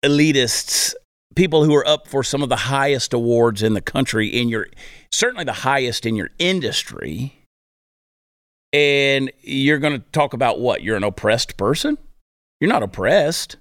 elitists, 0.01 0.93
people 1.35 1.65
who 1.65 1.75
are 1.75 1.85
up 1.85 2.07
for 2.07 2.23
some 2.23 2.41
of 2.41 2.47
the 2.47 2.55
highest 2.55 3.13
awards 3.13 3.61
in 3.61 3.73
the 3.73 3.81
country 3.81 4.27
in 4.27 4.47
your 4.47 4.67
certainly 5.11 5.43
the 5.43 5.51
highest 5.51 6.05
in 6.05 6.15
your 6.15 6.29
industry. 6.39 7.33
And 8.71 9.29
you're 9.41 9.79
going 9.79 9.99
to 9.99 10.05
talk 10.11 10.33
about 10.33 10.59
what? 10.59 10.81
You're 10.81 10.97
an 10.97 11.03
oppressed 11.03 11.57
person? 11.57 11.97
You're 12.61 12.71
not 12.71 12.81
oppressed. 12.81 13.57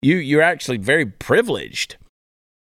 You 0.00 0.16
you're 0.16 0.42
actually 0.42 0.78
very 0.78 1.06
privileged. 1.06 1.96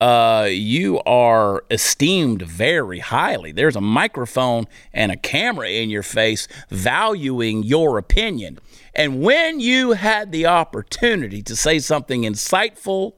Uh, 0.04 0.50
you 0.50 1.00
are 1.06 1.64
esteemed 1.72 2.42
very 2.42 3.00
highly. 3.00 3.54
There's 3.54 3.78
a 3.78 3.80
microphone 3.80 4.66
and 4.92 5.14
a 5.14 5.16
camera 5.16 5.70
in 5.70 5.90
your 5.90 6.04
face 6.04 6.46
valuing 6.70 7.64
your 7.64 7.98
opinion. 7.98 8.60
And 8.94 9.22
when 9.22 9.62
you 9.62 9.94
had 9.94 10.34
the 10.34 10.46
opportunity 10.46 11.42
to 11.44 11.56
say 11.56 11.80
something 11.80 12.24
insightful 12.24 13.14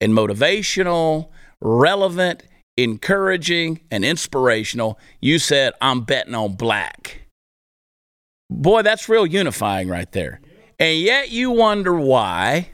and 0.00 0.12
motivational, 0.12 1.30
relevant, 1.60 2.44
encouraging, 2.76 3.80
and 3.90 4.04
inspirational, 4.04 4.96
you 5.20 5.40
said, 5.40 5.72
I'm 5.80 6.02
betting 6.02 6.36
on 6.36 6.54
black. 6.54 7.22
Boy, 8.48 8.82
that's 8.82 9.08
real 9.08 9.26
unifying 9.26 9.88
right 9.88 10.12
there. 10.12 10.40
And 10.78 11.00
yet 11.00 11.32
you 11.32 11.50
wonder 11.50 11.98
why. 11.98 12.70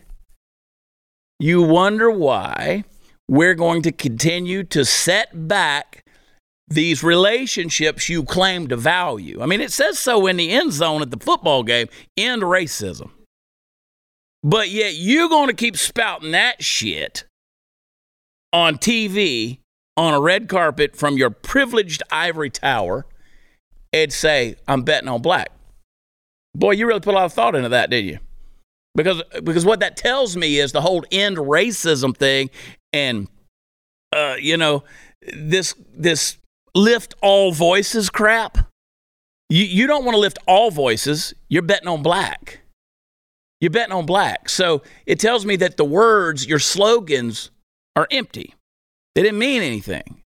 You 1.38 1.62
wonder 1.62 2.10
why 2.10 2.84
we're 3.28 3.54
going 3.54 3.82
to 3.82 3.92
continue 3.92 4.64
to 4.64 4.84
set 4.84 5.48
back 5.48 6.04
these 6.68 7.02
relationships 7.02 8.08
you 8.08 8.24
claim 8.24 8.68
to 8.68 8.76
value. 8.76 9.40
I 9.42 9.46
mean, 9.46 9.60
it 9.60 9.72
says 9.72 9.98
so 9.98 10.26
in 10.26 10.36
the 10.36 10.50
end 10.50 10.72
zone 10.72 11.02
at 11.02 11.10
the 11.10 11.18
football 11.18 11.62
game 11.62 11.88
end 12.16 12.42
racism. 12.42 13.10
But 14.42 14.70
yet 14.70 14.94
you're 14.94 15.28
going 15.28 15.48
to 15.48 15.54
keep 15.54 15.76
spouting 15.76 16.32
that 16.32 16.62
shit 16.62 17.24
on 18.52 18.76
TV 18.76 19.58
on 19.96 20.12
a 20.14 20.20
red 20.20 20.48
carpet 20.48 20.96
from 20.96 21.16
your 21.16 21.30
privileged 21.30 22.02
ivory 22.10 22.50
tower 22.50 23.06
and 23.92 24.12
say, 24.12 24.56
I'm 24.68 24.82
betting 24.82 25.08
on 25.08 25.22
black. 25.22 25.50
Boy, 26.54 26.72
you 26.72 26.86
really 26.86 27.00
put 27.00 27.14
a 27.14 27.16
lot 27.16 27.24
of 27.24 27.32
thought 27.32 27.54
into 27.54 27.68
that, 27.70 27.90
didn't 27.90 28.10
you? 28.10 28.18
Because 28.96 29.22
because 29.42 29.64
what 29.64 29.80
that 29.80 29.96
tells 29.96 30.36
me 30.36 30.58
is 30.58 30.70
the 30.70 30.80
whole 30.80 31.04
end 31.10 31.36
racism 31.36 32.16
thing 32.16 32.48
and 32.95 33.28
uh, 34.12 34.36
you 34.40 34.57
know, 34.57 34.84
this 35.20 35.74
this 35.95 36.38
lift 36.74 37.14
all 37.20 37.53
voices 37.53 38.09
crap. 38.09 38.57
You 39.51 39.64
you 39.64 39.86
don't 39.86 40.05
want 40.05 40.14
to 40.14 40.20
lift 40.20 40.38
all 40.47 40.70
voices. 40.70 41.34
You're 41.49 41.62
betting 41.62 41.88
on 41.88 42.03
black. 42.03 42.61
You're 43.61 43.70
betting 43.70 43.92
on 43.92 44.07
black. 44.07 44.49
So 44.49 44.82
it 45.07 45.18
tells 45.18 45.45
me 45.45 45.57
that 45.57 45.76
the 45.76 45.84
words, 45.84 46.47
your 46.47 46.59
slogans, 46.59 47.51
are 47.97 48.07
empty. 48.11 48.55
They 49.14 49.22
didn't 49.22 49.38
mean 49.38 49.62
anything. 49.62 50.22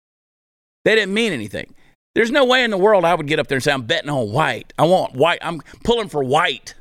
They 0.86 0.96
didn't 0.96 1.14
mean 1.14 1.34
anything. 1.34 1.74
There's 2.16 2.32
no 2.32 2.46
way 2.46 2.64
in 2.64 2.72
the 2.72 2.78
world 2.78 3.06
I 3.06 3.14
would 3.14 3.28
get 3.28 3.40
up 3.40 3.48
there 3.48 3.58
and 3.58 3.64
say, 3.64 3.72
I'm 3.72 3.84
betting 3.84 4.10
on 4.10 4.32
white. 4.32 4.74
I 4.80 4.86
want 4.86 5.14
white. 5.14 5.40
I'm 5.42 5.62
pulling 5.84 6.08
for 6.08 6.24
white. 6.24 6.74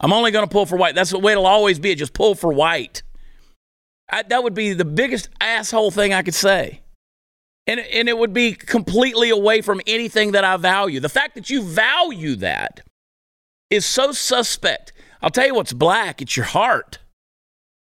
I'm 0.00 0.12
only 0.12 0.30
going 0.32 0.46
to 0.46 0.50
pull 0.50 0.66
for 0.66 0.76
white. 0.76 0.94
That's 0.94 1.10
the 1.10 1.18
way 1.18 1.32
it'll 1.32 1.46
always 1.46 1.78
be. 1.78 1.94
Just 1.94 2.14
pull 2.14 2.34
for 2.34 2.52
white. 2.52 3.02
I, 4.10 4.22
that 4.24 4.42
would 4.42 4.54
be 4.54 4.72
the 4.72 4.84
biggest 4.84 5.28
asshole 5.40 5.90
thing 5.90 6.12
I 6.12 6.22
could 6.22 6.34
say. 6.34 6.80
And, 7.66 7.80
and 7.80 8.08
it 8.08 8.18
would 8.18 8.32
be 8.32 8.54
completely 8.54 9.30
away 9.30 9.60
from 9.60 9.80
anything 9.86 10.32
that 10.32 10.44
I 10.44 10.56
value. 10.56 10.98
The 11.00 11.08
fact 11.08 11.34
that 11.34 11.50
you 11.50 11.62
value 11.62 12.36
that 12.36 12.80
is 13.70 13.86
so 13.86 14.12
suspect. 14.12 14.92
I'll 15.22 15.30
tell 15.30 15.46
you 15.46 15.54
what's 15.54 15.72
black 15.72 16.20
it's 16.20 16.36
your 16.36 16.46
heart. 16.46 16.98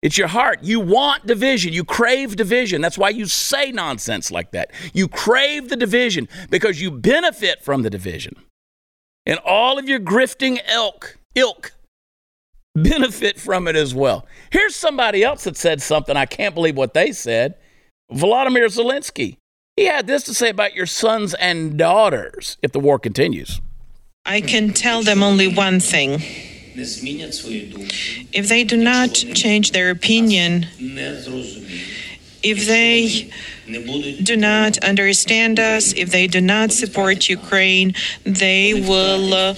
It's 0.02 0.16
your 0.16 0.28
heart. 0.28 0.62
You 0.62 0.78
want 0.80 1.26
division. 1.26 1.72
You 1.72 1.84
crave 1.84 2.36
division. 2.36 2.80
That's 2.80 2.98
why 2.98 3.08
you 3.08 3.26
say 3.26 3.72
nonsense 3.72 4.30
like 4.30 4.52
that. 4.52 4.70
You 4.92 5.08
crave 5.08 5.68
the 5.68 5.76
division 5.76 6.28
because 6.48 6.80
you 6.80 6.90
benefit 6.90 7.62
from 7.62 7.82
the 7.82 7.90
division. 7.90 8.36
And 9.24 9.38
all 9.40 9.78
of 9.78 9.88
your 9.88 9.98
grifting 9.98 10.60
elk, 10.66 11.18
ilk, 11.34 11.72
benefit 12.76 13.40
from 13.40 13.66
it 13.66 13.76
as 13.76 13.94
well. 13.94 14.26
Here's 14.50 14.76
somebody 14.76 15.24
else 15.24 15.44
that 15.44 15.56
said 15.56 15.82
something. 15.82 16.16
I 16.16 16.26
can't 16.26 16.54
believe 16.54 16.76
what 16.76 16.94
they 16.94 17.12
said. 17.12 17.54
Volodymyr 18.12 18.66
Zelensky. 18.66 19.36
He 19.76 19.86
had 19.86 20.06
this 20.06 20.22
to 20.24 20.34
say 20.34 20.50
about 20.50 20.74
your 20.74 20.86
sons 20.86 21.34
and 21.34 21.76
daughters 21.76 22.56
if 22.62 22.72
the 22.72 22.80
war 22.80 22.98
continues. 22.98 23.60
I 24.24 24.40
can 24.40 24.72
tell 24.72 25.02
them 25.02 25.22
only 25.22 25.48
one 25.48 25.80
thing. 25.80 26.20
If 28.32 28.48
they 28.48 28.64
do 28.64 28.76
not 28.76 29.08
change 29.14 29.70
their 29.72 29.90
opinion, 29.90 30.66
if 32.42 32.66
they 32.66 33.30
do 33.66 34.36
not 34.36 34.78
understand 34.78 35.58
us, 35.58 35.92
if 35.92 36.10
they 36.10 36.26
do 36.26 36.40
not 36.40 36.72
support 36.72 37.28
Ukraine, 37.28 37.94
they 38.24 38.74
will 38.74 39.34
uh, 39.34 39.54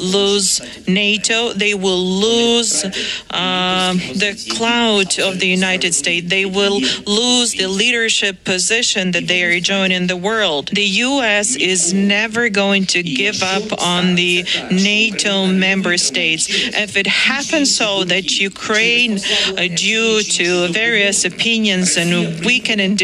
lose 0.00 0.60
NATO, 0.86 1.52
they 1.52 1.74
will 1.74 1.98
lose 1.98 2.84
uh, 3.30 3.92
the 3.92 4.32
clout 4.56 5.18
of 5.18 5.40
the 5.40 5.48
United 5.48 5.94
States, 5.94 6.28
they 6.28 6.44
will 6.44 6.80
lose 7.06 7.52
the 7.52 7.66
leadership 7.66 8.44
position 8.44 9.10
that 9.12 9.26
they 9.26 9.44
are 9.44 9.50
enjoying 9.50 9.92
in 9.92 10.06
the 10.06 10.16
world. 10.16 10.68
The 10.68 10.90
U.S. 11.10 11.56
is 11.56 11.92
never 11.92 12.48
going 12.48 12.86
to 12.86 13.02
give 13.02 13.42
up 13.42 13.82
on 13.82 14.14
the 14.14 14.44
NATO 14.70 15.46
member 15.46 15.96
states. 15.96 16.46
If 16.48 16.96
it 16.96 17.06
happens 17.06 17.74
so 17.74 18.04
that 18.04 18.38
Ukraine, 18.38 19.18
uh, 19.18 19.68
due 19.74 20.22
to 20.22 20.68
various 20.72 21.24
opinions 21.24 21.96
and 21.96 22.44
weakening 22.44 22.96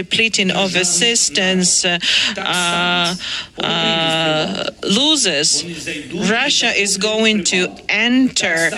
and 0.43 0.43
of 0.51 0.74
assistance 0.76 1.84
uh, 1.84 1.99
uh, 2.36 3.14
uh, 3.62 4.70
loses, 4.82 5.64
Russia 6.30 6.68
is 6.68 6.97
going 6.99 7.45
to 7.45 7.74
enter 7.88 8.70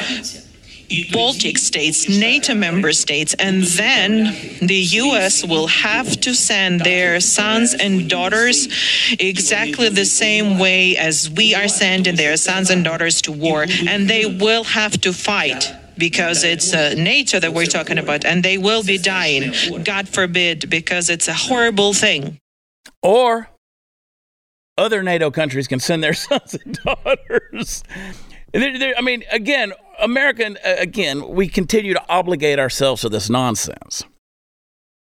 Baltic 1.12 1.59
states, 1.59 2.09
NATO 2.09 2.55
member 2.55 2.93
states, 2.93 3.35
and 3.35 3.64
then 3.64 4.35
the 4.61 4.83
US 5.03 5.45
will 5.45 5.67
have 5.67 6.21
to 6.21 6.35
send 6.35 6.83
their 6.83 7.19
sons 7.21 7.75
and 7.75 8.09
daughters 8.09 8.69
exactly 9.19 9.89
the 9.89 10.05
same 10.05 10.59
way 10.59 10.97
as 10.97 11.29
we 11.29 11.55
are 11.55 11.69
sending 11.69 12.14
their 12.14 12.37
sons 12.37 12.71
and 12.71 12.85
daughters 12.85 13.21
to 13.23 13.33
war, 13.33 13.67
and 13.89 14.09
they 14.09 14.27
will 14.27 14.64
have 14.64 15.01
to 15.01 15.12
fight 15.12 15.73
because 15.99 16.44
it's 16.44 16.74
uh, 16.74 16.94
NATO 16.97 17.40
that 17.40 17.53
we're 17.53 17.66
talking 17.66 17.99
about, 17.99 18.24
and 18.24 18.42
they 18.42 18.59
will 18.59 18.82
be 18.82 18.99
dying. 18.99 19.53
God 19.84 20.09
forbid, 20.09 20.68
because 20.70 21.11
it's 21.11 21.28
a 21.28 21.34
horrible 21.34 21.92
thing. 21.92 22.38
Or 23.03 23.49
other 24.78 25.03
NATO 25.03 25.30
countries 25.30 25.68
can 25.68 25.80
send 25.80 26.03
their 26.03 26.14
sons 26.26 26.55
and 26.55 26.78
daughters. 26.84 27.82
They're, 28.53 28.78
they're, 28.78 28.94
I 28.97 29.01
mean, 29.01 29.24
again, 29.30 29.72
American, 30.01 30.59
uh, 30.64 30.76
again, 30.78 31.28
we 31.28 31.49
continue 31.49 31.94
to 31.94 32.03
obligate 32.09 32.59
ourselves 32.59 33.03
to 33.03 33.09
this 33.09 33.30
nonsense. 33.30 34.05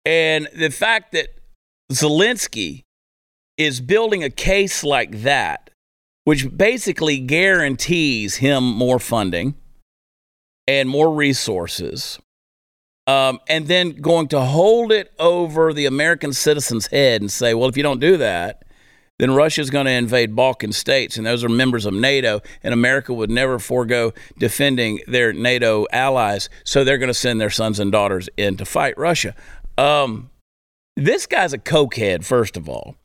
And 0.04 0.48
the 0.56 0.70
fact 0.70 1.12
that 1.12 1.28
Zelensky 1.92 2.82
is 3.56 3.80
building 3.80 4.22
a 4.22 4.30
case 4.30 4.84
like 4.84 5.22
that, 5.22 5.70
which 6.24 6.56
basically 6.56 7.18
guarantees 7.18 8.36
him 8.36 8.64
more 8.64 8.98
funding 8.98 9.54
and 10.68 10.88
more 10.88 11.12
resources, 11.14 12.18
um, 13.06 13.38
and 13.48 13.68
then 13.68 13.90
going 13.90 14.28
to 14.28 14.40
hold 14.40 14.90
it 14.92 15.12
over 15.18 15.72
the 15.72 15.86
American 15.86 16.32
citizen's 16.32 16.88
head 16.88 17.20
and 17.20 17.30
say, 17.30 17.54
well, 17.54 17.68
if 17.68 17.76
you 17.76 17.82
don't 17.82 18.00
do 18.00 18.16
that, 18.16 18.64
then 19.18 19.30
Russia's 19.34 19.70
going 19.70 19.86
to 19.86 19.92
invade 19.92 20.36
Balkan 20.36 20.72
states, 20.72 21.16
and 21.16 21.26
those 21.26 21.42
are 21.42 21.48
members 21.48 21.86
of 21.86 21.94
NATO, 21.94 22.42
and 22.62 22.74
America 22.74 23.14
would 23.14 23.30
never 23.30 23.58
forego 23.58 24.12
defending 24.38 25.00
their 25.06 25.32
NATO 25.32 25.86
allies, 25.90 26.50
so 26.64 26.84
they're 26.84 26.98
going 26.98 27.08
to 27.08 27.14
send 27.14 27.40
their 27.40 27.50
sons 27.50 27.80
and 27.80 27.90
daughters 27.90 28.28
in 28.36 28.56
to 28.58 28.66
fight 28.66 28.98
Russia. 28.98 29.34
Um, 29.78 30.30
this 30.96 31.26
guy's 31.26 31.52
a 31.52 31.58
cokehead, 31.58 32.24
first 32.24 32.56
of 32.56 32.68
all, 32.68 32.96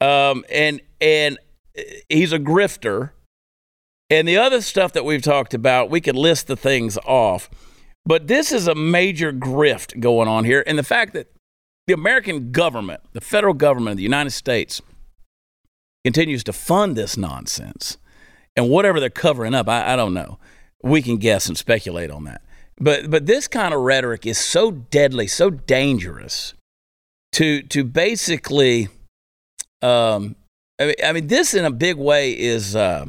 um, 0.00 0.44
and 0.50 0.80
and 1.00 1.38
he's 2.08 2.32
a 2.32 2.38
grifter. 2.38 3.10
And 4.08 4.28
the 4.28 4.38
other 4.38 4.60
stuff 4.60 4.92
that 4.92 5.04
we've 5.04 5.22
talked 5.22 5.54
about, 5.54 5.90
we 5.90 6.00
could 6.00 6.16
list 6.16 6.46
the 6.46 6.56
things 6.56 6.96
off. 6.98 7.50
But 8.04 8.28
this 8.28 8.52
is 8.52 8.68
a 8.68 8.74
major 8.74 9.32
grift 9.32 9.98
going 9.98 10.28
on 10.28 10.44
here. 10.44 10.62
And 10.66 10.78
the 10.78 10.84
fact 10.84 11.12
that 11.14 11.32
the 11.88 11.94
American 11.94 12.52
government, 12.52 13.00
the 13.12 13.20
federal 13.20 13.54
government 13.54 13.92
of 13.92 13.96
the 13.96 14.04
United 14.04 14.30
States, 14.30 14.80
continues 16.04 16.44
to 16.44 16.52
fund 16.52 16.96
this 16.96 17.16
nonsense. 17.16 17.98
And 18.54 18.70
whatever 18.70 19.00
they're 19.00 19.10
covering 19.10 19.54
up, 19.54 19.68
I, 19.68 19.94
I 19.94 19.96
don't 19.96 20.14
know. 20.14 20.38
We 20.82 21.02
can 21.02 21.16
guess 21.16 21.48
and 21.48 21.58
speculate 21.58 22.10
on 22.10 22.24
that. 22.24 22.42
But 22.78 23.10
but 23.10 23.26
this 23.26 23.48
kind 23.48 23.72
of 23.72 23.80
rhetoric 23.80 24.26
is 24.26 24.38
so 24.38 24.70
deadly, 24.70 25.26
so 25.26 25.50
dangerous 25.50 26.54
to 27.32 27.62
to 27.62 27.84
basically 27.84 28.88
um 29.82 30.36
I 30.78 30.86
mean, 30.86 30.94
I 31.04 31.12
mean 31.12 31.26
this 31.26 31.54
in 31.54 31.64
a 31.64 31.70
big 31.70 31.96
way 31.96 32.32
is 32.32 32.76
uh, 32.76 33.06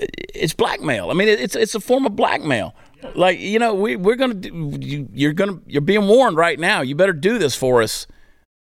it's 0.00 0.54
blackmail. 0.54 1.10
I 1.10 1.14
mean 1.14 1.28
it's 1.28 1.54
it's 1.54 1.74
a 1.74 1.80
form 1.80 2.06
of 2.06 2.16
blackmail. 2.16 2.74
Like 3.14 3.38
you 3.38 3.58
know 3.58 3.74
we 3.74 3.96
we're 3.96 4.16
gonna 4.16 4.34
do, 4.34 4.78
you, 4.80 5.08
you're 5.12 5.32
gonna 5.32 5.60
you're 5.66 5.82
being 5.82 6.06
warned 6.06 6.36
right 6.36 6.58
now. 6.58 6.80
You 6.80 6.94
better 6.94 7.12
do 7.12 7.38
this 7.38 7.54
for 7.54 7.82
us, 7.82 8.06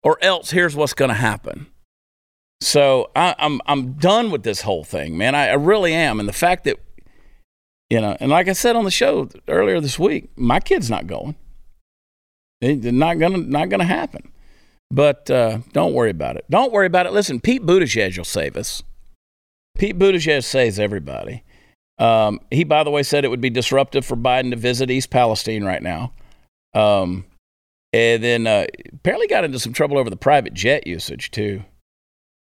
or 0.02 0.18
else 0.22 0.50
here's 0.50 0.74
what's 0.76 0.94
gonna 0.94 1.14
happen. 1.14 1.66
So 2.60 3.10
I, 3.14 3.30
am 3.30 3.34
I'm, 3.38 3.60
I'm 3.66 3.92
done 3.94 4.30
with 4.30 4.42
this 4.42 4.62
whole 4.62 4.82
thing, 4.82 5.18
man. 5.18 5.34
I, 5.34 5.48
I 5.48 5.54
really 5.54 5.92
am. 5.92 6.18
And 6.18 6.28
the 6.28 6.32
fact 6.32 6.64
that 6.64 6.78
you 7.90 8.00
know, 8.00 8.16
and 8.18 8.30
like 8.30 8.48
I 8.48 8.52
said 8.52 8.76
on 8.76 8.84
the 8.84 8.90
show 8.90 9.28
earlier 9.46 9.80
this 9.80 9.98
week, 9.98 10.30
my 10.36 10.60
kid's 10.60 10.90
not 10.90 11.06
going. 11.06 11.36
It's 12.60 12.84
not 12.84 13.18
gonna 13.18 13.38
not 13.38 13.68
gonna 13.68 13.84
happen. 13.84 14.32
But 14.90 15.30
uh, 15.30 15.58
don't 15.72 15.94
worry 15.94 16.10
about 16.10 16.36
it. 16.36 16.44
Don't 16.48 16.72
worry 16.72 16.86
about 16.86 17.06
it. 17.06 17.12
Listen, 17.12 17.40
Pete 17.40 17.64
Buttigieg 17.64 18.16
will 18.16 18.24
save 18.24 18.56
us. 18.56 18.82
Pete 19.78 19.98
Buttigieg 19.98 20.44
saves 20.44 20.78
everybody. 20.78 21.42
Um, 21.98 22.40
he, 22.50 22.64
by 22.64 22.84
the 22.84 22.90
way, 22.90 23.02
said 23.02 23.24
it 23.24 23.28
would 23.28 23.40
be 23.40 23.50
disruptive 23.50 24.04
for 24.04 24.16
Biden 24.16 24.50
to 24.50 24.56
visit 24.56 24.90
East 24.90 25.10
Palestine 25.10 25.64
right 25.64 25.82
now. 25.82 26.12
Um, 26.74 27.24
and 27.92 28.22
then 28.22 28.46
uh, 28.46 28.66
apparently 28.92 29.26
got 29.26 29.44
into 29.44 29.58
some 29.58 29.72
trouble 29.72 29.96
over 29.96 30.10
the 30.10 30.16
private 30.16 30.52
jet 30.52 30.86
usage 30.86 31.30
too. 31.30 31.62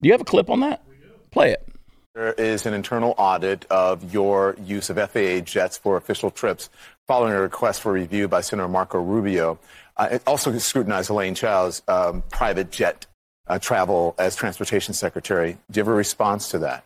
Do 0.03 0.09
you 0.09 0.12
have 0.12 0.20
a 0.20 0.24
clip 0.24 0.51
on 0.51 0.61
that? 0.61 0.82
Play 1.30 1.53
it. 1.53 1.68
There 2.14 2.32
is 2.32 2.66
an 2.66 2.74
internal 2.74 3.14
audit 3.18 3.64
of 3.70 4.12
your 4.12 4.57
use 4.64 4.89
of 4.89 4.97
FAA 4.97 5.41
jets 5.41 5.76
for 5.76 5.97
official 5.97 6.30
trips 6.30 6.70
following 7.07 7.32
a 7.32 7.41
request 7.41 7.80
for 7.80 7.93
review 7.93 8.28
by 8.28 8.41
Senator 8.41 8.68
Marco 8.68 9.01
Rubio. 9.01 9.59
Uh, 9.97 10.09
it 10.12 10.22
also 10.26 10.57
scrutinized 10.59 11.11
Elaine 11.11 11.35
Chao's 11.35 11.82
um, 11.89 12.22
private 12.30 12.70
jet 12.70 13.07
uh, 13.47 13.59
travel 13.59 14.14
as 14.18 14.37
transportation 14.37 14.95
secretary. 14.95 15.59
Do 15.70 15.78
you 15.78 15.80
have 15.80 15.89
a 15.89 15.97
response 15.97 16.49
to 16.51 16.59
that? 16.61 16.85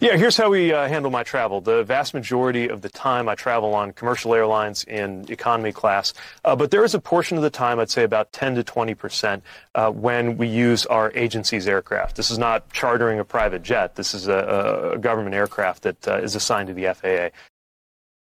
Yeah, 0.00 0.16
here's 0.16 0.36
how 0.36 0.50
we 0.50 0.72
uh, 0.72 0.88
handle 0.88 1.10
my 1.10 1.22
travel. 1.22 1.60
The 1.60 1.84
vast 1.84 2.14
majority 2.14 2.68
of 2.68 2.80
the 2.80 2.88
time 2.88 3.28
I 3.28 3.34
travel 3.34 3.74
on 3.74 3.92
commercial 3.92 4.34
airlines 4.34 4.82
in 4.84 5.26
economy 5.30 5.72
class, 5.72 6.12
uh, 6.44 6.56
but 6.56 6.70
there 6.70 6.84
is 6.84 6.94
a 6.94 7.00
portion 7.00 7.36
of 7.36 7.42
the 7.42 7.50
time, 7.50 7.78
I'd 7.78 7.90
say 7.90 8.02
about 8.02 8.32
10 8.32 8.56
to 8.56 8.64
20 8.64 8.94
percent, 8.94 9.44
uh, 9.74 9.90
when 9.90 10.36
we 10.36 10.48
use 10.48 10.86
our 10.86 11.12
agency's 11.14 11.68
aircraft. 11.68 12.16
This 12.16 12.30
is 12.30 12.38
not 12.38 12.72
chartering 12.72 13.20
a 13.20 13.24
private 13.24 13.62
jet. 13.62 13.94
This 13.94 14.14
is 14.14 14.26
a, 14.26 14.92
a 14.94 14.98
government 14.98 15.34
aircraft 15.34 15.82
that 15.82 16.08
uh, 16.08 16.16
is 16.16 16.34
assigned 16.34 16.68
to 16.68 16.74
the 16.74 16.92
FAA. 16.94 17.28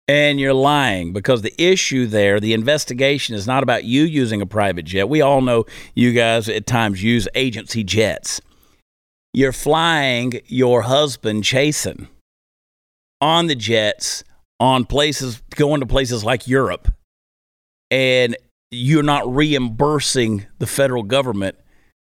And 0.10 0.40
you're 0.40 0.54
lying 0.54 1.12
because 1.14 1.42
the 1.42 1.54
issue 1.62 2.08
there, 2.08 2.40
the 2.40 2.54
investigation 2.54 3.36
is 3.36 3.46
not 3.46 3.62
about 3.62 3.84
you 3.84 4.04
using 4.04 4.42
a 4.42 4.46
private 4.46 4.86
jet. 4.86 5.10
We 5.10 5.22
all 5.22 5.42
know 5.42 5.66
you 5.96 6.14
guys 6.14 6.50
at 6.50 6.66
times 6.66 7.04
use 7.04 7.28
agency 7.36 7.84
jets 7.84 8.42
you're 9.34 9.52
flying 9.52 10.42
your 10.48 10.84
husband 10.84 11.44
Chasten 11.44 12.08
on 13.22 13.48
the 13.48 13.56
jets 13.56 14.24
on 14.60 14.86
places 14.86 15.42
going 15.56 15.82
to 15.82 15.86
places 15.86 16.24
like 16.24 16.48
Europe 16.48 16.92
and 17.92 18.36
you're 18.72 19.04
not 19.04 19.34
reimbursing 19.34 20.46
the 20.60 20.68
federal 20.68 21.04
government 21.04 21.56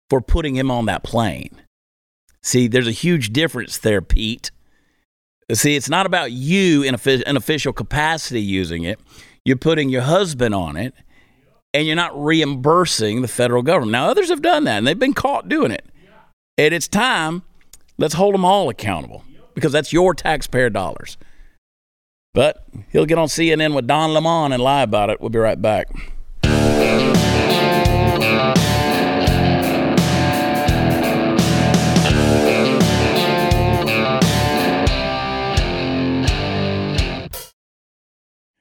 for 0.08 0.20
putting 0.20 0.56
him 0.56 0.70
on 0.70 0.86
that 0.86 1.04
plane. 1.04 1.62
See, 2.42 2.66
there's 2.66 2.88
a 2.88 2.92
huge 2.92 3.32
difference 3.32 3.78
there, 3.78 4.02
Pete. 4.02 4.50
See, 5.52 5.76
it's 5.76 5.88
not 5.88 6.06
about 6.06 6.32
you 6.32 6.82
in 6.82 6.94
an 6.94 7.36
official 7.36 7.72
capacity 7.72 8.40
using 8.40 8.84
it. 8.84 8.98
You're 9.44 9.56
putting 9.56 9.88
your 9.88 10.02
husband 10.02 10.54
on 10.54 10.76
it 10.76 10.94
and 11.72 11.86
you're 11.86 11.96
not 11.96 12.18
reimbursing 12.20 13.22
the 13.22 13.28
federal 13.28 13.62
government. 13.62 13.92
Now, 13.92 14.08
others 14.08 14.28
have 14.28 14.42
done 14.42 14.64
that 14.64 14.78
and 14.78 14.86
they've 14.86 14.98
been 14.98 15.14
caught 15.14 15.48
doing 15.48 15.70
it. 15.70 15.84
And 16.60 16.74
it's 16.74 16.88
time, 16.88 17.40
let's 17.96 18.12
hold 18.12 18.34
them 18.34 18.44
all 18.44 18.68
accountable 18.68 19.24
because 19.54 19.72
that's 19.72 19.94
your 19.94 20.12
taxpayer 20.12 20.68
dollars. 20.68 21.16
But 22.34 22.66
he'll 22.90 23.06
get 23.06 23.16
on 23.16 23.28
CNN 23.28 23.74
with 23.74 23.86
Don 23.86 24.12
Lemon 24.12 24.52
and 24.52 24.62
lie 24.62 24.82
about 24.82 25.08
it. 25.08 25.22
We'll 25.22 25.30
be 25.30 25.38
right 25.38 25.62
back. 25.62 25.88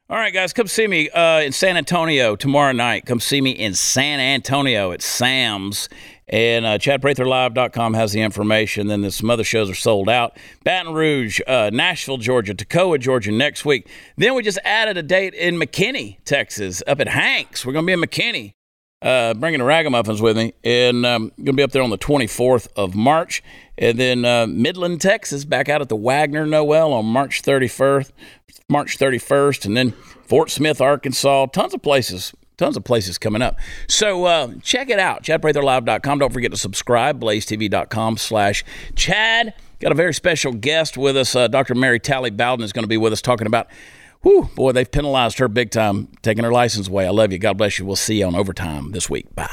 All 0.10 0.18
right, 0.18 0.34
guys, 0.34 0.54
come 0.54 0.68
see 0.68 0.88
me 0.88 1.10
uh, 1.10 1.42
in 1.42 1.52
San 1.52 1.76
Antonio 1.76 2.38
tomorrow 2.38 2.72
night. 2.72 3.06
Come 3.06 3.20
see 3.20 3.42
me 3.42 3.52
in 3.52 3.74
San 3.76 4.22
Antonio 4.22 4.94
at 4.94 5.02
Sam's 5.02 5.90
and 6.30 6.66
uh, 6.66 6.78
ChadPratherLive.com 6.78 7.96
has 7.96 8.12
the 8.12 8.22
information. 8.22 8.88
Then 8.88 9.02
there's 9.02 9.16
some 9.16 9.30
other 9.30 9.44
shows 9.44 9.70
are 9.70 9.76
sold 9.76 10.08
out. 10.08 10.38
Baton 10.64 10.94
Rouge, 10.94 11.42
uh, 11.48 11.72
Nashville, 11.74 12.18
Georgia, 12.18 12.54
Toccoa, 12.54 13.00
Georgia 13.00 13.32
next 13.32 13.66
week. 13.66 13.88
Then 14.16 14.36
we 14.36 14.44
just 14.44 14.60
added 14.64 14.98
a 14.98 15.04
date 15.04 15.34
in 15.34 15.56
McKinney, 15.56 16.18
Texas, 16.26 16.84
up 16.86 17.00
at 17.00 17.08
Hanks. 17.08 17.66
We're 17.66 17.74
going 17.74 17.86
to 17.86 17.88
be 17.88 17.94
in 17.94 18.02
McKinney, 18.02 18.54
uh, 19.02 19.34
bringing 19.34 19.60
the 19.60 19.66
ragamuffins 19.66 20.22
with 20.22 20.38
me. 20.38 20.54
And 20.64 21.04
um, 21.04 21.30
going 21.38 21.46
to 21.48 21.54
be 21.54 21.64
up 21.64 21.72
there 21.72 21.84
on 21.84 21.90
the 21.90 21.98
24th 21.98 22.68
of 22.76 22.94
March. 22.94 23.42
And 23.80 23.98
then 23.98 24.24
uh, 24.24 24.46
Midland, 24.46 25.02
Texas, 25.02 25.46
back 25.46 25.68
out 25.68 25.82
at 25.82 25.90
the 25.90 25.96
Wagner 25.96 26.46
Noel 26.46 26.94
on 26.94 27.06
March 27.06 27.42
31st. 27.42 28.12
March 28.70 29.00
31st. 29.00 29.66
And 29.66 29.76
then 29.76 29.92
Fort 30.28 30.52
Smith, 30.52 30.80
Arkansas. 30.80 31.48
Tons 31.48 31.74
of 31.74 31.82
places 31.82 32.34
tons 32.60 32.78
of 32.78 32.84
places 32.84 33.18
coming 33.18 33.42
up. 33.42 33.58
So 33.88 34.26
uh, 34.26 34.54
check 34.62 34.90
it 34.90 35.00
out, 35.00 35.24
chadpratherlive.com. 35.24 36.20
Don't 36.20 36.34
forget 36.34 36.52
to 36.52 36.58
subscribe, 36.58 37.20
blazetv.com 37.20 38.18
slash 38.18 38.64
chad. 38.96 39.54
Got 39.80 39.92
a 39.92 39.96
very 39.96 40.14
special 40.14 40.52
guest 40.52 40.98
with 40.98 41.18
us. 41.18 41.36
Uh, 41.36 41.48
Dr. 41.48 41.74
Mary 41.74 42.00
Talley 42.00 42.30
Bowden 42.30 42.64
is 42.64 42.74
going 42.74 42.84
to 42.84 42.88
be 42.88 42.98
with 42.98 43.14
us 43.14 43.22
talking 43.22 43.48
about, 43.48 43.68
whew, 44.22 44.50
boy, 44.56 44.74
they've 44.74 44.92
penalized 44.92 45.40
her 45.40 45.48
big 45.48 45.72
time, 45.72 46.10
taking 46.22 46.44
her 46.44 46.52
license 46.52 46.88
away. 46.88 47.08
I 47.08 47.12
love 47.12 47.32
you. 47.32 47.40
God 47.40 47.58
bless 47.58 47.80
you. 47.80 47.86
We'll 47.86 47.96
see 47.96 48.20
you 48.20 48.26
on 48.26 48.36
Overtime 48.36 48.92
this 48.92 49.10
week. 49.10 49.34
Bye. 49.36 49.48